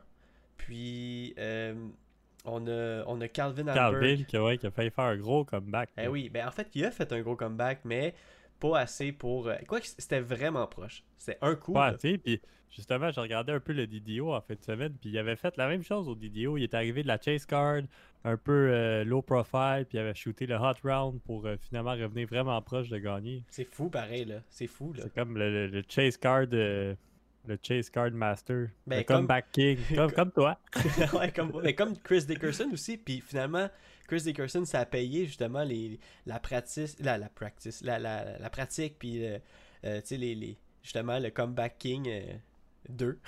Puis, 0.57 1.35
on, 2.45 2.67
a, 2.67 3.03
on 3.07 3.19
a 3.21 3.27
Calvin 3.27 3.67
Alberg. 3.67 4.01
Calvin, 4.01 4.23
qui, 4.23 4.37
ouais, 4.37 4.57
qui 4.57 4.67
a 4.67 4.71
failli 4.71 4.89
faire 4.91 5.05
un 5.05 5.17
gros 5.17 5.43
comeback. 5.45 5.89
Eh 5.97 6.07
oui, 6.07 6.29
ben 6.29 6.47
en 6.47 6.51
fait, 6.51 6.67
il 6.75 6.85
a 6.85 6.91
fait 6.91 7.11
un 7.11 7.21
gros 7.21 7.35
comeback, 7.35 7.79
mais 7.85 8.13
pas 8.59 8.79
assez 8.79 9.11
pour. 9.11 9.47
euh, 9.47 9.55
quoi 9.67 9.79
que 9.81 9.87
c'était 9.87 10.19
vraiment 10.21 10.65
proche. 10.67 11.03
C'était 11.17 11.37
un 11.41 11.55
coup. 11.55 11.73
Ouais, 11.73 11.95
tu 11.97 12.17
puis 12.17 12.41
justement, 12.69 13.11
je 13.11 13.19
regardais 13.19 13.51
un 13.53 13.59
peu 13.59 13.73
le 13.73 13.87
DDO 13.87 14.33
en 14.33 14.41
fin 14.41 14.53
de 14.55 14.63
semaine, 14.63 14.93
puis 14.99 15.09
il 15.09 15.17
avait 15.17 15.35
fait 15.35 15.55
la 15.57 15.67
même 15.67 15.83
chose 15.83 16.07
au 16.07 16.15
DDO. 16.15 16.57
Il 16.57 16.63
est 16.63 16.73
arrivé 16.73 17.03
de 17.03 17.07
la 17.07 17.19
chase 17.19 17.45
card, 17.45 17.81
un 18.23 18.37
peu 18.37 18.69
euh, 18.71 19.03
low 19.03 19.21
profile, 19.21 19.85
puis 19.87 19.97
il 19.97 20.01
avait 20.01 20.15
shooté 20.15 20.45
le 20.47 20.55
hot 20.55 20.73
round 20.83 21.21
pour 21.23 21.45
euh, 21.45 21.57
finalement 21.61 21.91
revenir 21.93 22.27
vraiment 22.27 22.59
proche 22.61 22.89
de 22.89 22.97
gagner. 22.97 23.43
C'est 23.49 23.65
fou, 23.65 23.89
pareil, 23.89 24.25
là. 24.25 24.39
C'est 24.49 24.67
fou, 24.67 24.93
là. 24.93 25.03
C'est 25.03 25.13
comme 25.13 25.37
le, 25.37 25.49
le- 25.51 25.67
le 25.67 25.83
chase 25.87 26.17
card, 26.17 26.45
euh, 26.53 26.95
le 27.47 27.57
chase 27.61 27.89
card 27.89 28.11
master, 28.11 28.67
Ben, 28.87 28.97
le 28.99 29.03
comme- 29.03 29.17
comeback 29.17 29.51
king, 29.51 29.77
comme, 29.95 30.11
comme 30.11 30.31
toi. 30.31 30.59
ouais, 31.13 31.31
comme, 31.31 31.59
mais 31.63 31.73
comme 31.75 31.97
Chris 31.97 32.25
Dickerson 32.25 32.69
aussi. 32.73 32.97
Puis 32.97 33.21
finalement, 33.21 33.69
Chris 34.07 34.21
Dickerson, 34.21 34.65
ça 34.65 34.79
a 34.81 34.85
payé 34.85 35.25
justement 35.25 35.63
les, 35.63 35.99
la 36.25 36.39
pratique, 36.39 36.95
la, 36.99 37.17
la 37.17 37.29
practice, 37.29 37.81
la, 37.83 37.99
la, 37.99 38.37
la 38.37 38.49
pratique, 38.49 38.97
puis 38.99 39.25
euh, 39.25 39.39
euh, 39.85 40.01
tu 40.01 40.07
sais, 40.07 40.17
les, 40.17 40.35
les, 40.35 40.57
justement 40.83 41.19
le 41.19 41.29
comeback 41.31 41.77
king 41.79 42.07
euh, 42.09 42.33
2. 42.89 43.19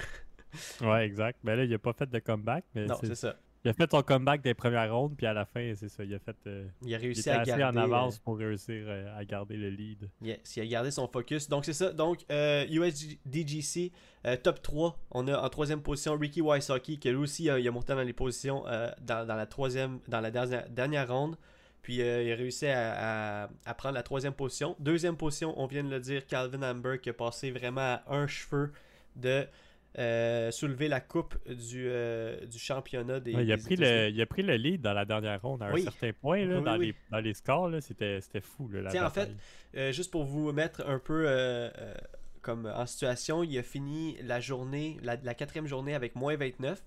Ouais, 0.82 1.06
exact. 1.06 1.40
Ben 1.44 1.56
là, 1.56 1.64
il 1.66 1.74
a 1.74 1.80
pas 1.80 1.94
fait 1.94 2.10
de 2.10 2.20
comeback, 2.20 2.64
mais 2.74 2.86
Non, 2.86 2.96
c'est 3.02 3.16
ça. 3.16 3.36
Il 3.68 3.70
a 3.72 3.74
fait 3.74 3.92
son 3.92 4.02
comeback 4.02 4.42
des 4.42 4.54
premières 4.54 4.94
rondes, 4.96 5.16
puis 5.18 5.26
à 5.28 5.34
la 5.34 5.46
fin, 5.46 5.74
c'est 5.76 5.90
ça, 5.90 6.04
il 6.04 6.14
a 6.16 6.20
fait. 6.20 6.36
euh, 6.48 6.68
Il 6.84 6.94
a 6.94 6.98
il 6.98 7.02
réussi 7.02 7.20
était 7.22 7.32
à 7.32 7.42
assez 7.42 7.52
garder. 7.58 7.80
en 7.80 7.84
avance 7.84 8.18
pour 8.20 8.38
réussir 8.38 8.86
euh, 8.88 9.18
à 9.20 9.26
garder 9.26 9.58
le 9.58 9.70
lead. 9.70 10.04
euh, 10.04 10.26
yes, 10.28 10.56
il 10.56 10.62
a 10.62 10.66
gardé 10.68 10.92
son 10.92 11.08
focus. 11.08 11.50
Donc 11.50 11.66
c'est 11.66 11.74
ça. 11.74 11.92
Donc 11.92 12.20
euh, 12.32 12.66
USDGC 12.70 13.92
euh, 14.26 14.38
top 14.38 14.62
3. 14.62 14.98
On 15.12 15.28
a 15.28 15.38
en 15.42 15.50
troisième 15.50 15.82
position 15.82 16.18
Ricky 16.18 16.42
Wysocki 16.42 17.00
qui 17.00 17.10
lui 17.10 17.18
aussi 17.18 17.50
euh, 17.50 17.60
il 17.60 17.68
a 17.68 17.72
monté 17.72 17.94
dans 17.94 18.02
les 18.02 18.14
positions 18.14 18.64
euh, 18.68 18.90
dans, 19.02 19.26
dans 19.28 19.36
la 19.36 19.46
troisième, 19.46 20.00
dans 20.08 20.22
la 20.22 20.32
dernière, 20.32 20.68
dernière 20.70 21.08
ronde. 21.12 21.36
Puis 21.82 22.02
euh, 22.02 22.24
il 22.24 22.32
a 22.32 22.36
réussi 22.36 22.68
à, 22.68 23.44
à- 23.46 23.50
à 23.66 23.74
prendre 23.74 23.96
la 23.96 24.04
troisième 24.04 24.34
position. 24.34 24.76
Deuxième 24.80 25.16
position, 25.16 25.54
on 25.60 25.68
vient 25.68 25.84
de 25.84 25.90
le 25.90 26.00
dire, 26.00 26.26
Calvin 26.28 26.62
Amber 26.70 27.00
qui 27.02 27.10
a 27.10 27.14
passé 27.14 27.52
vraiment 27.52 27.82
à 27.82 28.04
un 28.08 28.28
cheveu 28.28 28.72
de 29.16 29.46
euh, 29.98 30.52
soulever 30.52 30.88
la 30.88 31.00
coupe 31.02 31.36
du, 31.48 31.86
euh, 31.88 32.46
du 32.46 32.60
championnat 32.60 33.20
des. 33.20 33.34
Ouais, 33.34 33.44
il, 33.44 33.52
a 33.52 33.58
des 33.58 33.64
pris 33.64 33.76
le, 33.76 34.10
il 34.10 34.22
a 34.22 34.26
pris 34.28 34.44
le 34.44 34.56
lead 34.56 34.82
dans 34.82 34.94
la 34.94 35.06
dernière 35.06 35.42
ronde 35.42 35.64
à 35.64 35.68
un 35.68 35.78
certain 35.78 36.14
point. 36.14 36.46
Là, 36.46 36.58
Oui, 36.58 36.64
dans, 36.64 36.78
oui. 36.78 36.86
Les, 36.88 36.96
dans 37.12 37.20
les 37.20 37.34
scores, 37.34 37.72
c'était, 37.82 38.22
fou. 38.42 38.70
Là, 38.70 38.82
la 38.82 39.08
en 39.08 39.10
fait. 39.10 39.32
Euh, 39.76 39.92
juste 39.92 40.12
pour 40.12 40.24
vous 40.24 40.52
mettre 40.52 40.88
un 40.88 41.00
peu 41.00 41.28
comme 42.42 42.68
en 42.68 42.86
situation, 42.86 43.44
il 43.44 43.58
a 43.58 43.64
fini 43.64 44.18
la 44.22 44.40
journée, 44.40 44.98
la, 45.02 45.18
la 45.18 45.34
quatrième 45.34 45.68
journée 45.68 45.96
avec 45.96 46.16
moins 46.16 46.36
29. 46.36 46.82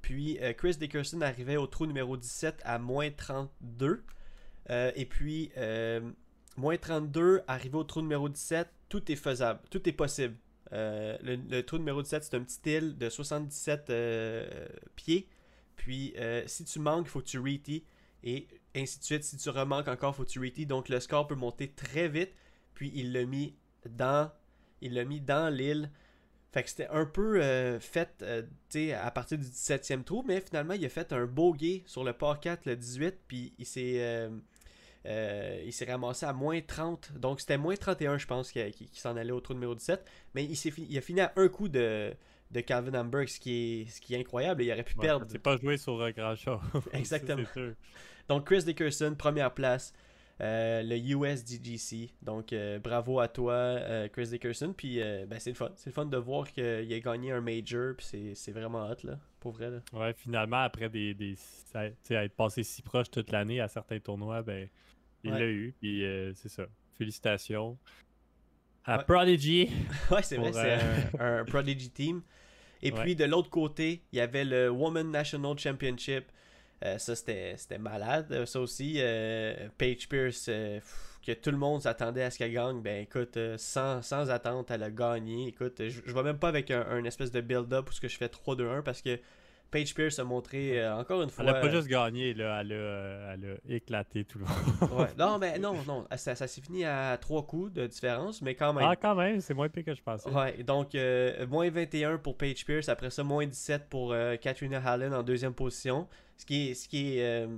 Puis 0.00 0.38
Chris 0.56 0.76
Dickerson 0.76 1.20
arrivait 1.22 1.56
au 1.56 1.66
trou 1.66 1.86
numéro 1.86 2.16
17 2.16 2.62
à 2.64 2.78
moins 2.78 3.10
32. 3.10 4.04
Euh, 4.70 4.92
et 4.94 5.06
puis, 5.06 5.50
moins 6.56 6.76
32, 6.76 7.42
arrivé 7.48 7.76
au 7.76 7.84
trou 7.84 8.00
numéro 8.00 8.28
17, 8.28 8.68
tout 8.88 9.10
est 9.10 9.16
faisable, 9.16 9.60
tout 9.70 9.88
est 9.88 9.92
possible. 9.92 10.36
Euh, 10.72 11.16
le, 11.22 11.62
trou 11.62 11.78
numéro 11.78 12.02
17, 12.02 12.24
c'est 12.24 12.36
un 12.36 12.42
petit 12.42 12.70
île 12.70 12.96
de 12.96 13.08
77 13.08 13.90
euh, 13.90 14.66
pieds. 14.96 15.28
Puis, 15.76 16.14
euh, 16.16 16.42
si 16.46 16.64
tu 16.64 16.78
manques, 16.78 17.06
il 17.06 17.10
faut 17.10 17.20
que 17.20 17.26
tu. 17.26 17.82
Et 18.22 18.48
ainsi 18.74 18.98
de 18.98 19.04
suite. 19.04 19.24
Si 19.24 19.36
tu 19.36 19.50
remanques 19.50 19.88
encore, 19.88 20.14
il 20.14 20.16
faut 20.16 20.24
que 20.24 20.30
tu 20.30 20.40
retees. 20.40 20.66
Donc, 20.66 20.88
le 20.88 21.00
score 21.00 21.26
peut 21.26 21.34
monter 21.34 21.68
très 21.68 22.08
vite. 22.08 22.32
Puis, 22.74 22.90
il 22.94 23.12
l'a 23.12 23.24
mis 23.24 23.54
dans 23.88 24.30
il 24.80 24.94
l'a 24.94 25.04
mis 25.04 25.20
dans 25.20 25.52
l'île. 25.52 25.90
Fait 26.52 26.62
que 26.62 26.68
c'était 26.68 26.88
un 26.88 27.06
peu 27.06 27.40
fait 27.80 28.22
à 28.92 29.10
partir 29.10 29.38
du 29.38 29.44
17e 29.44 30.04
trou, 30.04 30.22
mais 30.26 30.40
finalement, 30.40 30.74
il 30.74 30.84
a 30.84 30.88
fait 30.88 31.12
un 31.12 31.26
bogey 31.26 31.82
sur 31.86 32.04
le 32.04 32.12
par 32.12 32.38
4, 32.38 32.66
le 32.66 32.76
18, 32.76 33.16
puis 33.26 33.54
il 33.58 33.66
s'est 33.66 34.30
euh, 35.06 35.58
euh, 35.58 35.62
il 35.66 35.72
s'est 35.72 35.84
ramassé 35.90 36.24
à 36.26 36.32
moins 36.32 36.60
30. 36.60 37.12
Donc 37.18 37.40
c'était 37.40 37.58
moins 37.58 37.76
31, 37.76 38.18
je 38.18 38.26
pense, 38.26 38.50
qui, 38.50 38.70
qui- 38.72 38.86
qui 38.86 39.00
s'en 39.00 39.16
allait 39.16 39.32
au 39.32 39.40
trou 39.40 39.54
numéro 39.54 39.74
17. 39.74 40.04
Mais 40.34 40.44
il, 40.44 40.56
s'est 40.56 40.70
fini- 40.70 40.86
il 40.90 40.96
a 40.98 41.00
fini 41.00 41.20
à 41.20 41.32
un 41.36 41.48
coup 41.48 41.68
de, 41.68 42.12
de 42.50 42.60
Calvin 42.60 42.98
Hamburg, 42.98 43.28
ce 43.28 43.38
qui 43.40 43.82
est, 43.82 43.86
ce 43.90 44.00
qui 44.00 44.14
est 44.14 44.20
incroyable. 44.20 44.62
Il 44.62 44.72
aurait 44.72 44.82
pu 44.82 44.94
Ouais, 44.96 45.02
perdre. 45.06 45.26
C'est 45.28 45.38
pas 45.38 45.56
joué 45.56 45.76
sur 45.76 46.00
un 46.02 46.10
grand 46.10 46.34
chat. 46.36 46.60
Exactement. 46.92 47.42
Ça. 47.54 47.60
Donc 48.28 48.46
Chris 48.46 48.64
Dickerson, 48.64 49.14
première 49.18 49.52
place. 49.52 49.92
euh, 50.40 50.82
le 50.82 50.96
USDGC. 50.96 52.10
Donc 52.22 52.52
euh, 52.52 52.78
bravo 52.78 53.20
à 53.20 53.28
toi, 53.28 53.52
euh, 53.52 54.08
Chris 54.08 54.28
Dickerson. 54.28 54.72
Puis 54.76 55.00
euh, 55.00 55.26
ben, 55.26 55.38
c'est 55.38 55.50
le 55.50 55.56
fun. 55.56 55.70
C'est 55.76 55.90
le 55.90 55.94
fun 55.94 56.06
de 56.06 56.16
voir 56.16 56.50
qu'il 56.50 56.64
a 56.92 57.00
gagné 57.00 57.30
un 57.32 57.40
major. 57.40 57.94
Puis 57.96 58.06
c'est- 58.06 58.34
c'est 58.34 58.52
vraiment 58.52 58.88
hot, 58.88 58.96
là. 59.06 59.18
Pour 59.40 59.52
vrai, 59.52 59.70
là. 59.70 59.78
Ouais, 59.92 60.12
finalement, 60.14 60.62
après 60.62 60.88
des, 60.88 61.12
des 61.14 61.36
être 61.74 62.34
passé 62.34 62.62
si 62.62 62.80
proche 62.82 63.10
toute 63.10 63.30
l'année 63.30 63.60
à 63.60 63.68
certains 63.68 63.98
tournois, 64.00 64.40
ben, 64.42 64.68
il 65.24 65.32
Ouais. 65.32 65.38
l'a 65.40 65.46
eu. 65.46 65.74
Puis 65.80 66.04
euh, 66.04 66.32
c'est 66.34 66.48
ça. 66.48 66.64
Félicitations. 66.98 67.76
À 68.84 68.98
Ouais. 68.98 69.04
Prodigy. 69.04 69.70
Ouais, 70.10 70.22
c'est 70.22 70.36
vrai, 70.36 70.52
c'est 70.52 70.78
euh, 70.78 70.78
un, 71.18 71.40
un 71.40 71.44
Prodigy 71.44 71.90
team. 71.90 72.22
Et 72.82 72.92
Ouais. 72.92 73.00
puis 73.00 73.16
de 73.16 73.24
l'autre 73.24 73.50
côté, 73.50 74.02
il 74.12 74.18
y 74.18 74.20
avait 74.20 74.44
le 74.44 74.68
Women 74.70 75.10
National 75.10 75.58
Championship. 75.58 76.24
Euh, 76.84 76.98
ça, 76.98 77.14
c'était 77.16 77.56
malade. 77.78 78.44
Ça 78.44 78.60
aussi, 78.60 78.96
euh, 78.98 79.68
Paige 79.78 80.06
Pierce, 80.08 80.46
euh, 80.50 80.80
pff, 80.80 81.18
que 81.24 81.32
tout 81.32 81.50
le 81.50 81.56
monde 81.56 81.80
s'attendait 81.80 82.22
à 82.24 82.30
ce 82.30 82.36
qu'elle 82.36 82.52
gagne. 82.52 82.82
Ben 82.82 83.02
écoute, 83.04 83.38
sans, 83.56 84.02
sans 84.02 84.28
attente, 84.30 84.70
elle 84.70 84.82
a 84.82 84.90
gagné. 84.90 85.48
Écoute, 85.48 85.76
je, 85.88 86.00
je 86.04 86.12
vais 86.12 86.22
même 86.22 86.38
pas 86.38 86.48
avec 86.48 86.70
un, 86.70 86.82
un 86.86 87.04
espèce 87.04 87.30
de 87.30 87.40
build-up 87.40 87.88
où 87.88 87.92
ce 87.92 88.00
que 88.02 88.08
je 88.08 88.18
fais 88.18 88.26
3-2-1 88.28 88.82
parce 88.82 89.00
que 89.00 89.18
Paige 89.74 89.92
Pierce 89.92 90.20
a 90.20 90.24
montré 90.24 90.80
euh, 90.80 90.94
encore 90.96 91.20
une 91.20 91.30
fois. 91.30 91.44
Elle 91.44 91.50
a 91.50 91.54
pas 91.54 91.68
juste 91.68 91.88
gagné, 91.88 92.32
là, 92.32 92.60
elle 92.60 92.70
a, 92.70 92.74
euh, 92.76 93.34
elle 93.34 93.58
a 93.70 93.74
éclaté 93.74 94.24
tout 94.24 94.38
le 94.38 94.44
monde. 94.44 94.92
Ouais. 95.00 95.08
Non, 95.18 95.36
mais 95.40 95.58
non, 95.58 95.74
non. 95.84 96.06
Ça, 96.16 96.36
ça 96.36 96.46
s'est 96.46 96.60
fini 96.60 96.84
à 96.84 97.18
trois 97.20 97.44
coups 97.44 97.72
de 97.72 97.84
différence, 97.88 98.40
mais 98.40 98.54
quand 98.54 98.72
même. 98.72 98.86
Ah, 98.88 98.94
quand 98.94 99.16
même, 99.16 99.40
c'est 99.40 99.52
moins 99.52 99.68
pire 99.68 99.84
que 99.84 99.92
je 99.94 100.00
pensais. 100.00 100.30
Ouais, 100.30 100.62
donc 100.62 100.94
euh, 100.94 101.44
moins 101.48 101.68
21 101.70 102.18
pour 102.18 102.36
Paige 102.36 102.64
Pierce, 102.64 102.88
après 102.88 103.10
ça 103.10 103.24
moins 103.24 103.46
17 103.46 103.88
pour 103.88 104.12
euh, 104.12 104.36
Katrina 104.36 104.78
Hallen 104.78 105.12
en 105.12 105.24
deuxième 105.24 105.54
position. 105.54 106.06
Ce 106.36 106.46
qui 106.46 106.70
est, 106.70 106.74
ce 106.74 106.88
qui 106.88 107.18
est, 107.18 107.24
euh, 107.24 107.48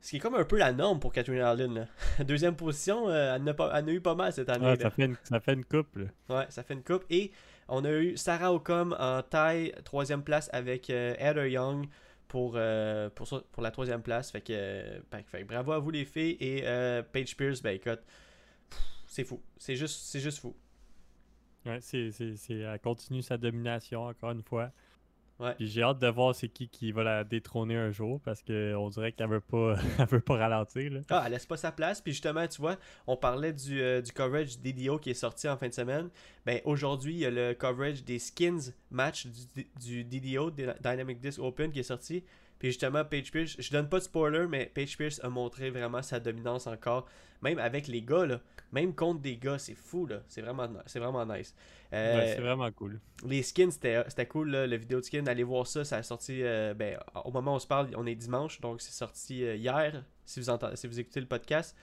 ce 0.00 0.10
qui 0.12 0.16
est 0.16 0.20
comme 0.20 0.34
un 0.36 0.44
peu 0.44 0.56
la 0.56 0.72
norme 0.72 0.98
pour 0.98 1.12
Katrina 1.12 1.50
Hallen. 1.50 1.74
là. 1.74 1.86
Deuxième 2.24 2.56
position, 2.56 3.10
euh, 3.10 3.34
elle, 3.36 3.42
en 3.42 3.46
a 3.48 3.54
pas- 3.54 3.70
elle 3.78 3.88
a 3.88 3.92
eu 3.92 4.00
pas 4.00 4.14
mal 4.14 4.32
cette 4.32 4.48
année. 4.48 4.66
Ah, 4.66 4.76
ça, 4.76 4.88
fait 4.90 5.04
une, 5.04 5.16
ça 5.24 5.40
fait 5.40 5.52
une 5.52 5.64
coupe. 5.66 5.94
là. 5.96 6.04
Ouais, 6.38 6.46
ça 6.48 6.62
fait 6.62 6.72
une 6.74 6.82
coupe. 6.82 7.04
Et 7.10 7.32
on 7.72 7.84
a 7.86 7.90
eu 7.90 8.16
Sarah 8.18 8.52
Ocom 8.52 8.94
en 8.98 9.22
taille, 9.22 9.72
troisième 9.84 10.22
place 10.22 10.50
avec 10.52 10.90
euh, 10.90 11.14
Heather 11.18 11.46
Young 11.46 11.88
pour, 12.28 12.52
euh, 12.56 13.08
pour, 13.10 13.62
la 13.62 13.70
troisième 13.70 14.02
place. 14.02 14.30
Fait 14.30 14.42
que, 14.42 14.52
euh, 14.52 15.00
fait 15.24 15.44
bravo 15.44 15.72
à 15.72 15.78
vous 15.78 15.90
les 15.90 16.04
filles. 16.04 16.36
Et 16.38 16.62
Paige 17.12 17.34
Pierce, 17.34 17.62
ben 17.62 17.74
écoute, 17.74 18.00
c'est 19.06 19.24
fou. 19.24 19.42
C'est 19.56 19.74
juste, 19.74 20.18
juste 20.18 20.38
fou. 20.38 20.54
Ouais, 21.64 21.78
c'est, 21.80 22.10
elle 22.50 22.78
continue 22.80 23.22
sa 23.22 23.38
domination 23.38 24.04
encore 24.04 24.32
une 24.32 24.42
fois. 24.42 24.70
Ouais. 25.42 25.56
J'ai 25.58 25.82
hâte 25.82 25.98
de 25.98 26.06
voir 26.06 26.34
c'est 26.36 26.48
qui 26.48 26.68
qui 26.68 26.92
va 26.92 27.02
la 27.02 27.24
détrôner 27.24 27.76
un 27.76 27.90
jour 27.90 28.20
parce 28.20 28.42
qu'on 28.42 28.88
dirait 28.90 29.10
qu'elle 29.10 29.28
veut 29.28 29.40
pas, 29.40 29.74
elle 29.98 30.06
veut 30.06 30.20
pas 30.20 30.36
ralentir. 30.36 30.92
Là. 30.92 31.00
Ah, 31.10 31.22
elle 31.26 31.32
laisse 31.32 31.46
pas 31.46 31.56
sa 31.56 31.72
place. 31.72 32.00
Puis 32.00 32.12
justement, 32.12 32.46
tu 32.46 32.60
vois, 32.60 32.76
on 33.08 33.16
parlait 33.16 33.52
du, 33.52 33.82
euh, 33.82 34.00
du 34.00 34.12
coverage 34.12 34.60
DDO 34.60 34.98
qui 34.98 35.10
est 35.10 35.14
sorti 35.14 35.48
en 35.48 35.56
fin 35.56 35.68
de 35.68 35.74
semaine. 35.74 36.10
Ben 36.46 36.60
aujourd'hui, 36.64 37.12
il 37.14 37.18
y 37.20 37.26
a 37.26 37.30
le 37.30 37.54
coverage 37.54 38.04
des 38.04 38.18
skins 38.18 38.72
match 38.90 39.26
du, 39.26 39.66
du 39.80 40.04
DDO, 40.04 40.50
Dy- 40.50 40.66
Dynamic 40.82 41.20
Disc 41.20 41.38
Open, 41.38 41.70
qui 41.70 41.80
est 41.80 41.84
sorti. 41.84 42.24
Puis 42.58 42.68
justement, 42.70 43.04
Paige 43.04 43.32
Pierce, 43.32 43.56
je 43.58 43.70
donne 43.72 43.88
pas 43.88 43.98
de 43.98 44.04
spoiler, 44.04 44.46
mais 44.48 44.66
Paige 44.66 44.96
Pierce 44.96 45.20
a 45.24 45.28
montré 45.28 45.70
vraiment 45.70 46.00
sa 46.02 46.20
dominance 46.20 46.66
encore, 46.68 47.08
même 47.42 47.58
avec 47.58 47.88
les 47.88 48.02
gars, 48.02 48.24
là. 48.26 48.40
Même 48.72 48.94
contre 48.94 49.20
des 49.20 49.36
gars, 49.36 49.58
c'est 49.58 49.74
fou, 49.74 50.06
là. 50.06 50.22
C'est 50.28 50.42
vraiment, 50.42 50.68
c'est 50.86 51.00
vraiment 51.00 51.26
nice. 51.26 51.54
Euh, 51.92 52.18
Ouais, 52.18 52.34
c'est 52.36 52.40
vraiment 52.40 52.70
cool. 52.72 53.00
les 53.26 53.42
skins, 53.42 53.70
c'était 53.70 54.02
c'était 54.08 54.26
cool, 54.26 54.50
là, 54.50 54.66
le 54.66 54.76
vidéo 54.76 55.00
de 55.00 55.04
skin. 55.04 55.26
Allez 55.26 55.42
voir 55.42 55.66
ça, 55.66 55.84
ça 55.84 55.96
a 55.96 56.02
sorti. 56.04 56.40
euh, 56.42 56.72
ben, 56.72 56.98
au 57.24 57.32
moment 57.32 57.52
où 57.52 57.56
on 57.56 57.58
se 57.58 57.66
parle, 57.66 57.90
on 57.96 58.06
est 58.06 58.14
dimanche, 58.14 58.60
donc 58.60 58.80
c'est 58.80 58.92
sorti 58.92 59.44
euh, 59.44 59.56
hier, 59.56 60.04
si 60.24 60.38
vous, 60.40 60.48
entendez, 60.48 60.76
si 60.76 60.86
vous 60.86 60.98
écoutez 61.00 61.20
le 61.20 61.26
podcast. 61.26 61.76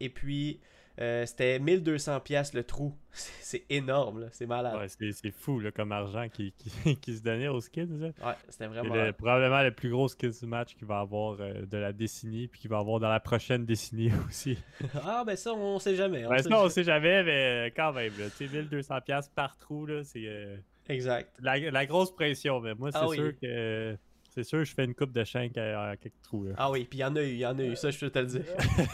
Et 0.00 0.08
puis, 0.12 0.58
euh, 1.00 1.24
c'était 1.26 1.58
1200$ 1.58 2.20
piastres 2.22 2.56
le 2.56 2.64
trou. 2.64 2.94
C'est 3.12 3.32
c'est 3.42 3.64
énorme. 3.70 4.28
C'est 4.32 4.46
malade. 4.46 4.76
Ouais, 4.76 4.88
c'est 4.88 5.10
c'est 5.12 5.30
fou 5.30 5.58
là, 5.60 5.70
comme 5.72 5.90
argent 5.92 6.28
qui, 6.28 6.52
qui, 6.84 6.96
qui 6.96 7.16
se 7.16 7.22
donnait 7.22 7.48
aux 7.48 7.60
skins. 7.60 7.88
Ouais, 8.02 8.12
c'était 8.48 8.64
C'est 8.64 8.66
vraiment. 8.66 8.94
le- 8.94 9.12
probablement 9.12 9.62
le 9.62 9.70
plus 9.70 9.90
gros 9.90 10.06
skins 10.08 10.32
match 10.42 10.74
qu'il 10.74 10.86
va 10.86 10.98
avoir 11.00 11.38
euh, 11.40 11.64
de 11.64 11.78
la 11.78 11.92
décennie, 11.92 12.46
puis 12.48 12.60
qu'il 12.60 12.70
va 12.70 12.78
avoir 12.78 13.00
dans 13.00 13.08
la 13.08 13.20
prochaine 13.20 13.64
décennie 13.64 14.10
aussi. 14.28 14.58
ah, 15.02 15.24
ben 15.26 15.34
ça, 15.36 15.52
on 15.54 15.78
sait 15.78 15.96
jamais. 15.96 16.26
on 16.26 16.30
Ouais, 16.30 16.42
sait 16.42 16.48
ça, 16.50 16.62
on 16.62 16.68
sait 16.68 16.84
jamais, 16.84 17.22
mais 17.24 17.72
quand 17.74 17.92
même, 17.92 18.12
tu 18.36 18.46
sais, 18.48 18.62
1200$ 18.62 19.30
par 19.34 19.56
trou, 19.56 19.86
là, 19.86 20.04
c'est 20.04 20.26
euh, 20.26 20.56
Exact. 20.88 21.32
la, 21.40 21.58
la 21.70 21.86
grosse 21.86 22.14
pression. 22.14 22.60
Mais 22.60 22.74
moi, 22.74 22.92
c'est 22.92 22.98
Ah 23.00 23.08
oui. 23.08 23.16
sûr 23.16 23.32
que 23.40 23.96
c'est 24.42 24.48
sûr 24.48 24.64
je 24.64 24.72
fais 24.72 24.84
une 24.84 24.94
coupe 24.94 25.12
de 25.12 25.24
shank 25.24 25.56
à, 25.58 25.90
à 25.90 25.96
quelques 25.96 26.20
trous. 26.22 26.44
Là. 26.44 26.54
Ah 26.56 26.70
oui, 26.70 26.84
puis 26.88 26.98
il 26.98 27.02
y 27.02 27.04
en 27.04 27.16
a 27.16 27.22
eu, 27.22 27.30
il 27.30 27.38
y 27.38 27.46
en 27.46 27.58
a 27.58 27.62
eu, 27.64 27.74
ça, 27.76 27.90
je 27.90 27.98
peux 27.98 28.10
te 28.10 28.18
le 28.20 28.26
dire. 28.26 28.42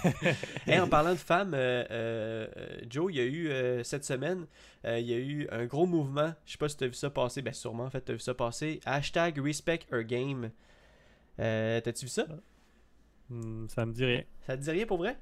Et 0.67 0.79
en 0.79 0.89
parlant 0.89 1.13
de 1.13 1.19
femmes, 1.19 1.53
euh, 1.55 1.85
euh, 1.91 2.47
euh, 2.57 2.77
Joe, 2.89 3.13
il 3.13 3.17
y 3.17 3.21
a 3.21 3.25
eu 3.25 3.49
euh, 3.49 3.83
cette 3.83 4.05
semaine, 4.05 4.47
euh, 4.85 4.99
il 4.99 5.07
y 5.07 5.13
a 5.15 5.19
eu 5.19 5.47
un 5.51 5.67
gros 5.67 5.87
mouvement. 5.87 6.33
Je 6.47 6.53
sais 6.53 6.59
pas 6.59 6.69
si 6.69 6.77
tu 6.77 6.85
as 6.85 6.89
vu 6.89 6.95
ça 6.95 7.11
passer. 7.11 7.43
Ben, 7.43 7.53
sûrement, 7.53 7.85
en 7.85 7.91
fait, 7.91 8.05
tu 8.05 8.13
as 8.13 8.15
vu 8.15 8.21
ça 8.21 8.35
passer. 8.35 8.81
Hashtag 8.87 9.39
Respect 9.39 9.81
Her 9.93 10.05
Game. 10.05 10.51
Euh, 11.41 11.81
T'as-tu 11.81 12.07
vu 12.07 12.11
ça? 12.11 12.27
Hmm, 13.29 13.67
ça 13.69 13.85
me 13.87 13.93
dit 13.93 14.05
rien. 14.05 14.23
Ça 14.47 14.57
te 14.57 14.63
dit 14.63 14.71
rien 14.71 14.87
pour 14.87 14.99
vrai? 14.99 15.17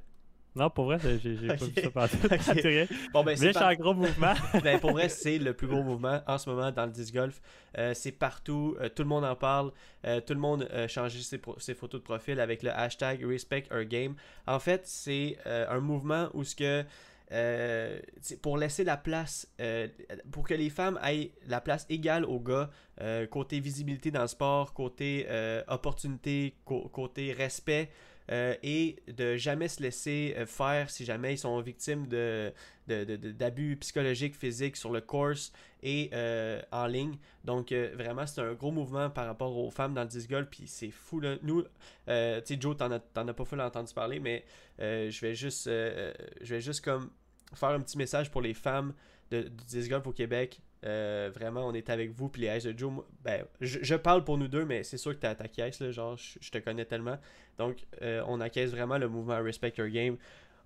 Non, 0.55 0.69
pour 0.69 0.85
vrai, 0.85 0.99
j'ai 1.01 1.91
pas 1.91 2.07
vu 2.07 2.41
ça 2.41 2.55
dit 2.55 2.61
rien. 2.63 2.87
Bon, 3.13 3.25
ben, 3.25 3.37
par- 3.53 3.77
gros 3.77 3.95
mouvement. 3.95 4.35
ben, 4.63 4.79
pour 4.79 4.93
vrai, 4.93 5.09
c'est 5.09 5.39
le 5.39 5.55
plus 5.55 5.67
gros 5.67 5.83
mouvement 5.83 6.21
en 6.27 6.37
ce 6.37 6.51
moment 6.51 6.71
dans 6.71 6.85
le 6.85 6.93
disc 6.93 7.15
golf. 7.15 7.41
Euh, 7.79 7.95
c'est 7.95 8.13
partout, 8.13 8.77
euh, 8.81 8.91
tout 8.91 9.03
le 9.03 9.09
monde 9.09 9.25
en 9.25 9.35
parle, 9.35 9.73
euh, 10.05 10.21
tout 10.21 10.35
le 10.35 10.41
monde 10.41 10.69
a 10.71 10.89
changé 10.89 11.21
ses, 11.21 11.39
photos 11.75 12.01
de 12.01 12.05
profil 12.05 12.39
avec 12.39 12.63
le 12.63 12.71
hashtag 12.71 13.25
Respect 13.25 13.65
Our 13.71 13.85
Game. 13.85 14.15
En 14.47 14.59
fait, 14.59 14.83
c'est 14.87 15.39
un 15.47 15.81
mouvement 15.81 16.29
où 16.35 16.45
ce 16.45 16.55
que 16.55 16.85
euh, 17.33 17.99
pour 18.43 18.59
laisser 18.59 18.85
la 18.85 18.99
place, 18.99 19.49
euh, 19.61 19.89
pour 20.31 20.47
que 20.47 20.53
les 20.53 20.69
femmes 20.69 21.01
aient 21.03 21.31
la 21.49 21.63
place 21.63 21.87
égale 21.89 22.27
aux 22.27 22.41
gars, 22.41 22.69
euh, 23.01 23.27
côté 23.27 23.59
visibilité 23.59 24.11
dans 24.11 24.23
le 24.23 24.29
sport, 24.29 24.75
côté 24.75 25.27
opportunité, 25.69 26.55
côté 26.65 27.33
respect, 27.33 27.91
euh, 28.31 28.55
et 28.63 28.97
de 29.09 29.37
jamais 29.37 29.69
se 29.69 29.83
laisser 29.83 30.35
euh, 30.37 30.47
faire 30.47 30.91
si 30.91 31.05
jamais 31.05 31.35
ils 31.35 31.39
sont 31.39 31.61
victimes 31.61 32.07
de, 32.07 32.53
d'abus 32.87 33.77
psychologiques, 33.77 34.37
physiques 34.37 34.77
sur 34.77 34.93
le 34.93 35.01
course 35.01 35.53
et 35.83 36.11
euh, 36.13 36.61
en 36.71 36.87
ligne. 36.87 37.17
Donc, 37.45 37.73
vraiment, 37.73 38.27
c'est 38.27 38.41
un 38.41 38.53
gros 38.55 38.71
mouvement 38.71 39.11
par 39.11 39.27
rapport 39.27 39.57
aux 39.57 39.71
femmes 39.71 39.95
dans 39.95 40.03
le 40.03 40.09
disc 40.09 40.31
golf. 40.31 40.49
Puis 40.51 40.67
c'est 40.67 40.91
fou, 40.91 41.21
là. 41.21 41.37
Nous, 41.43 41.63
tu 41.63 41.69
sais, 42.07 42.57
Joe, 42.61 42.77
t'en 42.77 42.93
as, 42.93 43.01
as 43.15 43.35
pas 43.35 43.45
full 43.45 43.61
entendu 43.61 43.93
parler, 43.93 44.21
mais 44.21 44.45
je 44.79 45.21
vais 45.21 45.35
juste, 45.35 45.69
je 45.69 46.55
vais 46.55 46.61
juste 46.61 46.85
comme 46.85 47.11
faire 47.55 47.71
un 47.71 47.81
petit 47.81 47.99
message 47.99 48.31
pour 48.31 48.43
les 48.43 48.55
femmes 48.55 48.95
de, 49.31 49.43
du 49.43 49.65
disc 49.65 49.89
golf 49.91 50.07
au 50.07 50.13
Québec. 50.13 50.61
Euh, 50.85 51.31
vraiment, 51.33 51.67
on 51.67 51.75
est 51.75 51.91
avec 51.91 52.11
vous. 52.11 52.29
Puis 52.29 52.43
les 52.43 52.49
Eyes 52.49 52.73
de 52.73 52.77
Joe, 52.79 53.05
ben, 53.23 53.45
je, 53.61 53.79
je 53.83 53.95
parle 53.95 54.25
pour 54.25 54.37
nous 54.39 54.49
deux, 54.49 54.65
mais 54.65 54.83
c'est 54.83 54.97
sûr 54.97 55.13
que 55.13 55.19
t'as 55.21 55.35
ta 55.35 55.49
caisse, 55.49 55.81
là. 55.81 55.91
Genre, 55.93 56.17
je, 56.17 56.51
te 56.51 56.59
connais 56.59 56.85
tellement. 56.85 57.19
Donc, 57.59 57.87
euh, 58.03 58.23
on 58.27 58.41
acquiesce 58.41 58.71
vraiment 58.71 58.99
le 58.99 59.09
mouvement 59.09 59.41
Respect 59.43 59.75
Your 59.79 59.89
Game. 59.89 60.17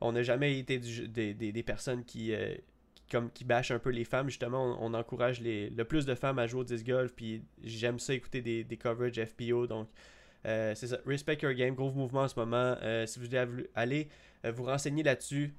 On 0.00 0.12
n'a 0.12 0.22
jamais 0.22 0.58
été 0.58 0.78
des, 0.78 1.34
des- 1.34 1.52
des 1.52 1.62
personnes 1.62 2.04
qui, 2.04 2.34
euh, 2.34 2.54
comme, 3.10 3.30
qui 3.30 3.44
bâchent 3.44 3.70
un 3.70 3.78
peu 3.78 3.90
les 3.90 4.04
femmes. 4.04 4.28
Justement, 4.28 4.78
on, 4.80 4.94
encourage 4.94 5.40
les, 5.40 5.70
le 5.70 5.84
plus 5.84 6.06
de 6.06 6.14
femmes 6.14 6.38
à 6.38 6.46
jouer 6.46 6.60
au 6.60 6.64
disc 6.64 6.86
golf. 6.86 7.12
Puis 7.14 7.42
j'aime 7.62 7.98
ça 7.98 8.14
écouter 8.14 8.40
des, 8.40 8.64
des 8.64 8.76
coverages 8.76 9.22
FPO. 9.22 9.66
Donc, 9.66 9.88
c'est 10.44 10.86
ça. 10.86 10.98
Respect 11.06 11.38
Your 11.42 11.52
Game, 11.54 11.74
gros 11.74 11.90
mouvement 11.92 12.22
en 12.22 12.28
ce 12.28 12.38
moment. 12.38 12.76
Si 13.06 13.18
vous 13.18 13.26
voulez 13.26 13.66
aller 13.74 14.08
vous 14.44 14.64
renseigner 14.64 15.02
là-dessus, 15.02 15.54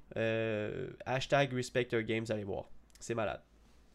hashtag 1.04 1.52
Respect 1.52 1.88
Your 1.92 2.02
Game, 2.02 2.24
vous 2.24 2.32
allez 2.32 2.44
voir. 2.44 2.70
C'est 2.98 3.14
malade. 3.14 3.42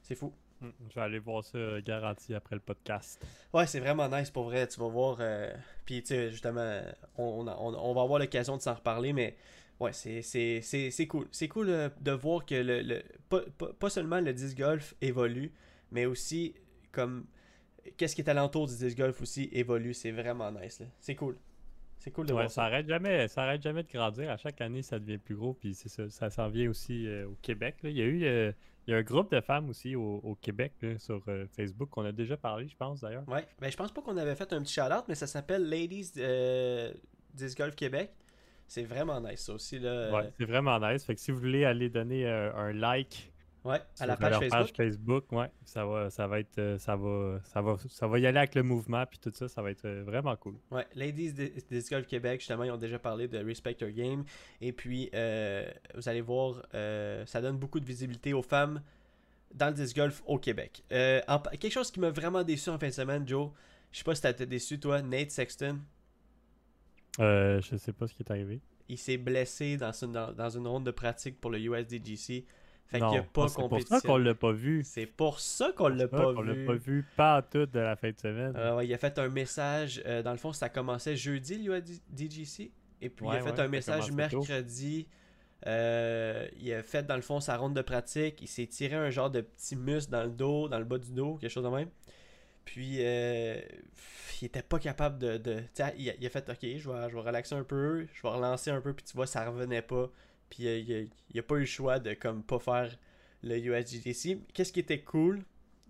C'est 0.04 0.16
fou. 0.16 0.34
Hmm, 0.64 0.72
Je 0.90 0.96
vais 0.96 1.02
aller 1.02 1.20
voir 1.20 1.44
ça 1.44 1.58
euh, 1.58 1.82
garanti 1.82 2.34
après 2.34 2.56
le 2.56 2.62
podcast. 2.62 3.24
Ouais, 3.54 3.68
c'est 3.68 3.80
vraiment 3.82 4.08
nice 4.08 4.32
pour 4.32 4.46
vrai. 4.46 4.68
Tu 4.68 4.80
vas 4.80 4.88
voir. 4.88 5.18
euh, 5.20 5.54
Puis, 5.86 6.02
tu 6.02 6.08
sais, 6.08 6.32
justement, 6.32 6.82
on, 7.18 7.46
on, 7.48 7.74
on 7.76 7.94
va 7.94 8.02
avoir 8.02 8.20
l'occasion 8.20 8.56
de 8.58 8.62
s'en 8.62 8.74
reparler, 8.76 9.12
mais 9.14 9.36
ouais, 9.80 9.92
c'est- 9.94 10.22
cool. 11.08 11.28
C'est 11.32 11.48
cool 11.50 11.70
euh, 11.70 11.90
de 12.00 12.12
voir 12.12 12.46
que 12.46 12.56
le, 12.56 12.82
le- 12.82 13.04
pas, 13.30 13.42
pas- 13.58 13.74
pas 13.74 13.90
seulement 13.90 14.22
le 14.22 14.34
disc 14.34 14.58
golf 14.58 14.96
évolue, 15.02 15.52
mais 15.92 16.06
aussi 16.06 16.56
comme 16.94 17.26
qu'est-ce 17.98 18.16
qui 18.16 18.22
est 18.22 18.30
alentour 18.30 18.68
du 18.68 18.78
disc 18.78 18.98
golf 18.98 19.22
aussi 19.22 19.50
évolue. 19.52 19.94
C'est 19.94 20.12
vraiment 20.12 20.50
nice. 20.52 20.82
C'est 21.00 21.16
cool. 21.16 21.38
C'est 21.98 22.12
cool 22.12 22.26
de 22.26 22.32
Ouais, 22.34 22.40
voir 22.44 22.50
ça 22.50 22.56
ça. 22.56 22.64
arrête 22.66 22.88
jamais, 22.88 23.28
ça 23.28 23.44
arrête 23.44 23.62
jamais 23.62 23.84
de 23.84 23.92
grandir. 23.92 24.30
À 24.30 24.38
chaque 24.38 24.60
année, 24.62 24.82
ça 24.82 25.00
devient 25.00 25.18
plus 25.18 25.36
gros. 25.36 25.54
Puis 25.54 25.74
c'est 25.74 25.90
ça, 25.90 26.10
ça 26.10 26.30
s'en 26.30 26.48
vient 26.50 26.70
aussi 26.70 27.08
euh, 27.08 27.28
au 27.28 27.38
Québec. 27.42 27.78
là. 27.84 27.90
Il 27.90 27.98
y 27.98 28.02
a 28.02 28.06
eu, 28.06 28.24
euh, 28.26 28.52
il 28.88 28.92
y 28.92 28.94
a 28.94 28.98
un 28.98 29.04
groupe 29.04 29.32
de 29.32 29.42
femmes 29.42 29.70
aussi 29.70 29.96
au, 29.96 30.20
au 30.24 30.36
Québec 30.36 30.74
là, 30.82 30.98
sur 31.00 31.22
euh, 31.28 31.46
Facebook 31.56 31.90
qu'on 31.90 32.06
a 32.06 32.12
déjà 32.12 32.38
parlé, 32.38 32.68
je 32.68 32.76
pense 32.76 33.02
d'ailleurs. 33.02 33.28
Ouais, 33.28 33.48
ben 33.60 33.72
je 33.72 33.78
pense 33.78 33.92
pas 33.92 34.02
qu'on 34.02 34.18
avait 34.18 34.36
fait 34.36 34.52
un 34.54 34.62
petit 34.62 34.74
shout-out, 34.74 35.06
mais 35.08 35.16
ça 35.16 35.28
s'appelle 35.28 35.70
Ladies 35.70 36.12
euh, 36.18 36.94
Disc 37.34 37.58
Golf 37.58 37.76
Québec. 37.76 38.12
C'est 38.68 38.84
vraiment 38.84 39.22
nice 39.22 39.42
ça 39.42 39.54
aussi. 39.54 39.80
Là. 39.80 40.12
Ouais, 40.12 40.30
c'est 40.38 40.46
vraiment 40.46 40.80
nice. 40.80 41.04
Fait 41.04 41.16
que 41.16 41.22
si 41.22 41.32
vous 41.32 41.40
voulez 41.40 41.66
aller 41.66 41.90
donner 41.90 42.26
euh, 42.26 42.54
un 42.56 42.74
like 42.74 43.33
Ouais, 43.66 43.80
à 44.00 44.06
la 44.06 44.18
page 44.18 44.32
leur 44.32 44.40
Facebook. 44.42 44.60
page 44.60 44.72
Facebook, 44.76 45.32
ouais, 45.32 45.50
ça 45.64 45.86
va, 45.86 46.10
ça 46.10 46.28
va 46.28 46.40
être, 46.42 46.58
euh, 46.60 46.78
ça 46.78 46.98
va, 46.98 47.40
ça 47.46 47.62
va, 47.62 47.78
ça 47.88 48.08
va 48.08 48.20
y 48.20 48.26
aller 48.28 48.38
avec 48.38 48.56
le 48.56 48.64
mouvement 48.64 49.06
puis 49.06 49.20
tout 49.20 49.32
ça, 49.34 49.48
ça 49.48 49.62
va 49.62 49.72
être 49.72 49.86
euh, 49.86 50.04
vraiment 50.04 50.36
cool. 50.36 50.56
Ouais, 50.70 50.86
Ladies 50.96 51.32
Di- 51.32 51.54
Disc 51.72 51.90
Golf 51.92 52.06
Québec, 52.06 52.42
justement, 52.42 52.66
ils 52.66 52.72
ont 52.72 52.78
déjà 52.78 53.00
parlé 53.00 53.30
de 53.30 53.38
Respect 53.38 53.78
Your 53.80 53.92
Game. 53.92 54.26
Et 54.60 54.74
puis, 54.74 55.10
euh, 55.14 55.66
vous 55.96 56.10
allez 56.10 56.20
voir, 56.20 56.62
euh, 56.74 57.26
ça 57.26 57.40
donne 57.42 57.58
beaucoup 57.58 57.80
de 57.80 57.86
visibilité 57.86 58.34
aux 58.34 58.42
femmes 58.42 58.82
dans 59.54 59.68
le 59.68 59.74
disc 59.74 59.96
golf 59.96 60.22
au 60.26 60.38
Québec. 60.40 60.84
Euh, 60.92 61.22
en 61.30 61.40
quelque 61.40 61.72
chose 61.72 61.90
qui 61.90 62.00
m'a 62.02 62.10
vraiment 62.10 62.44
déçu 62.44 62.70
en 62.70 62.78
fin 62.78 62.88
de 62.88 62.94
semaine, 62.94 63.26
Joe. 63.26 63.50
Je 63.94 64.00
sais 64.00 64.04
pas 64.04 64.16
si 64.16 64.24
t'as 64.24 64.32
été 64.32 64.46
déçu, 64.46 64.80
toi, 64.80 65.02
Nate 65.02 65.32
Sexton. 65.32 65.80
Euh, 67.20 67.62
je 67.62 67.76
sais 67.78 67.94
pas 67.94 68.08
ce 68.08 68.14
qui 68.14 68.24
est 68.24 68.32
arrivé. 68.32 68.60
Il 68.90 68.98
s'est 68.98 69.18
blessé 69.18 69.78
dans, 69.78 69.92
dans 70.34 70.50
une 70.50 70.68
ronde 70.68 70.86
de 70.86 70.92
pratique 70.92 71.40
pour 71.40 71.52
le 71.52 71.60
USDGC. 71.60 72.46
Fait 72.86 73.00
non, 73.00 73.08
qu'il 73.10 73.20
n'y 73.20 73.26
a 73.26 73.28
pas 73.28 73.48
c'est 73.48 73.68
pour 73.68 73.82
ça 73.82 74.02
qu'on 74.02 74.18
l'a 74.18 74.36
pas 74.36 74.52
vu. 74.52 74.84
C'est 74.84 75.06
pour 75.06 75.40
ça 75.40 75.72
qu'on 75.76 75.88
l'a 75.88 76.08
pas 76.08 76.18
ça 76.18 76.24
qu'on 76.34 76.42
l'a 76.42 76.54
vu. 76.54 76.66
pas 76.66 76.74
vu 76.76 77.06
pas 77.16 77.42
tout 77.42 77.66
de 77.66 77.80
la 77.80 77.96
fin 77.96 78.12
de 78.12 78.20
semaine. 78.20 78.54
Euh, 78.56 78.76
ouais, 78.76 78.86
il 78.88 78.94
a 78.94 78.98
fait 78.98 79.18
un 79.18 79.30
message. 79.30 80.02
euh, 80.06 80.22
dans 80.22 80.32
le 80.32 80.38
fond, 80.38 80.54
ça 80.54 80.70
commençait 80.70 81.16
jeudi, 81.16 81.58
le 81.64 81.78
USDGC. 81.78 82.72
Et 83.02 83.10
puis, 83.10 83.26
Ouais, 83.26 83.36
il 83.36 83.38
a 83.38 83.42
fait 83.42 83.52
ouais, 83.52 83.60
un 83.62 83.68
message 83.68 84.12
mercredi. 84.12 85.08
Euh, 85.66 86.48
il 86.60 86.74
a 86.74 86.84
fait, 86.84 87.04
dans 87.04 87.16
le 87.16 87.22
fond, 87.22 87.40
sa 87.40 87.58
ronde 87.58 87.74
de 87.74 87.82
pratique. 87.82 88.42
Il 88.42 88.48
s'est 88.48 88.68
tiré 88.68 88.96
un 88.96 89.10
genre 89.10 89.30
de 89.30 89.42
petit 89.42 89.76
muscle 89.76 90.12
dans 90.12 90.24
le 90.24 90.30
dos, 90.32 90.68
dans 90.68 90.80
le 90.80 90.86
bas 90.86 90.98
du 90.98 91.12
dos, 91.12 91.36
quelque 91.36 91.52
chose 91.52 91.64
de 91.64 91.70
même. 91.70 91.90
Puis, 92.66 92.98
euh, 93.00 93.60
il 94.42 94.46
était 94.46 94.62
pas 94.62 94.80
capable 94.80 95.18
de. 95.20 95.38
de 95.38 95.64
il, 95.98 96.10
a, 96.10 96.14
il 96.20 96.26
a 96.26 96.30
fait 96.30 96.50
Ok, 96.50 96.60
je 96.62 96.90
vais, 96.90 97.10
je 97.10 97.16
vais 97.16 97.22
relaxer 97.22 97.56
un 97.56 97.64
peu, 97.64 98.06
je 98.14 98.22
vais 98.22 98.30
relancer 98.30 98.72
un 98.72 98.82
peu, 98.82 98.94
puis 98.94 99.06
tu 99.06 99.14
vois, 99.16 99.26
ça 99.28 99.46
revenait 99.50 99.82
pas. 99.82 100.10
Puis, 100.54 100.68
euh, 100.68 100.78
il, 100.78 100.94
a, 100.94 101.00
il 101.34 101.40
a 101.40 101.44
pas 101.44 101.56
eu 101.56 101.62
le 101.62 101.66
choix 101.66 101.98
de 102.00 102.14
comme 102.14 102.44
pas 102.44 102.60
faire 102.60 102.96
le 103.42 103.58
USGTC. 103.58 104.40
Qu'est-ce 104.54 104.72
qui 104.72 104.80
était 104.80 105.02
cool 105.02 105.44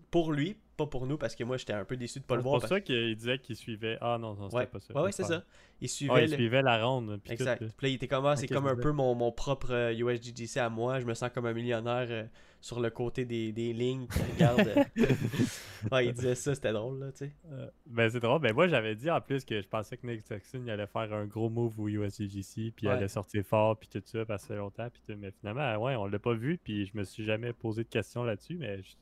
pour 0.10 0.32
lui, 0.32 0.56
pas 0.75 0.86
pour 0.88 1.05
nous, 1.05 1.17
parce 1.17 1.36
que 1.36 1.43
moi, 1.43 1.57
j'étais 1.57 1.73
un 1.73 1.86
peu 1.86 1.95
déçu 1.97 2.19
de 2.19 2.25
pas 2.25 2.36
le 2.36 2.41
C'est 2.41 2.47
voir. 2.49 2.59
pour 2.59 2.67
ça 2.69 2.81
qu'il 2.81 3.15
disait 3.15 3.38
qu'il 3.39 3.55
suivait. 3.55 3.97
Ah 4.01 4.17
non, 4.19 4.33
non 4.36 4.49
c'était 4.49 4.57
Ouais, 4.57 4.65
pas 4.67 4.79
ça. 4.79 4.93
ouais, 4.95 5.01
ouais, 5.03 5.12
c'est 5.12 5.23
ça. 5.23 5.43
Il 5.81 5.89
suivait, 5.89 6.25
il 6.25 6.29
suivait 6.33 6.62
la 6.62 6.83
ronde. 6.83 7.19
puis 7.23 7.33
Exact. 7.33 7.62
là. 7.62 7.67
Puis 7.77 7.88
là, 7.88 7.89
il 7.91 7.95
était 7.95 8.07
comme, 8.07 8.25
ah, 8.25 8.36
c'est 8.36 8.47
comme 8.47 8.67
un 8.67 8.75
peu 8.75 8.91
mon, 8.91 9.13
mon 9.15 9.31
propre 9.31 9.71
euh, 9.71 9.93
USGGC 9.93 10.57
à 10.59 10.69
moi. 10.69 10.99
Je 10.99 11.05
me 11.05 11.13
sens 11.13 11.29
comme 11.33 11.45
un 11.45 11.53
millionnaire 11.53 12.07
euh, 12.09 12.23
sur 12.62 12.79
le 12.79 12.89
côté 12.89 13.25
des, 13.25 13.51
des 13.51 13.73
lignes 13.73 14.07
regarde. 14.36 14.59
euh. 14.97 15.05
ouais, 15.91 16.05
il 16.07 16.13
disait 16.13 16.36
ça, 16.36 16.55
c'était 16.55 16.71
drôle, 16.71 16.99
là, 16.99 17.12
tu 17.12 17.25
sais. 17.25 17.31
Euh, 17.51 17.67
ben 17.86 18.09
c'est 18.09 18.21
drôle. 18.21 18.39
Ben 18.39 18.53
moi 18.53 18.67
j'avais 18.67 18.95
dit 18.95 19.12
en 19.12 19.19
plus 19.19 19.43
que 19.43 19.62
je 19.62 19.67
pensais 19.67 19.97
que 19.97 20.07
Nick 20.07 20.23
il 20.53 20.69
allait 20.69 20.88
faire 20.88 21.12
un 21.13 21.25
gros 21.25 21.49
move 21.49 21.77
au 21.79 21.89
USGGC 21.89 22.71
puis 22.75 22.86
il 22.86 22.89
allait 22.89 23.07
sortir 23.09 23.43
fort 23.43 23.77
puis 23.77 23.89
tout 23.89 24.01
ça 24.05 24.25
fait 24.38 24.55
longtemps 24.55 24.88
puis 24.89 25.01
tout. 25.05 25.19
Mais 25.19 25.31
finalement 25.31 25.75
ouais 25.83 25.95
on 25.95 26.05
l'a 26.05 26.19
pas 26.19 26.33
vu 26.33 26.57
puis 26.57 26.86
je 26.86 26.97
me 26.97 27.03
suis 27.03 27.25
jamais 27.25 27.51
posé 27.51 27.83
de 27.83 27.89
questions 27.89 28.23
là-dessus 28.23 28.55
mais 28.57 28.81
je, 28.81 28.93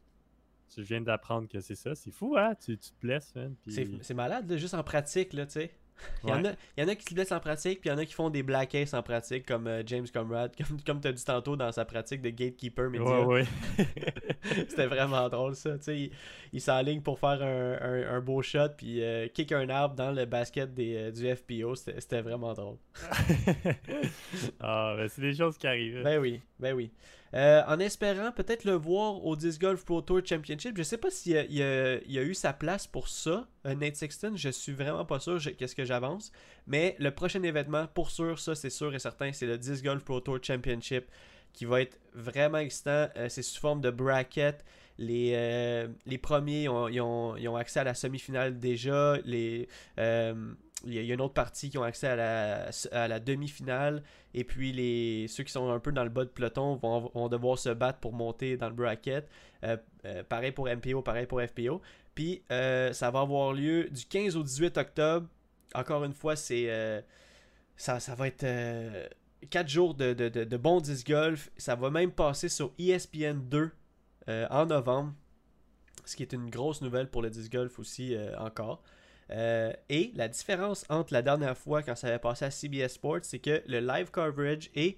je 0.77 0.81
viens 0.81 1.01
d'apprendre 1.01 1.47
que 1.47 1.59
c'est 1.59 1.75
ça. 1.75 1.95
C'est 1.95 2.11
fou 2.11 2.35
hein? 2.37 2.55
Tu, 2.63 2.77
tu 2.77 2.91
te 2.91 2.99
blesses 3.01 3.33
man. 3.35 3.55
Puis... 3.61 3.99
C'est 4.01 4.13
malade, 4.13 4.49
là, 4.49 4.57
juste 4.57 4.73
en 4.73 4.83
pratique, 4.83 5.33
là, 5.33 5.45
tu 5.45 5.53
sais. 5.53 5.71
Il 6.23 6.29
y, 6.29 6.33
en 6.33 6.45
a, 6.45 6.49
il 6.77 6.81
y 6.81 6.83
en 6.83 6.87
a 6.87 6.95
qui 6.95 7.05
se 7.05 7.13
blessent 7.13 7.31
en 7.31 7.39
pratique, 7.39 7.81
puis 7.81 7.89
il 7.89 7.93
y 7.93 7.95
en 7.95 7.97
a 7.97 8.05
qui 8.05 8.13
font 8.13 8.29
des 8.29 8.43
black 8.43 8.75
ace 8.75 8.93
en 8.93 9.01
pratique, 9.01 9.45
comme 9.45 9.67
euh, 9.67 9.83
James 9.85 10.07
Comrade, 10.13 10.51
comme, 10.57 10.81
comme 10.81 11.01
tu 11.01 11.07
as 11.07 11.11
dit 11.11 11.23
tantôt 11.23 11.55
dans 11.55 11.71
sa 11.71 11.85
pratique 11.85 12.21
de 12.21 12.29
gatekeeper 12.29 12.89
média. 12.89 13.21
Ouais, 13.21 13.25
ouais. 13.25 13.45
C'était 14.69 14.87
vraiment 14.87 15.27
drôle 15.29 15.55
ça. 15.55 15.77
Tu 15.77 15.83
sais, 15.83 15.99
il, 15.99 16.11
il 16.53 16.61
s'enligne 16.61 17.01
pour 17.01 17.19
faire 17.19 17.41
un, 17.41 17.77
un, 17.81 18.15
un 18.15 18.19
beau 18.21 18.41
shot, 18.41 18.69
puis 18.77 19.03
euh, 19.03 19.27
kick 19.27 19.51
un 19.51 19.69
arbre 19.69 19.95
dans 19.95 20.11
le 20.11 20.25
basket 20.25 20.73
des, 20.73 20.95
euh, 20.95 21.11
du 21.11 21.35
FPO. 21.35 21.75
C'était 21.75 21.99
c'était 21.99 22.21
vraiment 22.21 22.53
drôle. 22.53 22.77
ah, 24.59 24.95
ben 24.97 25.07
c'est 25.07 25.21
des 25.21 25.33
choses 25.33 25.57
qui 25.57 25.67
arrivent. 25.67 26.03
Ben 26.03 26.19
oui, 26.19 26.41
ben 26.61 26.73
oui. 26.73 26.91
Euh, 27.33 27.61
en 27.67 27.79
espérant 27.79 28.31
peut-être 28.31 28.65
le 28.65 28.73
voir 28.73 29.25
au 29.25 29.35
Disc 29.37 29.59
Golf 29.61 29.85
Pro 29.85 30.01
Tour 30.01 30.19
Championship. 30.25 30.77
Je 30.77 30.83
sais 30.83 30.97
pas 30.97 31.09
s'il 31.09 31.37
a, 31.37 31.43
il 31.45 31.61
a- 31.61 32.23
eu 32.23 32.33
sa 32.33 32.51
place 32.53 32.87
pour 32.87 33.07
ça, 33.07 33.47
euh, 33.65 33.73
Nate 33.73 33.95
Sexton. 33.95 34.33
Je 34.35 34.49
suis 34.49 34.73
vraiment 34.73 35.05
pas 35.05 35.19
sûr 35.19 35.39
qu'est-ce 35.57 35.75
que 35.75 35.85
j'avance. 35.85 36.31
Mais 36.67 36.95
le 36.99 37.09
prochain 37.11 37.41
événement, 37.43 37.87
pour 37.87 38.11
sûr, 38.11 38.37
ça 38.37 38.53
c'est 38.53 38.69
sûr 38.69 38.93
et 38.93 38.99
certain, 38.99 39.31
c'est 39.33 39.45
le 39.47 39.57
Disc 39.57 39.83
Golf 39.83 40.03
Pro 40.03 40.19
Tour 40.19 40.39
Championship 40.41 41.05
qui 41.53 41.65
va 41.65 41.81
être 41.81 41.97
vraiment 42.13 42.57
excitant. 42.59 43.07
Euh, 43.17 43.27
c'est 43.29 43.41
sous 43.43 43.59
forme 43.59 43.81
de 43.81 43.89
bracket. 43.91 44.63
Les, 44.97 46.17
premiers 46.21 46.67
ont, 46.69 46.87
ils 46.89 47.01
ont- 47.01 47.35
ont 47.35 47.55
accès 47.55 47.79
à 47.79 47.83
la 47.85 47.93
semi-finale 47.93 48.59
déjà. 48.59 49.17
Les, 49.25 49.67
il 50.85 50.93
y 50.93 51.11
a 51.11 51.13
une 51.13 51.21
autre 51.21 51.33
partie 51.33 51.69
qui 51.69 51.77
ont 51.77 51.83
accès 51.83 52.07
à 52.07 52.15
la, 52.15 52.69
à 52.91 53.07
la 53.07 53.19
demi-finale. 53.19 54.03
Et 54.33 54.43
puis 54.43 54.71
les, 54.71 55.27
ceux 55.27 55.43
qui 55.43 55.51
sont 55.51 55.69
un 55.69 55.79
peu 55.79 55.91
dans 55.91 56.03
le 56.03 56.09
bas 56.09 56.23
de 56.23 56.29
peloton 56.29 56.75
vont, 56.75 57.11
vont 57.13 57.29
devoir 57.29 57.57
se 57.57 57.69
battre 57.69 57.99
pour 57.99 58.13
monter 58.13 58.57
dans 58.57 58.69
le 58.69 58.75
bracket. 58.75 59.27
Euh, 59.63 59.77
euh, 60.05 60.23
pareil 60.23 60.51
pour 60.51 60.67
MPO, 60.67 61.01
pareil 61.01 61.25
pour 61.25 61.41
FPO. 61.41 61.81
Puis 62.15 62.43
euh, 62.51 62.93
ça 62.93 63.11
va 63.11 63.21
avoir 63.21 63.53
lieu 63.53 63.89
du 63.89 64.05
15 64.05 64.35
au 64.37 64.43
18 64.43 64.77
octobre. 64.77 65.27
Encore 65.73 66.03
une 66.03 66.13
fois, 66.13 66.35
c'est 66.35 66.69
ça, 67.77 67.99
ça 67.99 68.15
va 68.15 68.27
être 68.27 68.45
4 69.49 69.67
jours 69.69 69.93
de, 69.93 70.13
de, 70.13 70.29
de, 70.29 70.43
de 70.43 70.57
bon 70.57 70.81
disc 70.81 71.07
golf. 71.07 71.49
Ça 71.57 71.75
va 71.75 71.89
même 71.89 72.11
passer 72.11 72.49
sur 72.49 72.73
ESPN 72.77 73.39
2 73.49 73.71
euh, 74.27 74.47
en 74.49 74.65
novembre. 74.65 75.13
Ce 76.05 76.15
qui 76.15 76.23
est 76.23 76.33
une 76.33 76.49
grosse 76.49 76.81
nouvelle 76.81 77.09
pour 77.09 77.21
le 77.21 77.29
disc 77.29 77.51
golf 77.51 77.79
aussi 77.79 78.17
encore. 78.37 78.83
Euh, 79.31 79.71
et 79.89 80.11
la 80.15 80.27
différence 80.27 80.85
entre 80.89 81.13
la 81.13 81.21
dernière 81.21 81.57
fois 81.57 81.83
quand 81.83 81.95
ça 81.95 82.07
avait 82.07 82.19
passé 82.19 82.45
à 82.45 82.51
CBS 82.51 82.89
Sports, 82.93 83.19
c'est 83.23 83.39
que 83.39 83.61
le 83.67 83.79
live 83.79 84.11
coverage 84.11 84.69
et 84.75 84.97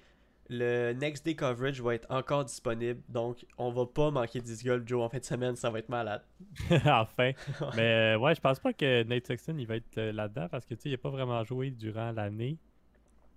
le 0.50 0.92
next 0.94 1.26
day 1.26 1.36
coverage 1.36 1.82
va 1.82 1.96
être 1.96 2.08
encore 2.10 2.44
disponible. 2.46 3.02
Donc, 3.10 3.46
on 3.58 3.72
va 3.72 3.86
pas 3.86 4.12
manquer 4.12 4.42
golf, 4.64 4.84
Joe, 4.86 5.02
en 5.04 5.10
fin 5.10 5.20
de 5.20 5.24
semaine. 5.24 5.56
Ça 5.56 5.70
va 5.70 5.80
être 5.80 5.90
malade. 5.90 6.22
enfin. 6.86 7.32
Mais 7.76 8.16
euh, 8.16 8.18
ouais, 8.18 8.36
je 8.36 8.42
pense 8.42 8.60
pas 8.60 8.74
que 8.74 9.04
Nate 9.04 9.26
Sexton 9.28 9.56
il 9.58 9.68
va 9.68 9.78
être 9.78 9.98
euh, 9.98 10.12
là-dedans 10.12 10.48
parce 10.50 10.66
que 10.66 10.74
tu 10.76 10.82
sais, 10.82 10.90
il 10.90 10.94
a 10.96 10.98
pas 10.98 11.10
vraiment 11.10 11.44
joué 11.44 11.72
durant 11.72 12.12
l'année. 12.12 12.58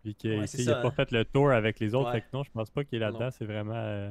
Puis 0.03 0.15
qu'il 0.15 0.39
Ouais, 0.41 0.47
c'est 0.47 0.63
il 0.63 0.71
a 0.71 0.75
ça, 0.75 0.81
pas 0.83 0.89
hein. 0.89 0.93
fait 0.93 1.11
le 1.13 1.25
tour 1.25 1.51
avec 1.51 1.79
les 1.81 1.95
autres. 1.95 2.07
Ouais. 2.09 2.21
Fait 2.21 2.21
que 2.23 2.27
non, 2.33 2.43
je 2.43 2.51
pense 2.51 2.71
pas 2.71 2.85
qu'il 2.85 2.97
est 2.97 3.01
là-dedans. 3.01 3.31
C'est 3.31 3.45
vraiment. 3.45 3.75
euh, 3.77 4.11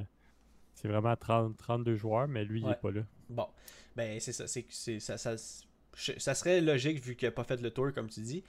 c'est 0.74 0.88
vraiment 0.90 1.16
30, 1.16 1.56
32 1.58 1.96
joueurs, 1.96 2.28
mais 2.28 2.44
lui, 2.44 2.60
il 2.62 2.66
Ouais. 2.66 2.74
est 2.74 2.82
pas 2.82 2.92
là. 2.92 3.02
Bon, 3.30 3.48
ben 3.96 4.20
c'est 4.20 4.34
ça, 4.34 4.46
c'est 4.48 5.00
ça, 5.00 5.36
ça 5.96 6.34
serait 6.36 6.62
logique 6.62 7.04
vu 7.04 7.16
qu'il 7.16 7.28
n'a 7.28 7.32
pas 7.32 7.44
fait 7.44 7.62
le 7.62 7.72
tour 7.72 7.92
comme 7.94 8.10
tu 8.10 8.20
dis. 8.22 8.44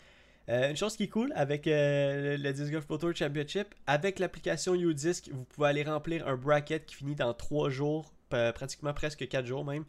Euh, 0.48 0.70
une 0.70 0.76
chose 0.76 0.96
qui 0.96 1.04
est 1.04 1.08
cool 1.08 1.32
avec 1.34 1.66
euh, 1.66 2.36
le, 2.36 2.52
Disc 2.52 2.70
Golf 2.70 2.86
Pro 2.86 2.98
Tour 2.98 3.14
Championship, 3.14 3.74
avec 3.86 4.18
l'application 4.20 4.74
UDisc, 4.74 5.28
vous 5.32 5.44
pouvez 5.44 5.68
aller 5.68 5.82
remplir 5.82 6.26
un 6.28 6.36
bracket 6.36 6.86
qui 6.86 6.94
finit 6.94 7.16
dans 7.16 7.34
3 7.34 7.68
jours, 7.70 8.12
pratiquement 8.28 8.94
presque 8.94 9.26
4 9.26 9.44
jours 9.44 9.64
même. 9.64 9.84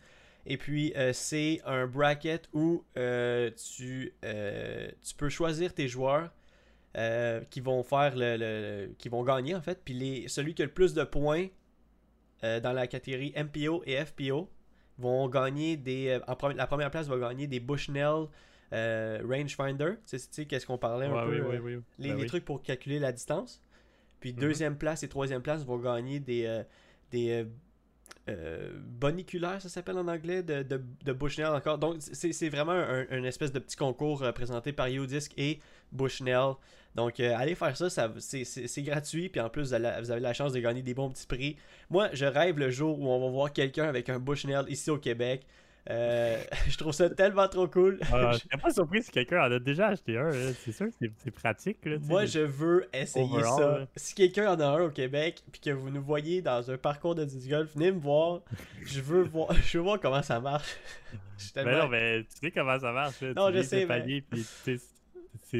Et 0.47 0.57
puis 0.57 0.93
euh, 0.95 1.13
c'est 1.13 1.61
un 1.65 1.85
bracket 1.85 2.49
où 2.53 2.83
tu, 2.95 4.13
tu 4.21 5.15
peux 5.17 5.29
choisir 5.29 5.73
tes 5.73 5.87
joueurs 5.87 6.31
qui 7.51 7.59
vont 7.61 7.83
faire 7.83 8.15
le, 8.15 8.37
le- 8.37 8.95
qui 8.97 9.09
vont 9.09 9.23
gagner 9.23 9.53
en 9.53 9.61
fait. 9.61 9.79
Puis 9.85 9.93
les, 9.93 10.27
celui 10.27 10.55
qui 10.55 10.63
a 10.63 10.65
le 10.65 10.71
plus 10.71 10.93
de 10.95 11.03
points 11.03 11.47
dans 12.41 12.73
la 12.73 12.87
catégorie 12.87 13.33
MPO 13.37 13.83
et 13.85 14.03
FPO 14.03 14.49
vont 14.97 15.27
gagner 15.29 15.77
des. 15.77 16.07
euh, 16.09 16.19
en 16.27 16.47
la 16.49 16.67
première 16.67 16.91
place 16.91 17.07
va 17.07 17.17
gagner 17.17 17.47
des 17.47 17.59
Bushnell 17.59 18.25
euh, 18.73 19.19
Rangefinder. 19.27 19.93
Tu 20.09 20.17
sais, 20.19 20.45
qu'est-ce 20.45 20.65
qu'on 20.65 20.77
parlait 20.77 21.05
un 21.05 21.13
Ouais, 21.15 21.23
peu 21.25 21.31
oui, 21.31 21.39
euh, 21.55 21.59
oui, 21.61 21.75
oui. 21.75 21.81
les, 21.99 22.09
Ben 22.09 22.17
les 22.19 22.25
trucs 22.25 22.45
pour 22.45 22.61
calculer 22.61 22.99
la 22.99 23.11
distance. 23.11 23.61
Puis 24.19 24.33
Mhm. 24.33 24.39
deuxième 24.39 24.77
place 24.77 25.03
et 25.03 25.07
troisième 25.07 25.41
place 25.41 25.63
vont 25.63 25.77
gagner 25.77 26.19
des, 26.19 26.45
euh, 26.45 26.63
des 27.11 27.45
euh, 28.29 28.71
boniculaires, 28.85 29.61
ça 29.61 29.69
s'appelle 29.69 29.97
en 29.97 30.07
anglais, 30.07 30.43
de, 30.43 30.63
de, 30.63 30.81
de 31.05 31.13
Bushnell 31.13 31.47
encore. 31.47 31.77
Donc 31.77 31.97
c'est 31.99 32.49
vraiment 32.49 32.73
un, 32.73 33.05
un 33.09 33.23
espèce 33.23 33.53
de 33.53 33.59
petit 33.59 33.77
concours 33.77 34.23
présenté 34.33 34.73
par 34.73 34.87
Udisc 34.87 35.31
et 35.37 35.59
Bushnell. 35.91 36.53
Donc 36.95 37.19
euh, 37.19 37.35
allez 37.37 37.53
faire 37.55 37.77
ça, 37.77 37.89
ça 37.89 38.11
c'est- 38.17 38.81
gratuit. 38.81 39.29
Puis 39.29 39.39
en 39.39 39.49
plus, 39.49 39.61
vous 39.63 39.73
avez, 39.73 40.01
vous 40.01 40.09
avez 40.11 40.21
la 40.21 40.33
chance 40.33 40.51
de 40.53 40.59
gagner 40.59 40.81
des 40.81 40.93
bons 40.93 41.09
petits 41.09 41.27
prix. 41.27 41.57
Moi, 41.89 42.09
je 42.13 42.25
rêve 42.25 42.57
le 42.57 42.69
jour 42.71 42.99
où 42.99 43.07
on 43.07 43.19
va 43.23 43.29
voir 43.31 43.53
quelqu'un 43.53 43.87
avec 43.87 44.09
un 44.09 44.19
Bushnell 44.19 44.65
ici 44.67 44.89
au 44.89 44.97
Québec. 44.97 45.45
Euh, 45.89 46.37
je 46.67 46.75
trouve 46.77 46.91
ça 46.91 47.09
tellement 47.09 47.47
trop 47.47 47.67
cool. 47.67 47.99
Ah, 48.11 48.31
je 48.33 48.39
serais 48.39 48.57
pas 48.61 48.71
surpris 48.71 49.03
si 49.03 49.11
quelqu'un 49.11 49.41
en 49.47 49.51
a 49.51 49.59
déjà 49.59 49.87
acheté 49.89 50.17
un. 50.17 50.31
C'est 50.65 50.71
sûr 50.73 50.87
que 50.87 51.05
c'est- 51.23 51.31
pratique. 51.31 51.85
Là, 51.85 51.97
Moi, 52.01 52.25
je 52.25 52.39
veux 52.39 52.87
essayer 52.91 53.23
Overall, 53.25 53.57
ça. 53.59 53.77
là. 53.79 53.87
Si 53.95 54.13
quelqu'un 54.15 54.51
en 54.53 54.59
a 54.59 54.65
un 54.65 54.81
au 54.81 54.89
Québec, 54.89 55.43
puis 55.51 55.61
que 55.61 55.69
vous 55.69 55.89
nous 55.91 56.01
voyez 56.01 56.41
dans 56.41 56.69
un 56.71 56.77
parcours 56.77 57.13
de 57.15 57.23
disc 57.25 57.47
golf, 57.47 57.71
venez 57.75 57.91
me 57.91 57.99
voir. 57.99 58.41
Je 58.83 58.99
veux 59.01 59.21
voir, 59.23 59.53
je 59.53 59.77
veux 59.77 59.83
voir 59.83 59.99
comment 59.99 60.23
ça 60.23 60.39
marche. 60.41 60.75
Je 61.37 61.43
suis 61.43 61.53
Ben 61.53 61.65
non, 61.77 61.87
mais 61.87 62.23
tu 62.23 62.29
sais 62.41 62.51
comment 62.51 62.79
ça 62.79 62.91
marche. 62.91 63.21
là. 63.21 63.33
Non, 63.35 63.51
tu 63.51 63.57
je 63.57 63.61
sais, 63.61 63.85
mais- 63.85 64.01
puis 64.01 64.41
tu 64.65 64.77
sais, 64.77 64.83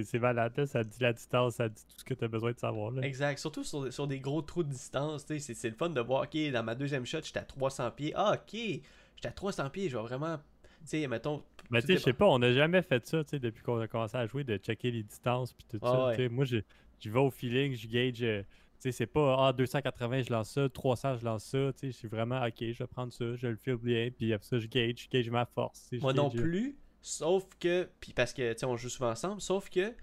c'est 0.03 0.19
malade. 0.19 0.53
là. 0.57 0.65
Ça 0.65 0.83
dit 0.83 0.97
la 1.01 1.13
distance, 1.13 1.55
ça 1.55 1.69
dit 1.69 1.81
tout 1.85 1.99
ce 1.99 2.03
que 2.03 2.13
tu 2.13 2.23
as 2.23 2.27
besoin 2.27 2.51
de 2.51 2.59
savoir. 2.59 2.91
Là. 2.91 3.01
Exact. 3.03 3.37
Surtout 3.39 3.63
sur, 3.63 3.91
sur 3.91 4.07
des 4.07 4.19
gros 4.19 4.41
trous 4.41 4.63
de 4.63 4.69
distance. 4.71 5.25
C'est 5.27 5.63
le 5.69 5.75
fun 5.75 5.89
de 5.89 6.01
voir, 6.01 6.23
ok, 6.23 6.51
dans 6.51 6.63
ma 6.63 6.75
deuxième 6.75 7.05
shot, 7.05 7.19
j'étais 7.23 7.39
à 7.39 7.43
300 7.43 7.91
pieds. 7.91 8.11
Ah, 8.15 8.33
ok, 8.35 8.51
j'étais 8.53 9.27
à 9.27 9.31
300 9.31 9.69
pieds. 9.69 9.89
Je 9.89 9.97
vais 9.97 10.03
vraiment, 10.03 10.37
tu 10.37 10.41
sais, 10.85 11.07
mettons. 11.07 11.43
Mais 11.69 11.81
tu 11.81 11.87
sais, 11.87 11.93
je 11.97 11.99
sais 12.03 12.13
pas, 12.13 12.25
on 12.25 12.39
n'a 12.39 12.51
jamais 12.53 12.81
fait 12.81 13.05
ça, 13.05 13.23
tu 13.23 13.31
sais, 13.31 13.39
depuis 13.39 13.61
qu'on 13.63 13.79
a 13.79 13.87
commencé 13.87 14.15
à 14.17 14.25
jouer, 14.25 14.43
de 14.43 14.57
checker 14.57 14.91
les 14.91 15.03
distances 15.03 15.53
puis 15.53 15.65
tout 15.69 15.79
Ah 15.81 15.91
ça. 15.91 16.07
ouais. 16.17 16.29
Moi, 16.29 16.45
je, 16.45 16.57
je 16.99 17.09
vais 17.09 17.19
au 17.19 17.29
feeling, 17.29 17.73
je 17.75 17.87
gauge, 17.87 18.23
euh, 18.23 18.41
tu 18.41 18.47
sais, 18.79 18.91
c'est 18.93 19.05
pas, 19.07 19.47
ah, 19.47 19.53
280, 19.53 20.21
je 20.21 20.31
lance 20.31 20.51
ça, 20.51 20.69
300, 20.69 21.17
je 21.17 21.25
lance 21.25 21.43
ça, 21.43 21.73
tu 21.73 21.79
sais, 21.79 21.87
je 21.91 21.97
suis 21.97 22.07
vraiment, 22.07 22.39
ok, 22.45 22.55
je 22.59 22.77
vais 22.77 22.87
prendre 22.87 23.11
ça, 23.11 23.35
je 23.35 23.47
le 23.47 23.55
file 23.57 23.75
bien, 23.75 24.09
puis 24.15 24.31
après 24.33 24.47
ça, 24.47 24.59
je 24.59 24.67
gauge, 24.67 25.07
je 25.11 25.17
gauge 25.17 25.29
ma 25.29 25.45
force. 25.45 25.89
Moi 25.99 26.13
non 26.13 26.29
gauge- 26.29 26.39
plus, 26.41 26.77
sauf 27.07 27.45
que, 27.59 27.87
puis 27.99 28.13
parce 28.13 28.33
que, 28.33 28.53
tu 28.53 28.65
on 28.65 28.77
joue 28.77 28.89
souvent 28.89 29.11
ensemble, 29.11 29.41
sauf 29.41 29.69
que 29.69 29.93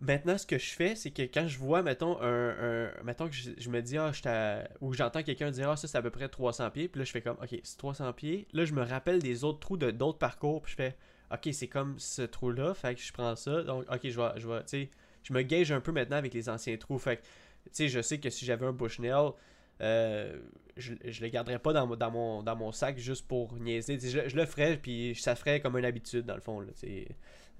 maintenant, 0.00 0.36
ce 0.38 0.46
que 0.46 0.58
je 0.58 0.70
fais, 0.70 0.94
c'est 0.96 1.10
que 1.10 1.22
quand 1.22 1.46
je 1.48 1.58
vois, 1.58 1.82
mettons, 1.82 2.20
un, 2.20 2.86
un- 2.88 3.02
mettons 3.04 3.28
que 3.28 3.34
je, 3.34 3.50
je 3.56 3.70
me 3.70 3.80
dis, 3.80 3.96
ah, 3.98 4.12
à- 4.26 4.64
ou 4.80 4.92
j'entends 4.92 5.22
quelqu'un 5.22 5.50
dire, 5.50 5.70
ah, 5.70 5.76
ça, 5.76 5.88
c'est 5.88 5.98
à 5.98 6.02
peu 6.02 6.10
près 6.10 6.28
300 6.28 6.70
pieds, 6.70 6.88
puis 6.88 6.98
là, 6.98 7.04
je 7.04 7.12
fais 7.12 7.22
comme, 7.22 7.36
ok, 7.42 7.58
c'est 7.62 7.78
300 7.78 8.12
pieds, 8.12 8.46
là, 8.52 8.64
je 8.64 8.72
me 8.74 8.82
rappelle 8.82 9.20
des 9.20 9.44
autres 9.44 9.60
trous 9.60 9.76
de 9.76 9.90
d'autres 9.90 10.18
parcours, 10.18 10.62
puis 10.62 10.72
je 10.72 10.76
fais, 10.76 10.96
ok, 11.32 11.48
c'est 11.52 11.68
comme 11.68 11.98
ce 11.98 12.22
trou-là, 12.22 12.74
fait 12.74 12.94
que 12.94 13.00
je 13.00 13.12
prends 13.12 13.36
ça, 13.36 13.62
donc, 13.62 13.84
ok, 13.90 14.00
je 14.04 14.20
vais, 14.20 14.28
je 14.40 14.48
vais, 14.48 14.60
tu 14.60 14.68
sais, 14.68 14.90
je 15.22 15.32
me 15.32 15.42
gage 15.42 15.72
un 15.72 15.80
peu 15.80 15.92
maintenant 15.92 16.16
avec 16.18 16.34
les 16.34 16.48
anciens 16.48 16.76
trous, 16.76 16.98
fait 16.98 17.18
que, 17.18 17.22
tu 17.22 17.70
sais, 17.72 17.88
je 17.88 18.00
sais 18.02 18.18
que 18.20 18.30
si 18.30 18.44
j'avais 18.44 18.66
un 18.66 18.72
Bushnell, 18.72 19.30
euh, 19.80 20.38
je, 20.76 20.94
je 21.04 21.22
le 21.22 21.28
garderais 21.28 21.58
pas 21.58 21.72
dans, 21.72 21.86
mon- 21.86 21.96
dans, 21.96 22.10
mon, 22.10 22.42
dans 22.42 22.56
mon 22.56 22.72
sac 22.72 22.98
juste 22.98 23.26
pour 23.28 23.54
niaiser. 23.58 23.98
Je, 24.00 24.28
je 24.28 24.36
le 24.36 24.46
ferais, 24.46 24.76
puis 24.76 25.14
ça 25.14 25.34
ferait 25.34 25.60
comme 25.60 25.76
une 25.78 25.84
habitude, 25.84 26.26
dans 26.26 26.34
le 26.34 26.40
fond. 26.40 26.60
Là. 26.60 26.68
Euh, 26.84 27.04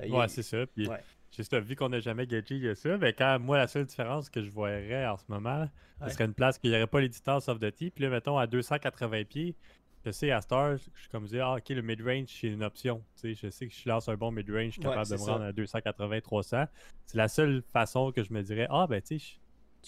Ouais, 0.09 0.27
c'est 0.29 0.43
ça. 0.43 0.67
Puis, 0.67 0.89
Ouais. 0.89 0.99
juste 1.37 1.55
vu 1.61 1.77
qu'on 1.77 1.89
n'a 1.89 2.01
jamais 2.01 2.27
gagé 2.27 2.57
il 2.57 2.65
y 2.65 2.69
a 2.69 2.75
ça, 2.75 2.97
mais 2.99 3.13
quand 3.13 3.39
moi, 3.39 3.59
la 3.59 3.69
seule 3.69 3.85
différence 3.87 4.29
que 4.29 4.43
je 4.43 4.51
voyais 4.51 5.07
en 5.07 5.17
ce 5.17 5.25
moment, 5.29 5.69
Ouais. 6.01 6.09
ce 6.09 6.15
serait 6.15 6.25
une 6.25 6.35
place 6.35 6.59
qu'il 6.59 6.71
n'y 6.71 6.77
aurait 6.77 6.89
pas 6.89 7.01
distances 7.07 7.49
off 7.49 7.61
the 7.61 7.73
tee. 7.73 7.91
Puis 7.91 8.03
là, 8.05 8.11
mettons, 8.11 8.37
à 8.37 8.49
280 8.49 9.23
pieds, 9.25 9.55
je 10.05 10.11
sais, 10.11 10.33
à 10.33 10.41
Star, 10.41 10.77
je 10.77 10.83
suis 11.01 11.09
comme 11.11 11.27
dire, 11.27 11.47
ah, 11.47 11.57
ok, 11.57 11.69
le 11.69 11.81
mid-range, 11.83 12.27
c'est 12.29 12.49
une 12.49 12.65
option. 12.65 13.03
Tu 13.21 13.35
sais, 13.35 13.41
je 13.47 13.51
sais 13.51 13.69
que 13.69 13.73
je 13.73 13.89
lance 13.89 14.09
un 14.09 14.17
bon 14.17 14.33
mid-range, 14.33 14.67
je 14.67 14.71
suis 14.73 14.81
Ouais, 14.81 14.89
capable 14.89 15.09
de 15.11 15.15
me 15.15 15.21
rendre 15.21 15.45
à 15.45 15.53
280, 15.53 16.21
300. 16.21 16.65
C'est 17.07 17.17
la 17.17 17.29
seule 17.29 17.63
façon 17.73 18.11
que 18.11 18.23
je 18.25 18.33
me 18.33 18.43
dirais, 18.43 18.67
ah, 18.69 18.87
ben, 18.89 19.01
tu 19.01 19.19
sais, 19.21 19.37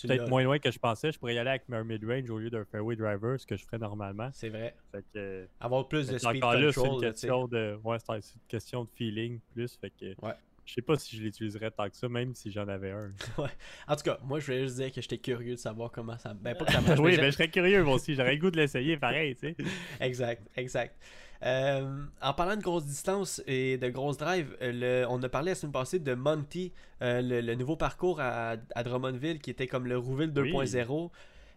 peut-être 0.03 0.29
moins 0.29 0.43
loin 0.43 0.59
que 0.59 0.71
je 0.71 0.79
pensais, 0.79 1.13
je 1.13 1.19
pourrais 1.19 1.35
y 1.35 1.39
aller 1.39 1.51
avec 1.51 1.63
un 1.71 1.85
mid-range 1.85 2.31
au 2.31 2.39
lieu 2.39 2.51
d'un 2.51 2.65
fairway 2.65 2.97
driver, 2.97 3.39
ce 3.41 3.47
que 3.47 3.57
je 3.57 3.65
ferais 3.65 3.79
normalement. 3.79 4.31
C'est 4.33 4.49
vrai. 4.49 4.75
Fait 4.93 5.05
que, 5.13 5.47
Avoir 5.61 5.89
plus 5.89 6.09
de 6.09 6.19
speed 6.19 6.43
c'est 6.45 6.87
une 6.87 7.01
question 7.01 7.47
de, 7.49 7.79
ouais, 7.85 7.97
une 8.09 8.21
question 8.49 8.85
de 8.85 8.91
feeling 8.95 9.41
plus. 9.55 9.77
Fait 9.77 9.91
que, 9.91 10.07
Ouais. 10.25 10.35
je 10.65 10.75
sais 10.75 10.83
pas 10.83 10.97
si 10.99 11.17
je 11.17 11.23
l'utiliserais 11.23 11.71
tant 11.71 11.89
que 11.89 11.97
ça, 11.97 12.09
même 12.09 12.35
si 12.35 12.51
j'en 12.51 12.67
avais 12.69 12.91
un. 12.91 13.13
En 13.89 13.97
tout 13.97 14.03
cas, 14.03 14.19
moi, 14.25 14.41
je 14.41 14.47
voulais 14.47 14.63
juste 14.65 14.77
dire 14.77 14.93
que 14.93 15.01
j'étais 15.01 15.19
curieux 15.19 15.53
de 15.55 15.61
savoir 15.61 15.91
comment 15.93 16.19
ça. 16.19 16.35
Ben, 16.35 16.55
pas 16.57 16.65
que 16.65 16.73
ça 16.73 16.81
marche. 16.81 16.99
oui, 17.01 17.13
mais 17.13 17.17
j'ai- 17.17 17.25
je 17.27 17.31
serais 17.33 17.49
curieux 17.49 17.83
moi 17.85 17.95
aussi. 17.95 18.15
J'aurais 18.15 18.35
le 18.35 18.41
goût 18.41 18.51
de 18.51 18.57
l'essayer 18.57 18.97
pareil, 18.97 19.35
tu 19.37 19.49
sais. 19.49 19.57
Exact, 20.01 20.43
exact. 20.57 20.97
Euh, 21.45 22.03
en 22.23 22.33
parlant 22.33 22.57
de 22.57 22.63
grosses 22.63 22.87
distances 22.87 23.43
et 23.47 23.77
de 23.79 23.89
grosses 23.89 24.17
drives, 24.17 24.57
euh, 24.63 25.03
le- 25.03 25.07
on 25.11 25.23
a 25.23 25.29
parlé 25.29 25.51
la 25.51 25.55
semaine 25.55 25.73
passée 25.73 25.99
de 25.99 26.15
Monty, 26.15 26.73
euh, 27.03 27.21
le, 27.21 27.41
le 27.43 27.55
nouveau 27.55 27.77
parcours 27.77 28.21
à, 28.21 28.57
à 28.75 28.83
Drummondville 28.83 29.39
qui 29.41 29.51
était 29.51 29.67
comme 29.67 29.87
le 29.87 29.99
Rouville 29.99 30.33
2.0. 30.33 31.11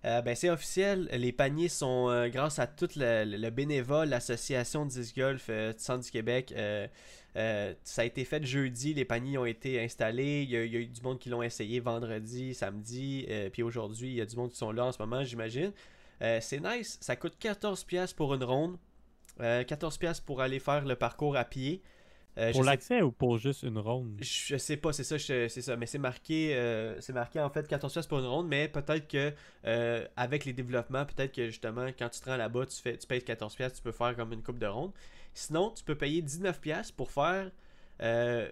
Euh, 0.06 0.22
ben, 0.22 0.34
c'est 0.36 0.50
officiel, 0.50 1.10
les 1.12 1.32
paniers 1.34 1.68
sont 1.68 2.10
euh, 2.10 2.30
grâce 2.30 2.58
à 2.60 2.68
tout 2.68 2.88
le, 2.96 3.26
le 3.26 3.50
bénévole, 3.50 4.10
l'association 4.10 4.86
de 4.86 4.92
disc 4.92 5.16
golf 5.18 5.48
euh, 5.50 5.74
du 5.74 5.80
Centre 5.80 6.04
du 6.06 6.12
Québec. 6.12 6.54
ça 6.56 8.02
a 8.02 8.06
été 8.06 8.26
fait 8.26 8.44
jeudi, 8.46 8.94
les 8.94 9.06
paniers 9.06 9.38
ont 9.38 9.46
été 9.46 9.82
installés. 9.84 10.44
Il 10.44 10.50
y 10.50 10.58
a, 10.58 10.64
il 10.66 10.74
y 10.74 10.78
a 10.78 10.80
eu 10.80 10.86
du 10.88 11.02
monde 11.02 11.20
qui 11.20 11.30
l'ont 11.30 11.44
essayé 11.44 11.80
vendredi, 11.80 12.54
samedi, 12.54 13.28
puis 13.54 13.64
aujourd'hui, 13.64 14.10
il 14.10 14.16
y 14.16 14.22
a 14.22 14.26
du 14.26 14.36
monde 14.36 14.50
qui 14.52 14.58
sont 14.58 14.72
là 14.72 14.86
en 14.86 14.92
ce 14.92 15.00
moment, 15.02 15.24
j'imagine. 15.24 15.72
C'est 16.20 16.60
nice, 16.62 16.98
ça 17.02 17.16
coûte 17.16 17.36
14$ 17.42 18.14
pour 18.16 18.34
une 18.34 18.44
ronde, 18.44 18.78
euh, 19.42 19.64
14$ 19.64 20.22
pour 20.26 20.42
aller 20.42 20.60
faire 20.60 20.86
le 20.86 20.96
parcours 20.96 21.36
à 21.38 21.44
pied. 21.46 21.82
Euh, 22.38 22.52
Pour 22.52 22.64
sais- 22.64 22.70
l'accès 22.70 23.02
ou 23.02 23.12
pour 23.12 23.38
juste 23.38 23.64
une 23.64 23.80
ronde? 23.80 24.18
Je 24.22 24.56
sais 24.58 24.78
pas, 24.78 24.94
c'est 24.94 25.04
ça, 25.04 25.18
je- 25.18 25.48
c'est 25.50 25.62
ça, 25.62 25.76
mais 25.76 25.86
c'est 25.88 25.98
marqué, 25.98 26.56
euh, 26.56 26.96
c'est 27.02 27.12
marqué 27.12 27.40
en 27.40 27.50
fait 27.50 27.68
14 27.68 27.92
pièces 27.92 28.08
pour 28.08 28.20
une 28.20 28.26
ronde, 28.28 28.48
mais 28.48 28.68
peut-être 28.70 29.08
que 29.08 29.34
euh, 29.66 30.06
avec 30.16 30.46
les 30.46 30.54
développements, 30.54 31.06
peut-être 31.06 31.34
que 31.34 31.48
justement 31.48 31.88
quand 31.98 32.08
tu 32.10 32.22
te 32.22 32.30
rends 32.30 32.38
là-bas, 32.38 32.66
tu 32.68 32.82
fais, 32.82 32.96
tu 32.98 33.08
payes 33.08 33.22
14 33.24 33.56
pièces, 33.56 33.74
tu 33.74 33.82
peux 33.82 33.92
faire 33.92 34.16
comme 34.16 34.32
une 34.32 34.44
coupe 34.44 34.60
de 34.60 34.68
ronde. 34.68 34.92
Sinon, 35.34 35.72
tu 35.76 35.84
peux 35.84 35.96
payer 35.96 36.22
19 36.22 36.62
pièces 36.62 36.92
pour 36.92 37.12
faire 37.12 37.52
euh, 38.02 38.48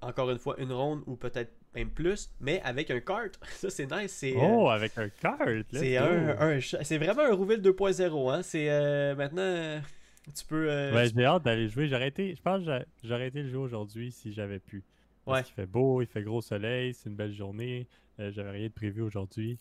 encore 0.00 0.30
une 0.30 0.38
fois 0.38 0.56
une 0.58 0.72
ronde 0.72 1.02
ou 1.06 1.14
peut-être 1.14 1.52
même 1.74 1.90
plus, 1.90 2.30
mais 2.40 2.60
avec 2.62 2.90
un 2.90 2.98
kart. 3.00 3.38
Ça 3.58 3.70
c'est 3.70 3.86
nice, 3.90 4.12
c'est 4.12 4.34
euh, 4.34 4.40
Oh, 4.40 4.68
avec 4.70 4.96
un 4.98 5.10
cart 5.10 5.38
c'est 5.72 5.96
un, 5.96 6.58
c'est 6.82 6.98
vraiment 6.98 7.22
un 7.22 7.34
Rouville 7.34 7.60
2.0 7.60 8.30
hein, 8.32 8.42
c'est 8.42 8.68
euh, 8.70 9.14
maintenant 9.14 9.42
euh, 9.42 9.78
tu 10.34 10.44
peux 10.46 10.70
euh, 10.70 10.92
Ouais, 10.94 11.08
j'ai 11.14 11.24
hâte 11.24 11.42
d'aller 11.44 11.68
jouer. 11.68 11.88
J'aurais 11.88 12.08
été, 12.08 12.34
je 12.34 12.40
pense 12.42 12.60
que 12.60 12.64
j'a- 12.66 12.84
j'aurais 13.04 13.28
été 13.28 13.42
le 13.42 13.48
jouer 13.50 13.60
aujourd'hui 13.62 14.12
si 14.12 14.32
j'avais 14.32 14.58
pu. 14.58 14.82
Parce 15.24 15.38
Ouais. 15.40 15.44
qu'il 15.44 15.54
fait 15.54 15.66
beau, 15.66 16.00
il 16.02 16.06
fait 16.06 16.22
gros 16.22 16.40
soleil, 16.40 16.94
c'est 16.94 17.08
une 17.10 17.16
belle 17.16 17.32
journée. 17.34 17.86
euh, 18.20 18.30
J'avais 18.32 18.50
rien 18.50 18.66
de 18.68 18.72
prévu 18.72 19.02
aujourd'hui. 19.02 19.58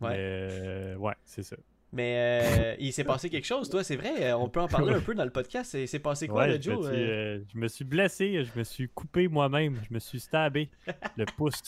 Ouais. 0.00 0.10
Mais 0.10 0.16
euh, 0.18 0.96
ouais, 0.96 1.14
c'est 1.24 1.42
ça. 1.42 1.56
Mais 1.92 2.16
euh, 2.18 2.74
il 2.80 2.92
s'est 2.92 3.04
passé 3.04 3.30
quelque 3.30 3.44
chose, 3.46 3.70
toi, 3.70 3.84
c'est 3.84 3.94
vrai. 3.94 4.32
On 4.32 4.48
peut 4.48 4.60
en 4.60 4.66
parler 4.66 4.92
un 4.94 5.00
peu 5.00 5.14
dans 5.14 5.24
le 5.24 5.30
podcast. 5.30 5.70
C'est 5.70 5.86
c'est 5.86 6.00
passé 6.00 6.26
quoi, 6.26 6.42
Ouais, 6.42 6.48
le 6.48 6.56
je, 6.56 6.62
Joe 6.62 6.86
euh, 6.90 7.40
je 7.52 7.56
me 7.58 7.68
suis 7.68 7.84
blessé, 7.84 8.44
je 8.44 8.58
me 8.58 8.64
suis 8.64 8.88
coupé 8.88 9.28
moi-même, 9.28 9.80
je 9.88 9.94
me 9.94 10.00
suis 10.00 10.18
stabé 10.18 10.70
le 11.16 11.24
pouce. 11.36 11.62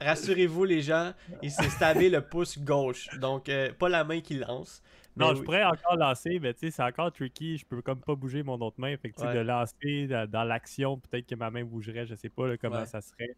Rassurez-vous, 0.00 0.64
les 0.64 0.82
gens, 0.82 1.12
il 1.42 1.50
s'est 1.50 1.70
stabé 1.70 2.08
le 2.08 2.20
pouce 2.20 2.58
gauche. 2.58 3.08
Donc, 3.18 3.50
pas 3.78 3.88
la 3.88 4.04
main 4.04 4.20
qui 4.20 4.34
lance. 4.34 4.82
Mais 5.16 5.24
non, 5.24 5.30
oui. 5.32 5.38
je 5.38 5.42
pourrais 5.42 5.64
encore 5.64 5.96
lancer, 5.96 6.38
mais 6.40 6.54
tu 6.54 6.60
sais, 6.60 6.70
c'est 6.70 6.82
encore 6.82 7.12
tricky. 7.12 7.58
Je 7.58 7.66
peux 7.66 7.82
comme 7.82 8.00
pas 8.00 8.14
bouger 8.14 8.42
mon 8.42 8.60
autre 8.60 8.76
main. 8.80 8.96
Fait 8.96 9.10
que 9.10 9.20
Ouais. 9.22 9.34
de 9.34 9.40
lancer 9.40 10.06
dans, 10.06 10.28
dans 10.30 10.44
l'action, 10.44 10.98
peut-être 10.98 11.26
que 11.26 11.34
ma 11.34 11.50
main 11.50 11.64
bougerait, 11.64 12.06
je 12.06 12.14
sais 12.14 12.28
pas 12.30 12.46
là, 12.48 12.56
comment 12.56 12.76
Ouais. 12.80 12.86
ça 12.86 13.00
serait. 13.00 13.36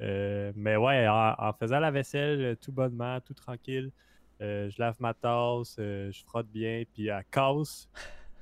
Euh, 0.00 0.52
mais 0.56 0.76
ouais, 0.76 1.06
en, 1.08 1.34
en 1.38 1.52
faisant 1.52 1.78
la 1.80 1.90
vaisselle 1.90 2.40
euh, 2.40 2.54
tout 2.54 2.72
bonnement, 2.72 3.20
tout 3.20 3.34
tranquille, 3.34 3.90
euh, 4.40 4.70
je 4.70 4.80
lave 4.80 4.96
ma 5.00 5.12
tasse, 5.12 5.76
euh, 5.78 6.10
je 6.10 6.22
frotte 6.24 6.46
bien, 6.48 6.84
puis 6.94 7.08
elle 7.08 7.24
casse. 7.30 7.88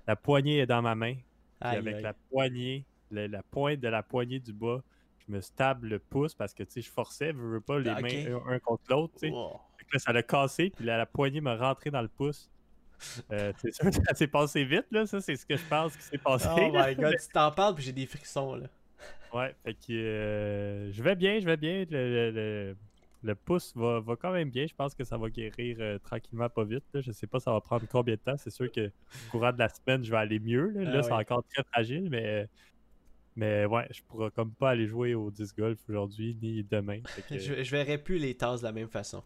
La 0.07 0.15
poignée 0.15 0.59
est 0.59 0.67
dans 0.67 0.83
ma 0.83 0.95
main. 0.95 1.15
Puis 1.15 1.23
Aïe, 1.71 1.79
avec 1.79 1.97
aïe. 1.97 2.03
la 2.03 2.13
poignée, 2.31 2.85
la 3.11 3.43
pointe 3.43 3.81
de 3.81 3.89
la 3.89 4.03
poignée 4.05 4.39
du 4.39 4.53
bas, 4.53 4.83
je 5.27 5.33
me 5.33 5.41
stab 5.41 5.83
le 5.85 5.99
pouce 5.99 6.35
parce 6.35 6.55
que 6.55 6.63
tu 6.63 6.71
sais, 6.75 6.81
je 6.83 6.91
forçais, 6.91 7.33
je 7.33 7.39
veux 7.39 7.61
pas 7.61 7.81
les 7.81 7.91
Ah, 7.91 8.01
mains 8.01 8.37
un, 8.47 8.53
un 8.53 8.59
contre 8.61 8.85
l'autre. 8.91 9.15
tu 9.15 9.29
sais. 9.29 9.35
Là, 9.93 9.99
ça 9.99 10.13
l'a 10.13 10.23
cassé, 10.23 10.71
puis 10.71 10.85
là, 10.85 10.97
la 10.99 11.07
poignée 11.07 11.41
m'a 11.41 11.57
rentré 11.57 11.91
dans 11.91 12.03
le 12.03 12.09
pouce. 12.09 12.49
Euh, 13.33 13.53
c'est 13.59 13.73
sûr 13.75 13.87
que 13.87 13.95
ça 13.95 14.15
s'est 14.15 14.27
passé 14.27 14.65
vite, 14.65 14.87
là. 14.91 15.07
Ça, 15.07 15.21
c'est 15.21 15.37
ce 15.37 15.47
que 15.47 15.57
je 15.57 15.65
pense 15.69 15.97
qui 15.97 16.03
s'est 16.03 16.19
passé. 16.19 16.49
Oh 16.53 16.73
là. 16.73 16.89
my 16.91 16.97
god, 16.97 17.15
tu 17.21 17.29
t'en 17.33 17.51
parles 17.53 17.75
puis 17.75 17.85
j'ai 17.85 17.93
des 17.93 18.07
frissons 18.07 18.55
là. 18.57 18.67
Ouais, 19.33 19.55
fait 19.65 19.75
que 19.75 19.93
euh, 19.93 20.91
je 20.93 21.03
vais 21.03 21.15
bien, 21.15 21.39
je 21.39 21.45
vais 21.47 21.57
bien. 21.57 21.85
Le, 21.91 22.31
le- 22.31 22.31
le- 22.31 22.77
le 23.25 23.35
pouce 23.35 23.73
va, 23.77 23.99
va 24.01 24.15
quand 24.17 24.33
même 24.33 24.49
bien. 24.51 24.67
Je 24.67 24.75
pense 24.75 24.95
que 24.95 25.03
ça 25.05 25.17
va 25.19 25.29
guérir 25.29 25.77
euh, 25.81 25.99
tranquillement, 25.99 26.49
pas 26.49 26.65
vite. 26.65 26.85
là. 26.95 27.01
Je 27.01 27.11
sais 27.13 27.27
pas 27.27 27.41
ça 27.41 27.53
va 27.53 27.61
prendre 27.61 27.85
combien 27.91 28.15
de 28.15 28.21
temps. 28.21 28.37
C'est 28.37 28.51
sûr 28.51 28.71
que 28.71 28.87
au 28.89 29.31
courant 29.31 29.53
de 29.53 29.59
la 29.59 29.69
semaine, 29.69 30.05
je 30.05 30.11
vais 30.11 30.17
aller 30.19 30.39
mieux. 30.39 30.69
Là, 30.71 30.93
Ah 30.99 31.03
c'est 31.03 31.13
encore 31.13 31.45
très 31.53 31.63
fragile, 31.65 32.09
mais. 32.11 32.49
Mais 33.37 33.67
ouais, 33.67 33.87
je 33.93 34.01
pourrais 34.09 34.33
comme 34.33 34.53
pas 34.53 34.71
aller 34.71 34.89
jouer 34.89 35.15
au 35.15 35.31
disc 35.31 35.57
golf 35.57 35.79
aujourd'hui 35.89 36.37
ni 36.43 36.65
demain. 36.65 37.01
Que- 37.29 37.39
Je, 37.39 37.63
je 37.63 37.71
verrai 37.71 37.97
plus 37.99 38.19
les 38.19 38.35
tasses 38.37 38.63
de 38.63 38.67
la 38.67 38.73
même 38.73 38.89
façon. 38.89 39.23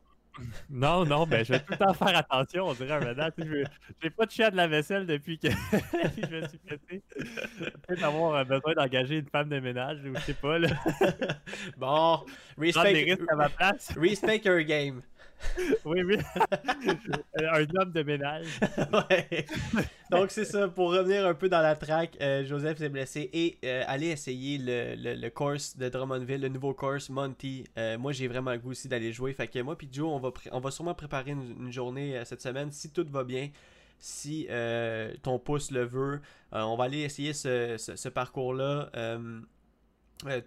Non, 0.71 1.05
non, 1.05 1.27
ben 1.27 1.45
je 1.45 1.53
vais 1.53 1.61
tout 1.61 1.73
le 1.73 1.77
temps 1.77 1.95
faire 1.95 2.17
attention, 2.17 2.69
on 2.69 2.75
dirait 2.75 3.01
maintenant. 3.01 3.29
tu 3.37 3.43
sais, 3.43 3.49
je 3.49 3.65
J'ai 4.03 4.11
pas 4.11 4.27
touché 4.27 4.45
à 4.45 4.51
de 4.51 4.57
la 4.57 4.67
vaisselle 4.67 5.07
depuis 5.07 5.39
que 5.39 5.49
je 5.51 6.37
me 6.37 6.49
suis 6.49 6.59
pété. 6.59 7.03
Peut-être 7.87 8.05
avoir 8.05 8.37
euh, 8.37 8.45
besoin 8.45 8.75
d'engager 8.75 9.19
une 9.19 9.29
femme 9.29 9.49
de 9.49 9.61
ménage 9.61 9.99
ou 10.05 10.15
je 10.17 10.21
sais 10.21 10.35
pas, 10.35 10.59
là. 10.59 10.69
Bon, 11.77 12.25
des 12.59 12.71
respect, 12.71 13.05
risques 13.05 13.31
à 13.31 13.37
ma 13.37 13.49
place. 13.49 13.93
respect 13.97 14.43
your 14.45 14.63
game. 14.63 15.03
Oui, 15.85 16.03
oui. 16.03 16.17
Euh, 17.41 17.49
un 17.53 17.81
homme 17.81 17.93
de 17.93 18.03
ménage. 18.03 18.47
Donc 20.11 20.31
c'est 20.31 20.45
ça, 20.45 20.69
pour 20.69 20.91
revenir 20.93 21.27
un 21.27 21.35
peu 21.35 21.49
dans 21.49 21.61
la 21.61 21.75
track, 21.77 22.17
euh, 22.21 22.45
Joseph 22.45 22.79
s'est 22.79 22.89
blessé 22.89 23.31
et 23.33 23.59
euh, 23.65 23.83
allez 23.87 24.09
essayer 24.09 24.59
le, 24.59 25.15
le, 25.15 25.31
course 25.31 25.77
de 25.77 25.89
Drummondville, 25.89 26.41
le 26.41 26.49
nouveau 26.49 26.75
course 26.75 27.09
Monty. 27.09 27.65
Euh, 27.79 27.99
moi 27.99 28.13
j'ai 28.13 28.29
vraiment 28.29 28.53
le 28.53 28.59
goût 28.59 28.71
aussi 28.71 28.89
d'aller 28.89 29.13
jouer. 29.13 29.33
Fait 29.33 29.49
que 29.49 29.59
moi 29.61 29.77
puis 29.77 29.89
Joe, 29.91 30.21
on 30.51 30.61
va, 30.61 30.71
sûrement 30.71 30.95
préparer 30.95 31.33
une, 31.33 31.73
journée 31.73 32.21
cette 32.25 32.43
semaine 32.43 32.71
si 32.71 32.91
tout 32.91 33.07
va 33.11 33.25
bien. 33.25 33.51
Si 33.99 34.49
ton 35.23 35.39
pouce 35.39 35.71
le 35.71 35.85
veut, 35.85 36.21
on 36.51 36.77
va 36.77 36.85
aller 36.85 37.01
essayer 37.01 37.33
ce, 37.33 37.77
ce- 37.79 38.09
parcours-là 38.09 38.91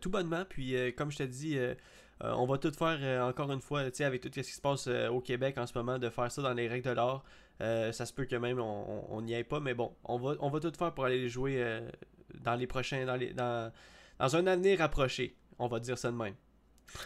tout 0.01 0.09
bonnement. 0.09 0.43
Puis 0.47 0.75
comme 0.95 1.11
je 1.11 1.17
te 1.17 1.23
dis, 1.23 1.57
euh, 2.23 2.31
on 2.33 2.45
va 2.45 2.57
tout 2.57 2.71
faire 2.71 2.97
euh, 3.01 3.21
encore 3.21 3.51
une 3.51 3.59
fois, 3.59 3.83
tu 3.85 3.97
sais, 3.97 4.05
avec 4.05 4.21
tout 4.21 4.29
ce 4.33 4.39
qui 4.39 4.51
se 4.51 4.61
passe 4.61 4.87
euh, 4.87 5.09
au 5.09 5.19
Québec 5.19 5.57
en 5.57 5.67
ce 5.67 5.77
moment, 5.77 5.99
de 5.99 6.09
faire 6.09 6.31
ça 6.31 6.41
dans 6.41 6.53
les 6.53 6.67
règles 6.67 6.87
de 6.87 6.91
l'art. 6.91 7.23
Ça 7.59 8.05
se 8.05 8.13
peut 8.13 8.25
que 8.25 8.35
même 8.35 8.59
on 8.59 9.21
n'y 9.21 9.33
aille 9.33 9.43
pas, 9.43 9.59
mais 9.59 9.73
bon, 9.73 9.95
on 10.03 10.17
va, 10.17 10.35
on 10.39 10.49
va 10.49 10.59
tout 10.59 10.71
faire 10.77 10.93
pour 10.93 11.05
aller 11.05 11.19
les 11.19 11.29
jouer 11.29 11.81
dans 12.41 12.55
les 12.55 12.67
prochains, 12.67 13.05
dans, 13.05 13.15
les, 13.15 13.33
dans, 13.33 13.71
dans 14.19 14.35
un 14.35 14.45
avenir 14.45 14.79
rapproché. 14.79 15.37
On 15.57 15.67
va 15.67 15.79
dire 15.79 15.97
ça 15.97 16.11
de 16.11 16.17
même. 16.17 16.35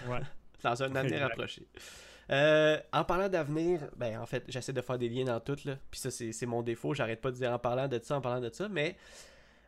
Ouais. 0.08 0.22
Dans 0.64 0.84
un 0.84 0.94
avenir 0.96 1.22
rapproché. 1.22 1.68
En 2.30 3.04
parlant 3.06 3.30
d'avenir, 3.30 3.88
ben 3.96 4.20
en 4.20 4.26
fait, 4.26 4.44
j'essaie 4.48 4.74
de 4.74 4.82
faire 4.82 4.98
des 4.98 5.08
liens 5.08 5.24
dans 5.24 5.40
tout, 5.40 5.56
là. 5.64 5.78
Puis 5.90 6.02
ça, 6.02 6.10
c'est 6.12 6.46
mon 6.48 6.64
défaut. 6.64 6.94
J'arrête 6.96 7.22
pas 7.22 7.32
de 7.32 7.38
dire 7.38 7.52
en 7.52 7.60
parlant 7.60 7.88
de 7.88 8.00
ça, 8.04 8.18
en 8.18 8.22
parlant 8.22 8.42
de 8.42 8.50
ça. 8.52 8.68
Mais 8.68 8.98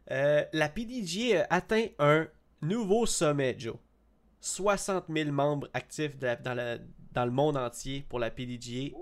la 0.10 0.68
PDGA 0.68 1.44
a 1.44 1.58
atteint 1.58 1.86
un 2.00 2.28
nouveau 2.62 3.06
sommet, 3.06 3.56
Joe. 3.58 3.78
60 4.42 5.06
000 5.10 5.32
membres 5.32 5.70
actifs 5.74 6.18
de 6.18 6.26
la- 6.26 6.36
dans, 6.36 6.54
la- 6.54 6.78
dans 7.14 7.26
le 7.26 7.32
monde 7.32 7.58
entier 7.58 8.06
pour 8.10 8.20
la 8.20 8.30
PDGA 8.32 8.96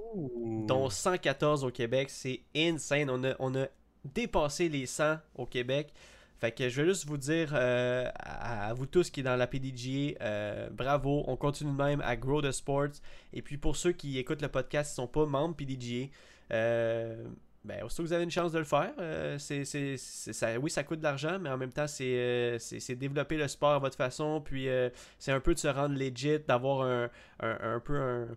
dont 0.68 0.90
114 0.90 1.64
au 1.64 1.72
Québec. 1.72 2.10
C'est 2.10 2.42
insane. 2.56 3.10
On 3.10 3.24
a, 3.24 3.34
on 3.40 3.56
a 3.56 3.66
dépassé 4.06 4.70
les 4.70 4.86
100 4.86 5.18
au 5.36 5.46
Québec. 5.46 5.92
Fait 6.40 6.52
que 6.54 6.70
je 6.70 6.82
vais 6.82 6.88
juste 6.88 7.06
vous 7.06 7.18
dire 7.18 7.52
euh, 7.54 8.10
à, 8.16 8.70
à 8.70 8.74
vous 8.74 8.86
tous 8.86 9.10
qui 9.10 9.20
est 9.20 9.24
dans 9.24 9.36
la 9.36 9.46
PDGA, 9.48 10.16
euh, 10.22 10.70
bravo. 10.70 11.24
On 11.28 11.36
continue 11.36 11.72
de 11.72 11.76
même 11.78 12.00
à 12.02 12.16
Grow 12.16 12.42
the 12.42 12.52
Sports. 12.52 13.02
Et 13.34 13.42
puis 13.42 13.58
pour 13.58 13.76
ceux 13.76 13.92
qui 13.92 14.18
écoutent 14.18 14.42
le 14.42 14.48
podcast 14.48 14.96
qui 14.96 15.02
ne 15.02 15.06
sont 15.06 15.12
pas 15.12 15.26
membres 15.26 15.56
PDGA, 15.56 16.08
euh, 16.54 17.26
ben, 17.66 17.84
aussitôt 17.84 18.04
que 18.04 18.08
vous 18.08 18.14
avez 18.14 18.24
une 18.24 18.32
chance 18.32 18.54
de 18.54 18.60
le 18.60 18.64
faire, 18.66 18.94
euh, 19.00 19.38
ça, 19.38 20.60
oui, 20.60 20.70
ça 20.70 20.84
coûte 20.84 21.00
de 21.00 21.04
l'argent, 21.04 21.40
mais 21.40 21.50
en 21.50 21.58
même 21.58 21.74
temps, 21.74 21.88
c'est, 21.88 22.06
euh, 22.06 22.58
développer 22.96 23.36
le 23.38 23.48
sport 23.50 23.72
à 23.72 23.80
votre 23.80 23.98
façon. 23.98 24.42
Puis 24.42 24.70
euh, 24.70 24.90
c'est 25.18 25.34
un 25.34 25.42
peu 25.42 25.54
de 25.54 25.60
se 25.60 25.68
rendre 25.68 25.96
legit, 25.98 26.40
d'avoir 26.40 26.84
un, 26.84 27.10
un, 27.42 27.76
un 27.76 27.80
peu 27.82 27.98
un, 27.98 28.28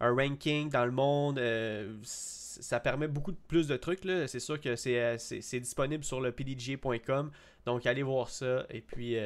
un 0.00 0.14
ranking 0.14 0.70
dans 0.70 0.84
le 0.84 0.92
monde. 0.92 1.40
ça 2.04 2.78
permet 2.78 3.08
beaucoup 3.08 3.32
plus 3.32 3.66
de 3.66 3.76
trucs. 3.76 4.02
C'est 4.28 4.40
sûr 4.40 4.60
que 4.60 4.76
c'est, 4.76 5.18
c'est, 5.18 5.60
disponible 5.60 6.04
sur 6.04 6.20
le 6.20 6.30
pdga.com. 6.30 7.30
Donc 7.66 7.86
allez 7.86 8.04
voir 8.04 8.28
ça. 8.28 8.66
Et 8.70 8.80
puis 8.80 9.16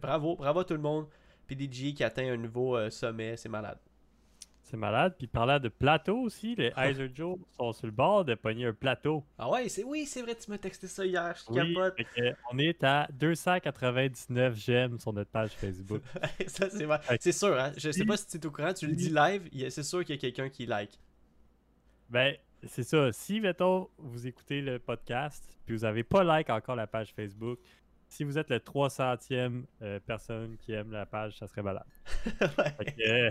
bravo, 0.00 0.36
bravo 0.36 0.60
à 0.60 0.64
tout 0.64 0.74
le 0.74 0.80
monde. 0.80 1.06
PDG 1.48 1.92
qui 1.92 2.04
atteint 2.04 2.32
un 2.32 2.36
nouveau 2.36 2.88
sommet, 2.90 3.36
c'est 3.36 3.48
malade. 3.48 3.78
C'est 4.72 4.78
malade. 4.78 5.14
Puis 5.18 5.26
parlant 5.26 5.58
de 5.58 5.68
plateau 5.68 6.16
aussi, 6.20 6.54
les 6.54 6.72
Heiser 6.74 7.10
Joe 7.14 7.36
sont 7.58 7.74
sur 7.74 7.84
le 7.84 7.92
bord 7.92 8.24
de 8.24 8.34
pogner 8.34 8.64
un 8.64 8.72
plateau. 8.72 9.22
Ah 9.36 9.50
ouais, 9.50 9.68
c'est 9.68 9.84
oui, 9.84 10.06
c'est 10.06 10.22
vrai, 10.22 10.34
tu 10.34 10.50
m'as 10.50 10.56
texté 10.56 10.86
ça 10.86 11.04
hier, 11.04 11.36
je 11.36 11.52
Oui, 11.52 11.74
capote. 11.74 12.00
on 12.50 12.56
est 12.56 12.82
à 12.82 13.06
299 13.12 14.56
j'aime 14.56 14.98
sur 14.98 15.12
notre 15.12 15.30
page 15.30 15.50
Facebook. 15.50 16.00
ça, 16.46 16.70
c'est 16.70 16.86
vrai. 16.86 17.00
C'est 17.20 17.32
sûr, 17.32 17.54
hein? 17.60 17.72
Je 17.76 17.90
sais 17.90 18.06
pas 18.06 18.16
si 18.16 18.26
tu 18.28 18.38
es 18.38 18.46
au 18.46 18.50
courant, 18.50 18.72
tu 18.72 18.86
le 18.86 18.94
dis 18.94 19.10
live, 19.10 19.46
c'est 19.68 19.82
sûr 19.82 20.06
qu'il 20.06 20.14
y 20.14 20.18
a 20.18 20.20
quelqu'un 20.22 20.48
qui 20.48 20.64
like. 20.64 20.98
Ben, 22.08 22.34
c'est 22.64 22.82
ça. 22.82 23.12
Si, 23.12 23.40
mettons, 23.40 23.90
vous 23.98 24.26
écoutez 24.26 24.62
le 24.62 24.78
podcast, 24.78 25.44
puis 25.66 25.76
vous 25.76 25.82
n'avez 25.82 26.02
pas 26.02 26.24
like 26.24 26.48
encore 26.48 26.76
la 26.76 26.86
page 26.86 27.12
Facebook, 27.12 27.58
si 28.12 28.24
vous 28.24 28.36
êtes 28.38 28.50
le 28.50 28.58
300e 28.58 29.62
euh, 29.80 29.98
personne 30.06 30.56
qui 30.60 30.72
aime 30.74 30.92
la 30.92 31.06
page, 31.06 31.34
ça 31.38 31.46
serait 31.48 31.62
malade. 31.62 31.84
Ouais. 32.40 32.94
Euh, 33.06 33.30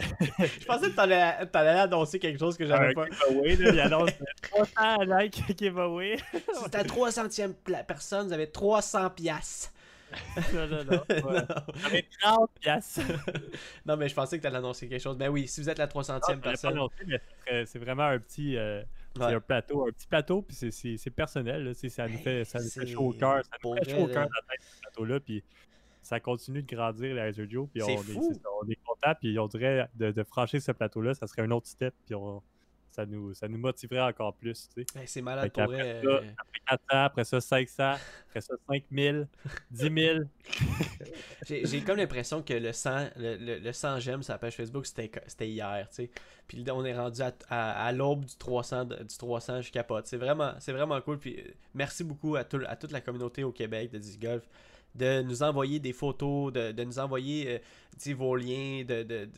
Je 0.60 0.66
pensais 0.66 0.90
que 0.90 0.96
t'allais, 0.96 1.46
t'allais 1.48 1.80
annoncer 1.82 2.18
quelque 2.18 2.40
chose 2.40 2.58
que 2.58 2.66
j'avais 2.66 2.94
pas. 2.94 3.06
giveaway, 3.06 3.56
là, 3.58 3.70
il 3.74 3.80
annonce 3.80 4.10
300 4.42 5.04
likes 5.04 5.44
giveaway. 5.58 6.18
Si 6.34 6.70
t'es 6.72 6.78
à 6.80 6.84
300e 6.84 7.54
pla- 7.54 7.84
personne, 7.84 8.28
vous 8.28 8.34
avez 8.34 8.50
300 8.50 9.12
piastres. 9.12 9.72
non, 10.54 10.68
non, 10.68 10.84
non. 10.84 11.04
Ouais. 11.92 12.06
30 12.20 12.50
piastres. 12.60 13.02
non, 13.86 13.98
mais 13.98 14.10
je 14.10 14.16
pensais 14.16 14.38
que 14.38 14.42
tu 14.42 14.48
allais 14.48 14.58
annoncer 14.58 14.88
quelque 14.90 15.02
chose. 15.02 15.18
Ben 15.18 15.30
oui, 15.30 15.48
si 15.48 15.62
vous 15.62 15.70
êtes 15.70 15.78
la 15.78 15.88
300e 15.88 16.40
personne. 16.40 16.80
C'est 17.66 17.80
vraiment 17.80 18.06
un 18.06 18.20
petit. 18.20 18.58
Euh, 18.58 18.82
c'est 19.16 19.24
un 19.24 19.40
plateau, 19.40 19.88
un 19.88 19.92
petit 19.92 20.08
plateau, 20.08 20.42
puis 20.42 20.56
c'est 20.72 21.10
personnel. 21.10 21.64
Là, 21.64 21.74
ça 21.74 22.08
nous 22.08 22.18
fait, 22.18 22.46
ça 22.46 22.60
nous 22.60 22.70
fait 22.70 22.88
chaud 22.88 23.10
au 23.10 23.14
cœur. 23.14 23.44
Ça 23.44 23.58
nous 23.64 23.76
fait 23.76 23.90
chaud 23.90 24.04
au 24.04 24.08
cœur 24.08 24.26
dans 24.26 24.56
ce 24.58 24.82
plateau-là. 24.82 25.20
Puis 25.20 25.44
ça 26.02 26.20
continue 26.20 26.64
de 26.64 26.76
grandir, 26.76 27.16
les 27.16 27.22
Razor 27.22 27.46
Joe. 27.50 27.70
Puis 27.72 27.84
on, 27.84 27.88
Est, 27.88 28.00
on 28.64 28.70
est 28.70 28.80
content. 28.84 29.14
Puis 29.20 29.38
on 29.38 29.48
dirait 29.48 29.90
de, 29.96 30.12
de 30.12 30.24
franchir 30.24 30.62
ce 30.62 30.72
plateau-là, 30.72 31.14
ça 31.14 31.28
serait 31.28 31.44
un 31.44 31.52
autre 31.52 31.68
step. 31.68 31.94
Puis 32.06 32.16
on, 32.16 32.42
ça 32.92 33.06
nous, 33.06 33.34
ça 33.34 33.48
nous 33.48 33.58
motiverait 33.58 34.02
encore 34.02 34.36
plus. 34.36 34.70
Tu 34.76 34.84
sais. 34.84 35.06
c'est 35.06 35.22
malade 35.22 35.52
pour 35.52 35.64
vrai. 35.64 36.02
Ça, 36.04 36.16
après 36.38 36.60
400, 36.68 36.80
après 36.92 37.24
ça 37.24 37.42
500, 37.42 37.84
après 38.30 38.42
ça 38.42 38.54
5000, 38.70 39.28
10 39.72 39.82
000. 39.82 40.20
J'ai 41.48 41.82
comme 41.82 41.98
l'impression 41.98 42.42
que 42.44 42.54
le 42.54 42.74
100, 42.74 43.12
le, 43.16 43.60
le, 43.60 43.72
100 43.72 44.00
j'aime 44.00 44.24
sur 44.24 44.34
la 44.34 44.40
page 44.40 44.56
Facebook, 44.58 44.86
c'était 44.86 45.48
hier. 45.48 45.88
Tu 45.90 45.96
sais. 45.96 46.10
Puis 46.48 46.66
on 46.70 46.84
est 46.84 46.96
rendu 46.96 47.22
à, 47.22 47.34
à, 47.50 47.92
l'aube 47.94 48.26
du 48.26 48.36
300, 48.36 48.86
du 48.86 49.18
300 49.18 49.62
je 49.62 49.72
capote. 49.72 50.06
C'est 50.08 50.18
vraiment, 50.18 50.52
vraiment 50.68 51.00
cool. 51.00 51.18
Puis 51.18 51.40
euh, 51.40 51.52
merci 51.74 52.04
beaucoup 52.04 52.36
à, 52.36 52.44
tout, 52.44 52.60
à 52.68 52.76
toute 52.76 52.92
la 52.92 53.00
communauté 53.00 53.46
au 53.46 53.54
Québec 53.54 53.90
de 53.92 53.98
Disc 53.98 54.22
Golf 54.22 54.44
de 54.96 55.22
nous 55.22 55.44
envoyer 55.44 55.80
des 55.80 55.94
photos, 55.94 56.52
de, 56.52 56.84
nous 56.84 57.00
envoyer 57.00 57.62
euh, 58.08 58.14
vos 58.14 58.36
liens, 58.36 58.84
de, 58.86 59.30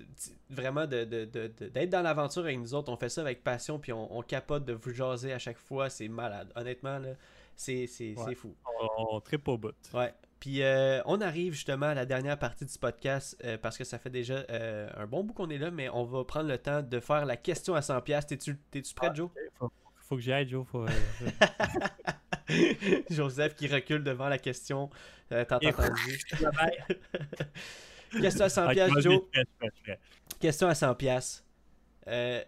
vraiment 0.50 0.88
d'être 0.88 1.90
dans 1.90 2.02
l'aventure 2.02 2.44
avec 2.44 2.60
nous 2.60 2.74
autres. 2.74 2.92
On 2.92 2.98
fait 2.98 3.10
ça 3.10 3.22
avec 3.22 3.44
passion, 3.44 3.80
puis 3.80 3.94
on, 3.94 4.22
capote 4.22 4.66
de 4.66 4.74
vous 4.74 4.92
jaser 4.92 5.34
à 5.34 5.40
chaque 5.40 5.58
fois. 5.58 5.90
C'est 5.90 6.08
malade. 6.08 6.52
Honnêtement, 6.56 7.00
là, 7.00 7.10
c'est 7.56 7.88
fou. 8.36 8.56
On, 8.98 9.20
tripe 9.20 9.48
au 9.48 9.58
bout. 9.58 9.76
Ouais. 9.94 10.14
Puis 10.40 10.62
euh, 10.62 11.02
on 11.06 11.22
arrive 11.22 11.54
justement 11.54 11.86
à 11.86 11.94
la 11.94 12.06
dernière 12.06 12.38
partie 12.38 12.66
du 12.66 12.78
podcast 12.78 13.38
euh, 13.46 13.58
parce 13.58 13.78
que 13.78 13.86
ça 13.86 13.98
fait 13.98 14.10
déjà 14.10 14.46
un 14.50 15.08
bon 15.08 15.24
bout 15.24 15.34
qu'on 15.34 15.50
est 15.50 15.58
là, 15.58 15.72
mais 15.72 15.88
on 15.90 16.04
va 16.04 16.26
prendre 16.26 16.50
le 16.50 16.58
temps 16.58 16.82
de 16.82 17.00
faire 17.00 17.26
la 17.26 17.38
question 17.38 17.76
à 17.76 17.80
100$. 17.80 18.26
T'es-tu 18.26 18.94
prêt, 18.94 19.08
ah, 19.10 19.14
Joe? 19.14 19.30
Faut, 19.96 20.18
que 20.18 20.22
j'y 20.22 20.34
aille, 20.34 20.50
Joe. 20.50 20.66
Joseph 23.10 23.56
qui 23.56 23.68
recule 23.68 24.04
devant 24.04 24.30
la 24.30 24.38
question. 24.38 24.90
Euh, 25.32 25.46
T'as 25.48 25.58
entendu? 25.58 26.20
Question 28.22 28.46
à 28.46 28.50
100 28.50 28.70
pièces, 28.70 28.92
Joe. 29.00 29.22
Question 30.40 30.68
à 30.68 30.76
100 30.76 30.96
pièces. 30.96 31.44
Euh, 32.08 32.44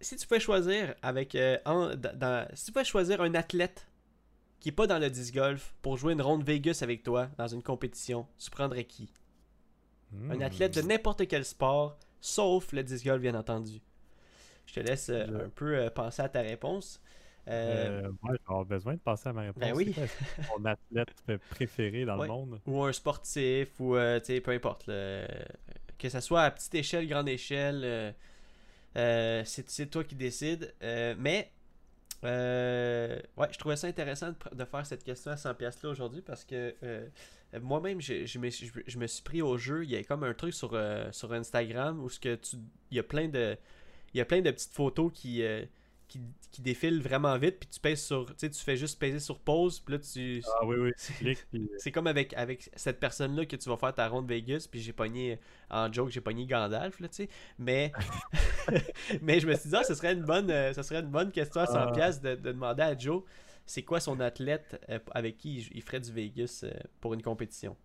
si 0.00 0.16
tu 0.16 0.26
pouvais 0.26 0.40
choisir 0.40 0.94
avec 1.02 1.34
euh, 1.34 1.58
dans, 1.64 2.48
si 2.54 2.66
tu 2.66 2.72
pouvais 2.72 2.84
choisir 2.84 3.20
un 3.20 3.34
athlète 3.34 3.86
qui 4.58 4.70
est 4.70 4.72
pas 4.72 4.86
dans 4.86 4.98
le 4.98 5.08
disc 5.10 5.34
golf 5.34 5.74
pour 5.82 5.96
jouer 5.96 6.14
une 6.14 6.22
ronde 6.22 6.44
Vegas 6.44 6.80
avec 6.82 7.02
toi 7.02 7.28
dans 7.38 7.46
une 7.46 7.62
compétition, 7.62 8.26
tu 8.38 8.50
prendrais 8.50 8.84
qui? 8.84 9.12
Un 10.12 10.36
hmm. 10.36 10.42
athlète 10.42 10.74
de 10.74 10.82
n'importe 10.82 11.28
quel 11.28 11.44
sport, 11.44 11.96
sauf 12.20 12.72
le 12.72 12.82
disc 12.82 13.04
golf 13.04 13.20
bien 13.20 13.34
entendu. 13.34 13.80
Je 14.66 14.74
te 14.74 14.80
laisse 14.80 15.10
un 15.10 15.48
peu 15.54 15.88
penser 15.94 16.22
à 16.22 16.28
ta 16.28 16.40
réponse. 16.40 17.00
Euh, 17.50 18.02
euh 18.24 18.36
j'aurais 18.46 18.64
besoin 18.64 18.94
de 18.94 19.00
passer 19.00 19.28
à 19.28 19.32
ma 19.32 19.42
réponse. 19.42 19.60
Ben 19.60 19.74
oui. 19.74 19.94
mon 20.58 20.64
athlète 20.64 21.40
préféré 21.50 22.04
dans 22.04 22.16
le 22.16 22.28
monde? 22.28 22.60
Ou 22.66 22.82
un 22.84 22.92
sportif, 22.92 23.68
ou 23.80 23.96
euh, 23.96 24.20
peu 24.20 24.52
importe. 24.52 24.86
Que 24.86 26.08
ce 26.08 26.20
soit 26.20 26.42
à 26.42 26.50
petite 26.50 26.74
échelle, 26.74 27.06
grande 27.06 27.28
échelle, 27.28 28.14
euh, 28.96 29.42
c'est 29.44 29.90
toi 29.90 30.04
qui 30.04 30.14
décides. 30.14 30.72
mais 30.80 31.50
ouais, 32.22 33.48
je 33.50 33.58
trouvais 33.58 33.76
ça 33.76 33.88
intéressant 33.88 34.32
de, 34.52 34.64
faire 34.64 34.86
cette 34.86 35.04
question 35.04 35.32
à 35.32 35.36
100$ 35.36 35.82
là 35.82 35.90
aujourd'hui 35.90 36.22
parce 36.22 36.44
que 36.44 36.74
moi-même, 37.60 38.00
je, 38.00 38.26
je, 38.26 38.38
me, 38.38 38.48
je, 38.50 38.98
me, 38.98 39.06
suis 39.08 39.22
pris 39.24 39.42
au 39.42 39.58
jeu. 39.58 39.82
Il 39.82 39.90
y 39.90 39.96
a 39.96 40.04
comme 40.04 40.22
un 40.22 40.34
truc 40.34 40.54
sur, 40.54 40.80
sur 41.10 41.32
Instagram 41.32 41.98
où 42.00 42.08
ce 42.08 42.20
que 42.20 42.36
tu, 42.36 42.56
il 42.92 42.96
y 42.96 43.00
a 43.00 43.02
plein 43.02 43.28
de 43.28 43.56
il 44.12 44.18
y 44.18 44.20
a 44.20 44.24
plein 44.24 44.40
de 44.40 44.50
petites 44.50 44.72
photos 44.72 45.12
qui, 45.12 45.44
qui, 46.10 46.20
qui 46.50 46.60
défile 46.60 47.00
vraiment 47.00 47.38
vite, 47.38 47.60
puis 47.60 47.68
tu 47.68 47.80
pèses 47.80 48.04
sur. 48.04 48.26
Tu 48.26 48.34
sais, 48.38 48.50
tu 48.50 48.60
fais 48.60 48.76
juste 48.76 48.98
peser 48.98 49.20
sur 49.20 49.38
pause, 49.38 49.78
puis 49.80 49.94
là 49.94 50.00
tu. 50.00 50.42
Ah 50.60 50.66
oui, 50.66 50.92
oui. 51.22 51.38
C'est 51.78 51.92
comme 51.92 52.08
avec, 52.08 52.34
avec 52.34 52.68
cette 52.74 52.98
personne-là 52.98 53.46
que 53.46 53.56
tu 53.56 53.68
vas 53.68 53.76
faire 53.76 53.94
ta 53.94 54.08
ronde 54.08 54.28
Vegas, 54.28 54.66
puis 54.70 54.80
j'ai 54.80 54.92
pogné, 54.92 55.38
en 55.70 55.90
joke, 55.92 56.10
j'ai 56.10 56.20
pogné 56.20 56.46
Gandalf, 56.46 56.98
là, 57.00 57.08
tu 57.08 57.14
sais. 57.14 57.28
Mais. 57.58 57.92
mais 59.22 59.40
je 59.40 59.46
me 59.46 59.54
suis 59.54 59.70
dit, 59.70 59.76
ah, 59.76 59.84
ce 59.84 59.94
serait 59.94 60.12
une 60.12 60.24
bonne, 60.24 60.50
euh, 60.50 60.74
serait 60.74 61.00
une 61.00 61.10
bonne 61.10 61.30
question 61.30 61.60
à 61.60 61.66
100$ 61.66 62.00
ah. 62.00 62.12
de, 62.12 62.34
de, 62.34 62.52
demander 62.52 62.82
à 62.82 62.98
Joe 62.98 63.22
c'est 63.70 63.84
quoi 63.84 64.00
son 64.00 64.18
athlète 64.18 64.84
euh, 64.88 64.98
avec 65.12 65.36
qui 65.36 65.68
il, 65.72 65.82
ferait 65.82 66.00
du 66.00 66.10
Vegas 66.10 66.62
euh, 66.64 66.72
pour 67.00 67.14
une 67.14 67.22
compétition? 67.22 67.76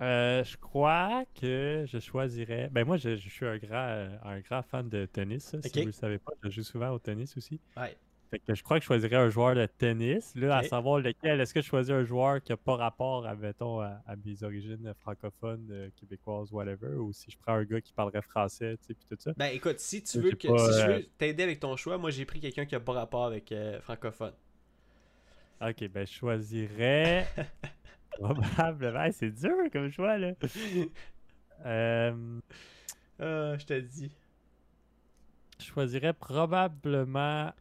Euh, 0.00 0.44
je 0.44 0.56
crois 0.56 1.24
que 1.40 1.84
je 1.86 1.98
choisirais. 1.98 2.68
Ben 2.70 2.84
moi, 2.84 2.96
je, 2.96 3.16
suis 3.16 3.46
un 3.46 3.58
grand, 3.58 3.86
euh, 3.88 4.08
un 4.24 4.40
grand 4.40 4.62
fan 4.62 4.88
de 4.88 5.06
tennis. 5.06 5.44
Si 5.44 5.56
vous 5.56 5.80
ne 5.80 5.86
le 5.86 5.92
savez 5.92 6.18
pas, 6.18 6.32
je 6.42 6.50
joue 6.50 6.62
souvent 6.62 6.90
au 6.90 6.98
tennis 6.98 7.36
aussi. 7.36 7.60
Ouais. 7.76 7.96
Fait 8.30 8.38
que 8.40 8.54
je 8.54 8.62
crois 8.62 8.76
que 8.78 8.82
je 8.82 8.88
choisirais 8.88 9.16
un 9.16 9.30
joueur 9.30 9.54
de 9.54 9.64
tennis. 9.64 10.34
Là, 10.36 10.58
à 10.58 10.62
savoir 10.62 11.00
lequel, 11.00 11.40
est-ce 11.40 11.54
que 11.54 11.62
je 11.62 11.66
choisis 11.66 11.90
un 11.90 12.04
joueur 12.04 12.42
qui 12.42 12.52
n'a 12.52 12.58
pas 12.58 12.76
rapport, 12.76 13.26
à, 13.26 13.34
mettons, 13.34 13.80
à, 13.80 14.02
mes 14.24 14.42
origines 14.42 14.92
francophones, 15.00 15.66
euh, 15.70 15.88
québécoises, 15.96 16.52
whatever, 16.52 16.96
ou 16.96 17.12
si 17.12 17.30
je 17.30 17.38
prends 17.38 17.54
un 17.54 17.64
gars 17.64 17.80
qui 17.80 17.94
parlerait 17.94 18.20
français, 18.20 18.76
tu 18.82 18.88
sais, 18.88 18.94
puis 18.94 19.06
tout 19.08 19.16
ça? 19.18 19.32
Ben 19.36 19.46
écoute, 19.46 19.80
si 19.80 20.02
tu 20.02 20.20
veux 20.20 20.32
que 20.32 20.46
si 20.46 20.80
je 20.80 20.86
veux 20.86 21.06
t'aider 21.16 21.42
avec 21.42 21.58
ton 21.58 21.74
choix, 21.76 21.96
moi 21.96 22.10
j'ai 22.10 22.26
pris 22.26 22.38
quelqu'un 22.38 22.66
qui 22.66 22.74
n'a 22.74 22.80
pas 22.80 22.92
rapport 22.92 23.24
avec 23.24 23.52
francophone. 23.80 24.34
Ok, 25.60 25.88
ben 25.88 26.06
je 26.06 26.12
choisirais. 26.12 27.26
Probablement. 28.18 29.08
c'est 29.12 29.30
dur 29.30 29.54
comme 29.72 29.90
choix, 29.90 30.18
là. 30.18 30.32
euh... 31.66 32.40
je 33.18 33.64
te 33.64 33.78
dis. 33.80 34.10
Je 35.58 35.64
choisirais 35.64 36.12
probablement 36.12 37.52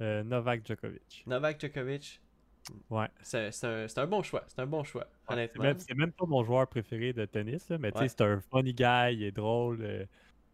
euh, 0.00 0.22
Novak 0.22 0.66
Djokovic. 0.66 1.24
Novak 1.26 1.60
Djokovic. 1.60 2.20
Ouais. 2.90 3.08
C'est 3.22 3.64
un, 3.64 3.86
un, 3.96 4.06
bon 4.06 4.22
choix. 4.22 4.44
C'est 4.48 4.60
un 4.60 4.66
bon 4.66 4.82
choix, 4.82 5.06
honnêtement. 5.28 5.72
C'est 5.78 5.94
même, 5.94 6.12
pas 6.12 6.26
mon 6.26 6.42
joueur 6.42 6.66
préféré 6.66 7.12
de 7.12 7.24
tennis, 7.24 7.68
là, 7.68 7.78
mais 7.78 7.92
tu 7.92 7.98
sais, 7.98 8.08
c'est 8.08 8.22
un 8.22 8.40
funny 8.40 8.74
guy, 8.74 9.12
il 9.12 9.22
est 9.22 9.32
drôle, 9.32 10.08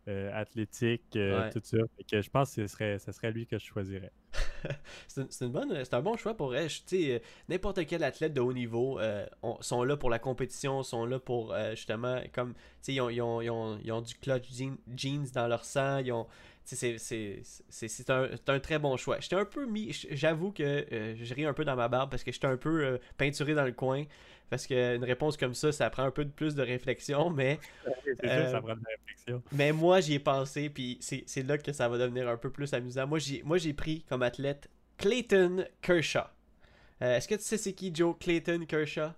euh, 0.08 0.30
euh, 0.30 0.40
athlétique, 0.40 1.02
tout 1.10 1.60
ça. 1.62 1.78
que 2.10 2.22
je 2.22 2.30
pense 2.30 2.54
que 2.54 2.66
ce 2.66 2.72
serait, 2.72 2.98
ce 2.98 3.12
serait 3.12 3.32
lui 3.32 3.46
que 3.46 3.58
je 3.58 3.64
choisirais. 3.64 4.12
c'est 5.08 5.94
un 5.94 6.02
bon 6.02 6.16
choix 6.16 6.36
pour 6.36 6.54
elle. 6.54 6.68
Euh, 6.92 7.18
n'importe 7.48 7.86
quel 7.86 8.04
athlète 8.04 8.32
de 8.32 8.40
haut 8.40 8.52
niveau 8.52 8.98
euh, 9.00 9.26
sont 9.60 9.84
là 9.84 9.96
pour 9.96 10.10
la 10.10 10.18
compétition, 10.18 10.82
sont 10.82 11.04
là 11.04 11.18
pour 11.18 11.52
euh, 11.52 11.74
justement, 11.74 12.20
comme, 12.32 12.54
ils 12.88 13.00
ont, 13.00 13.10
ils, 13.10 13.20
ont, 13.20 13.40
ils, 13.40 13.50
ont, 13.50 13.78
ils 13.82 13.92
ont, 13.92 14.00
du 14.00 14.14
clutch 14.14 14.48
jeans 14.96 15.26
dans 15.34 15.48
leur 15.48 15.64
sang, 15.64 15.98
ils 15.98 16.12
ont, 16.12 16.26
c'est 16.64 18.10
un, 18.10 18.28
un, 18.46 18.60
très 18.60 18.78
bon 18.78 18.96
choix. 18.96 19.18
J'étais 19.20 19.36
un 19.36 19.44
peu 19.44 19.66
mis, 19.66 19.92
j'avoue 20.10 20.52
que 20.52 20.86
je 20.90 21.34
ris 21.34 21.44
un 21.44 21.52
peu 21.52 21.64
dans 21.64 21.76
ma 21.76 21.88
barbe 21.88 22.10
parce 22.10 22.24
que 22.24 22.32
j'étais 22.32 22.46
un 22.46 22.56
peu 22.56 22.98
peinturé 23.16 23.54
dans 23.54 23.64
le 23.64 23.72
coin. 23.72 24.04
Parce 24.52 24.66
qu'une 24.66 25.02
réponse 25.02 25.38
comme 25.38 25.54
ça, 25.54 25.72
ça 25.72 25.88
prend 25.88 26.02
un 26.02 26.10
peu 26.10 26.26
de 26.26 26.30
plus 26.30 26.54
de 26.54 26.60
réflexion, 26.60 27.30
mais. 27.30 27.58
ça 28.22 28.60
prend 28.60 28.74
de 28.74 28.82
réflexion. 28.86 29.42
Mais 29.50 29.72
moi, 29.72 30.00
j'y 30.02 30.12
ai 30.12 30.18
pensé, 30.18 30.68
puis 30.68 30.98
c'est 31.00 31.42
là 31.46 31.56
que 31.56 31.72
ça 31.72 31.88
va 31.88 31.96
devenir 31.96 32.28
un 32.28 32.36
peu 32.36 32.50
plus 32.50 32.74
amusant. 32.74 33.06
Moi, 33.06 33.18
j'ai 33.18 33.72
pris 33.72 34.04
comme 34.10 34.22
athlète 34.22 34.68
Clayton 34.98 35.64
Kershaw. 35.80 36.26
Euh, 37.00 37.16
est-ce 37.16 37.28
que 37.28 37.34
tu 37.34 37.44
sais 37.44 37.56
c'est 37.56 37.72
qui 37.72 37.94
Joe 37.94 38.14
Clayton 38.20 38.66
Kershaw? 38.68 39.12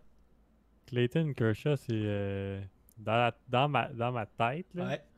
Clayton 0.86 1.32
Kershaw, 1.36 1.74
c'est. 1.76 2.60
Dans, 2.96 3.32
dans, 3.48 3.68
ma, 3.68 3.88
dans 3.88 4.12
ma 4.12 4.24
tête, 4.24 4.66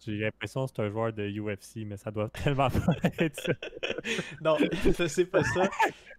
j'ai 0.05 0.18
l'impression 0.18 0.64
que 0.64 0.72
c'est 0.74 0.83
un 0.83 0.89
joueur 0.89 1.12
de 1.12 1.29
UFC, 1.29 1.85
mais 1.87 1.99
ça 1.99 2.11
doit 2.11 2.29
tellement 2.45 2.70
pas 2.70 2.95
être 3.18 3.39
ça. 3.39 3.53
non, 4.43 4.57
c'est 5.09 5.27
pas 5.27 5.45
ça. 5.45 5.68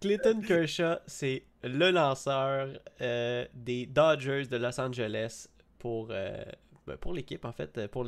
Clayton 0.00 0.40
Kershaw, 0.40 0.98
c'est 1.06 1.42
le 1.64 1.90
lanceur 1.90 2.68
euh, 3.00 3.44
des 3.54 3.86
Dodgers 3.86 4.46
de 4.46 4.56
Los 4.56 4.80
Angeles 4.80 5.48
pour, 5.78 6.08
euh, 6.10 6.44
ben, 6.86 6.96
pour 6.96 7.12
l'équipe, 7.12 7.44
en 7.44 7.52
fait. 7.52 7.88
Pour 7.88 8.06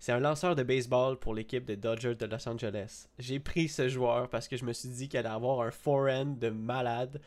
C'est 0.00 0.12
un 0.12 0.20
lanceur 0.20 0.56
de 0.56 0.64
baseball 0.64 1.18
pour 1.18 1.34
l'équipe 1.34 1.64
des 1.64 1.76
Dodgers 1.76 2.16
de 2.16 2.26
Los 2.26 2.48
Angeles. 2.48 3.06
J'ai 3.20 3.38
pris 3.38 3.68
ce 3.68 3.88
joueur 3.88 4.28
parce 4.28 4.48
que 4.48 4.56
je 4.56 4.64
me 4.64 4.72
suis 4.72 4.88
dit 4.88 5.08
qu'il 5.08 5.20
allait 5.20 5.28
avoir 5.28 5.60
un 5.60 5.70
forehand 5.70 6.36
de 6.36 6.48
malade. 6.48 7.20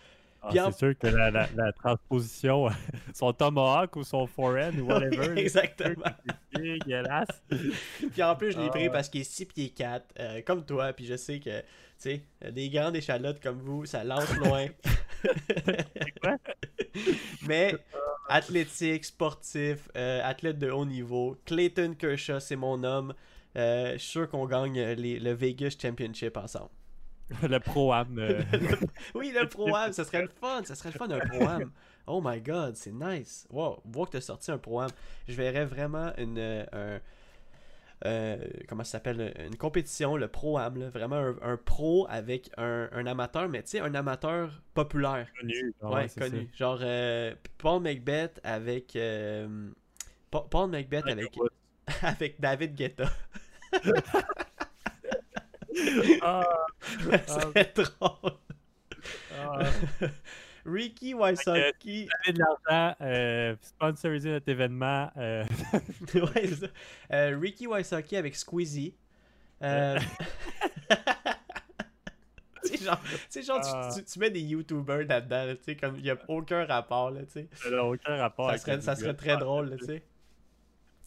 Ah, 0.44 0.50
c'est 0.52 0.78
sûr 0.78 0.98
que 0.98 1.08
la, 1.08 1.32
la, 1.32 1.72
transposition, 1.72 2.68
son 3.14 3.32
tomahawk 3.32 3.96
ou 3.96 4.04
son 4.04 4.28
forehand 4.28 4.78
ou 4.78 4.88
whatever. 4.88 5.40
Exactement. 5.40 6.12
C'est 6.54 6.62
dégueulasse. 6.62 7.42
puis 8.12 8.24
en 8.24 8.36
plus, 8.36 8.52
je 8.52 8.60
l'ai 8.60 8.70
pris 8.70 8.88
ah, 8.88 8.92
parce 8.92 9.08
qu'il 9.08 9.22
est 9.22 9.24
6 9.24 9.46
pieds 9.46 9.70
4, 9.70 10.06
euh, 10.20 10.42
comme 10.46 10.66
toi. 10.66 10.92
Puis 10.92 11.06
je 11.06 11.16
sais 11.16 11.40
que, 11.40 11.62
tu 11.62 11.66
sais, 11.98 12.24
des 12.52 12.70
grandes 12.70 12.96
échalotes 12.96 13.42
comme 13.42 13.60
vous, 13.60 13.86
ça 13.86 14.04
lance 14.04 14.36
loin. 14.36 14.68
Mais 17.48 17.74
athlétique, 18.28 19.06
sportif, 19.06 19.88
euh, 19.96 20.20
athlète 20.24 20.60
de 20.60 20.70
haut 20.70 20.86
niveau. 20.86 21.38
Clayton 21.46 21.96
Kershaw, 21.98 22.42
c'est 22.42 22.58
mon 22.58 22.84
homme. 22.84 23.14
Euh, 23.56 23.94
je 23.94 23.98
suis 24.00 24.12
sûr 24.12 24.30
qu'on 24.30 24.46
gagne 24.46 24.94
le 24.94 25.32
Vegas 25.32 25.78
Championship 25.80 26.36
ensemble. 26.36 26.72
le 27.48 27.60
pro-am. 27.60 28.18
euh, 28.20 28.42
oui, 29.16 29.32
le 29.38 29.48
Pro-Am, 29.48 29.92
ça 29.94 30.04
serait 30.06 30.22
le 30.24 30.28
fun, 30.30 30.62
ça 30.64 30.76
serait 30.76 30.92
le 30.92 30.98
fun 30.98 31.10
un 31.10 31.20
Pro-Am. 31.20 31.72
Oh 32.06 32.22
my 32.22 32.42
god, 32.42 32.76
c'est 32.76 32.92
nice. 32.92 33.48
Wow, 33.50 33.80
voir 33.86 34.08
que 34.08 34.14
t'as 34.18 34.22
sorti 34.22 34.52
un 34.52 34.58
Pro-Am. 34.58 34.90
Je 35.28 35.34
verrais 35.36 35.64
vraiment 35.66 36.12
une. 36.18 36.38
euh, 36.38 36.66
un- 36.74 37.00
euh, 38.06 38.38
comment 38.68 38.84
ça 38.84 38.92
s'appelle 38.98 39.34
Une 39.48 39.56
compétition, 39.56 40.18
le 40.18 40.28
Pro-Am, 40.28 40.78
là. 40.78 40.90
vraiment 40.90 41.16
un, 41.16 41.36
un 41.42 41.56
pro 41.56 42.06
avec 42.10 42.50
un, 42.58 42.90
un 42.92 43.06
amateur, 43.06 43.48
mais 43.48 43.64
tu 43.64 43.70
sais, 43.70 43.80
un 43.80 43.96
amateur 43.96 44.62
populaire. 44.74 45.28
connu. 45.40 45.74
Ah 45.82 45.92
Ouais, 45.92 46.08
connu. 46.10 46.50
Genre 46.54 46.80
euh, 46.82 47.34
Paul 47.58 47.82
Macbeth 47.82 48.42
avec. 48.44 48.98
euh, 48.98 49.70
Pa- 50.30 50.46
Paul 50.50 50.70
Macbeth 50.72 51.08
avec, 51.08 51.40
avec 52.02 52.42
David 52.42 52.76
Guetta. 52.76 53.10
Ah, 56.22 56.44
ça 57.28 57.42
serait 57.42 57.74
drôle. 57.76 58.34
ah. 59.40 59.60
Ricky 60.66 61.14
Wysocki. 61.14 62.08
Donner 62.26 62.34
de 62.34 62.40
l'argent, 62.40 62.96
euh, 63.02 63.56
sponsoriser 63.62 64.32
notre 64.32 64.48
événement. 64.50 65.12
euh, 65.18 65.44
ouais, 66.16 66.48
c'est. 66.48 66.72
Euh, 67.12 67.38
Ricky 67.40 67.68
Wysocki 67.68 68.16
avec 68.16 68.36
Squeezie. 68.36 68.96
Euh... 69.62 70.00
tu 72.64 72.78
sais, 72.78 72.84
genre, 72.84 73.00
genre, 73.46 73.62
tu- 73.62 73.70
Ah. 73.74 73.90
tu, 73.94 74.04
tu 74.06 74.20
mets 74.20 74.30
des 74.30 74.40
YouTubers 74.42 75.06
là-dedans, 75.08 75.46
là, 75.46 75.56
tu 75.56 75.64
sais, 75.64 75.76
comme 75.76 75.98
il 75.98 76.04
n'y 76.04 76.10
a 76.12 76.18
aucun 76.30 76.66
rapport, 76.66 77.12
là, 77.12 77.22
tu 77.26 77.32
sais. 77.32 77.48
aucun 77.80 78.16
rapport 78.18 78.50
Ça 78.52 78.58
serait, 78.58 78.82
ça 78.82 78.96
serait 78.96 79.14
très 79.16 79.32
Ah, 79.32 79.38
drôle, 79.38 79.70
là, 79.72 79.78
tu 79.78 79.86
sais. 79.86 80.04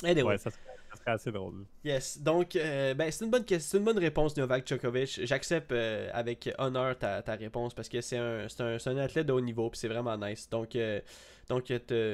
Anyway, 0.05 0.23
Ouais, 0.23 0.39
ça 0.39 0.51
serait, 0.51 0.63
serait 1.07 1.15
assez 1.15 1.33
drôle. 1.33 1.65
yes. 1.85 2.21
Donc, 2.21 2.57
euh, 2.57 2.95
ben, 2.95 3.11
c'est 3.11 3.25
une, 3.25 3.31
bonne 3.31 3.45
question- 3.45 3.71
c'est 3.71 3.79
une 3.79 3.85
bonne 3.85 3.99
réponse, 3.99 4.37
Novak 4.37 4.67
Djokovic. 4.67 5.21
J'accepte 5.25 5.73
euh, 5.73 6.11
avec 6.13 6.51
honneur 6.59 6.99
ta, 6.99 7.23
ta 7.23 7.35
réponse 7.35 7.75
parce 7.75 7.89
que 7.89 8.01
c'est 8.01 8.19
un, 8.19 8.49
c'est 8.49 8.61
un, 8.63 8.79
c'est 8.79 8.91
un 8.91 8.97
athlète 8.99 9.27
de 9.27 9.33
haut 9.33 9.41
niveau, 9.41 9.71
puis 9.71 9.79
c'est 9.79 9.89
vraiment 9.89 10.17
nice. 10.17 10.49
Donc, 10.51 10.77
euh, 10.77 11.01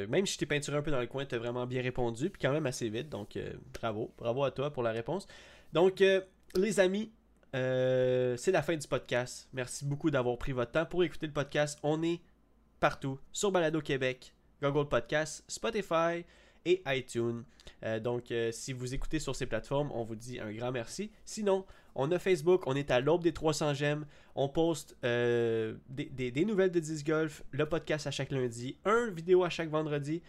même 0.08 0.26
si 0.26 0.34
je 0.34 0.38
t'ai 0.38 0.46
peinturé 0.46 0.76
un 0.76 0.82
peu 0.82 0.90
dans 0.90 1.00
le 1.00 1.06
coin, 1.06 1.24
tu 1.24 1.34
as 1.34 1.38
vraiment 1.38 1.66
bien 1.66 1.82
répondu, 1.82 2.30
puis 2.30 2.40
quand 2.40 2.52
même 2.52 2.66
assez 2.66 2.88
vite. 2.88 3.08
Donc, 3.08 3.38
bravo. 3.74 4.12
Bravo 4.18 4.44
à 4.44 4.50
toi 4.50 4.70
pour 4.70 4.82
la 4.82 4.92
réponse. 4.92 5.26
Donc, 5.72 6.02
les 6.54 6.80
amis, 6.80 7.10
c'est 7.52 8.50
la 8.52 8.62
fin 8.62 8.76
du 8.76 8.86
podcast. 8.86 9.48
Merci 9.52 9.84
beaucoup 9.84 10.10
d'avoir 10.10 10.36
pris 10.36 10.52
votre 10.52 10.72
temps 10.72 10.86
pour 10.86 11.02
écouter 11.02 11.26
le 11.26 11.32
podcast. 11.32 11.78
On 11.82 12.02
est 12.02 12.20
partout 12.78 13.18
sur 13.32 13.50
Balado 13.52 13.80
Québec, 13.80 14.34
Google 14.60 14.88
Podcast, 14.88 15.44
Spotify 15.48 16.24
et 16.64 16.82
iTunes. 16.86 17.44
Euh, 17.84 18.00
donc, 18.00 18.30
euh, 18.30 18.50
si 18.52 18.72
vous 18.72 18.94
écoutez 18.94 19.18
sur 19.18 19.34
ces 19.34 19.46
plateformes, 19.46 19.90
on 19.92 20.04
vous 20.04 20.16
dit 20.16 20.38
un 20.40 20.52
grand 20.52 20.72
merci. 20.72 21.10
Sinon, 21.24 21.64
on 21.94 22.10
a 22.12 22.18
Facebook, 22.18 22.66
on 22.66 22.74
est 22.74 22.90
à 22.90 23.00
l'aube 23.00 23.22
des 23.22 23.32
300 23.32 23.74
j'aime. 23.74 24.06
On 24.34 24.48
poste 24.48 24.96
euh, 25.04 25.74
des, 25.88 26.44
nouvelles 26.44 26.70
de 26.70 26.80
Disc 26.80 27.06
Golf, 27.06 27.42
le 27.50 27.66
podcast 27.66 28.06
à 28.06 28.10
chaque 28.10 28.30
lundi, 28.30 28.76
un 28.84 29.10
vidéo 29.10 29.44
à 29.44 29.50
chaque 29.50 29.68
vendredi 29.68 30.22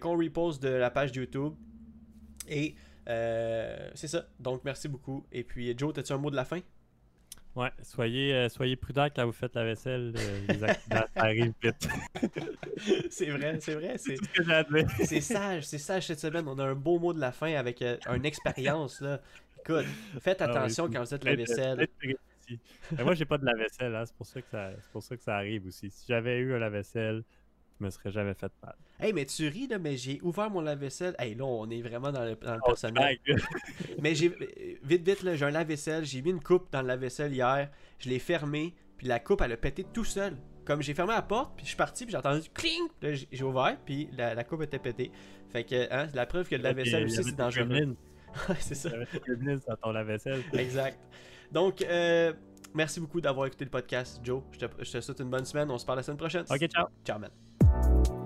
qu'on 0.00 0.16
reposte 0.16 0.62
de 0.62 0.68
la 0.68 0.90
page 0.90 1.10
YouTube. 1.14 1.54
Et 2.48 2.76
c'est 3.06 4.08
ça. 4.08 4.26
Donc, 4.38 4.62
merci 4.64 4.88
beaucoup. 4.88 5.26
Et 5.32 5.42
puis, 5.42 5.74
Joe, 5.76 5.96
as-tu 5.98 6.12
un 6.12 6.18
mot 6.18 6.30
de 6.30 6.36
la 6.36 6.44
fin? 6.44 6.60
Ouais, 7.54 7.70
soyez, 7.82 8.32
euh, 8.34 8.48
soyez 8.48 8.76
prudents 8.76 9.08
quand 9.14 9.26
vous 9.26 9.32
faites 9.32 9.54
la 9.54 9.64
vaisselle. 9.64 10.14
euh, 10.16 10.40
les 10.48 10.64
accidents, 10.64 11.04
ça 11.14 11.22
arrive 11.22 11.52
vite. 11.62 11.88
c'est 13.10 13.30
vrai, 13.30 13.58
c'est 13.60 13.74
vrai. 13.74 13.98
C'est, 13.98 14.16
ce 15.04 15.20
sage, 15.20 15.64
c'est 15.66 15.78
sage 15.78 16.06
cette 16.06 16.20
semaine. 16.20 16.48
On 16.48 16.58
a 16.58 16.64
un 16.64 16.74
beau 16.74 16.98
mot 16.98 17.12
de 17.12 17.20
la 17.20 17.30
fin 17.32 17.52
avec 17.54 17.82
euh, 17.82 17.96
une 18.14 18.24
expérience. 18.24 19.00
Là. 19.02 19.20
Écoute, 19.60 19.84
faites 20.20 20.40
Ah 20.40 20.46
oui, 20.46 20.50
attention 20.56 20.90
quand 20.90 21.00
vous 21.00 21.06
faites 21.06 21.24
la 21.24 21.36
vaisselle. 21.36 21.86
Mais 22.96 23.04
moi, 23.04 23.14
j'ai 23.14 23.24
pas 23.24 23.38
de 23.38 23.44
lave-vaisselle, 23.46 23.94
hein, 23.94 24.04
c'est 24.04 24.16
pour, 24.16 24.26
ça 24.26 24.42
que 24.42 24.48
ça- 24.50 24.72
c'est 24.74 24.90
pour 24.92 25.02
ça 25.02 25.16
que 25.16 25.22
ça 25.22 25.36
arrive 25.36 25.66
aussi. 25.66 25.90
Si 25.90 26.04
j'avais 26.08 26.38
eu 26.38 26.54
un 26.54 26.58
lave-vaisselle, 26.58 27.22
je 27.82 27.86
me 27.86 27.90
serais 27.90 28.12
jamais 28.12 28.34
fait 28.34 28.52
mal. 28.62 28.76
Hey, 29.00 29.12
mais 29.12 29.24
tu 29.24 29.48
ris, 29.48 29.66
là, 29.66 29.78
mais 29.78 29.96
j'ai 29.96 30.20
ouvert 30.22 30.48
mon 30.50 30.60
lave-vaisselle. 30.60 31.16
Hey, 31.18 31.34
là, 31.34 31.44
on 31.44 31.68
est 31.68 31.82
vraiment 31.82 32.12
dans 32.12 32.24
le, 32.24 32.36
dans 32.36 32.54
le 32.54 32.60
Oh, 32.62 32.66
personnel. 32.68 33.18
Mais 34.00 34.14
j'ai. 34.14 34.28
euh, 34.28 34.74
Vite, 34.84 35.04
vite, 35.06 35.22
là, 35.24 35.34
j'ai 35.34 35.44
un 35.44 35.50
lave-vaisselle. 35.50 36.04
J'ai 36.04 36.22
mis 36.22 36.30
une 36.30 36.40
coupe 36.42 36.70
dans 36.72 36.82
le 36.82 36.86
lave-vaisselle 36.88 37.32
hier. 37.32 37.68
Je 37.98 38.08
l'ai 38.08 38.20
fermé. 38.20 38.74
Puis 38.96 39.08
la 39.08 39.18
coupe, 39.18 39.40
elle 39.40 39.50
a 39.52 39.56
pété 39.56 39.84
tout 39.84 40.04
seul. 40.04 40.36
Comme 40.64 40.80
j'ai 40.82 40.94
fermé 40.94 41.12
la 41.12 41.22
porte, 41.22 41.56
puis 41.56 41.64
je 41.64 41.70
suis 41.70 41.76
parti, 41.76 42.04
puis 42.04 42.12
j'ai 42.12 42.18
entendu 42.18 42.48
cling. 42.54 42.86
Là, 43.02 43.12
j'ai 43.14 43.42
ouvert, 43.42 43.76
puis 43.84 44.08
la, 44.16 44.34
la 44.34 44.44
coupe 44.44 44.62
était 44.62 44.78
pétée. 44.78 45.10
Fait 45.50 45.64
que, 45.64 45.92
hein, 45.92 46.06
c'est 46.08 46.14
la 46.14 46.26
preuve 46.26 46.48
que 46.48 46.54
le 46.54 46.62
lave-vaisselle 46.62 47.04
aussi, 47.04 47.24
c'est 47.24 47.34
dangereux. 47.36 47.96
Ouais, 48.48 48.54
c'est 48.60 48.74
ça. 48.76 48.88
Il 49.28 49.60
dans 49.68 49.76
ton 49.76 49.90
lave-vaisselle. 49.92 50.42
Exact. 50.54 50.98
Donc, 51.50 51.82
euh, 51.82 52.32
merci 52.72 52.98
beaucoup 52.98 53.20
d'avoir 53.20 53.46
écouté 53.46 53.66
le 53.66 53.70
podcast, 53.70 54.20
Joe. 54.24 54.42
Je 54.52 54.60
te, 54.60 54.84
je 54.84 54.90
te 54.90 55.00
souhaite 55.02 55.20
une 55.20 55.28
bonne 55.28 55.44
semaine. 55.44 55.70
On 55.70 55.76
se 55.76 55.84
parle 55.84 55.98
la 55.98 56.02
semaine 56.02 56.16
prochaine. 56.16 56.44
Ok, 56.48 56.66
ciao. 56.68 56.86
Ciao, 57.04 57.18
man. 57.18 57.30
Thank 57.72 58.08
you 58.08 58.21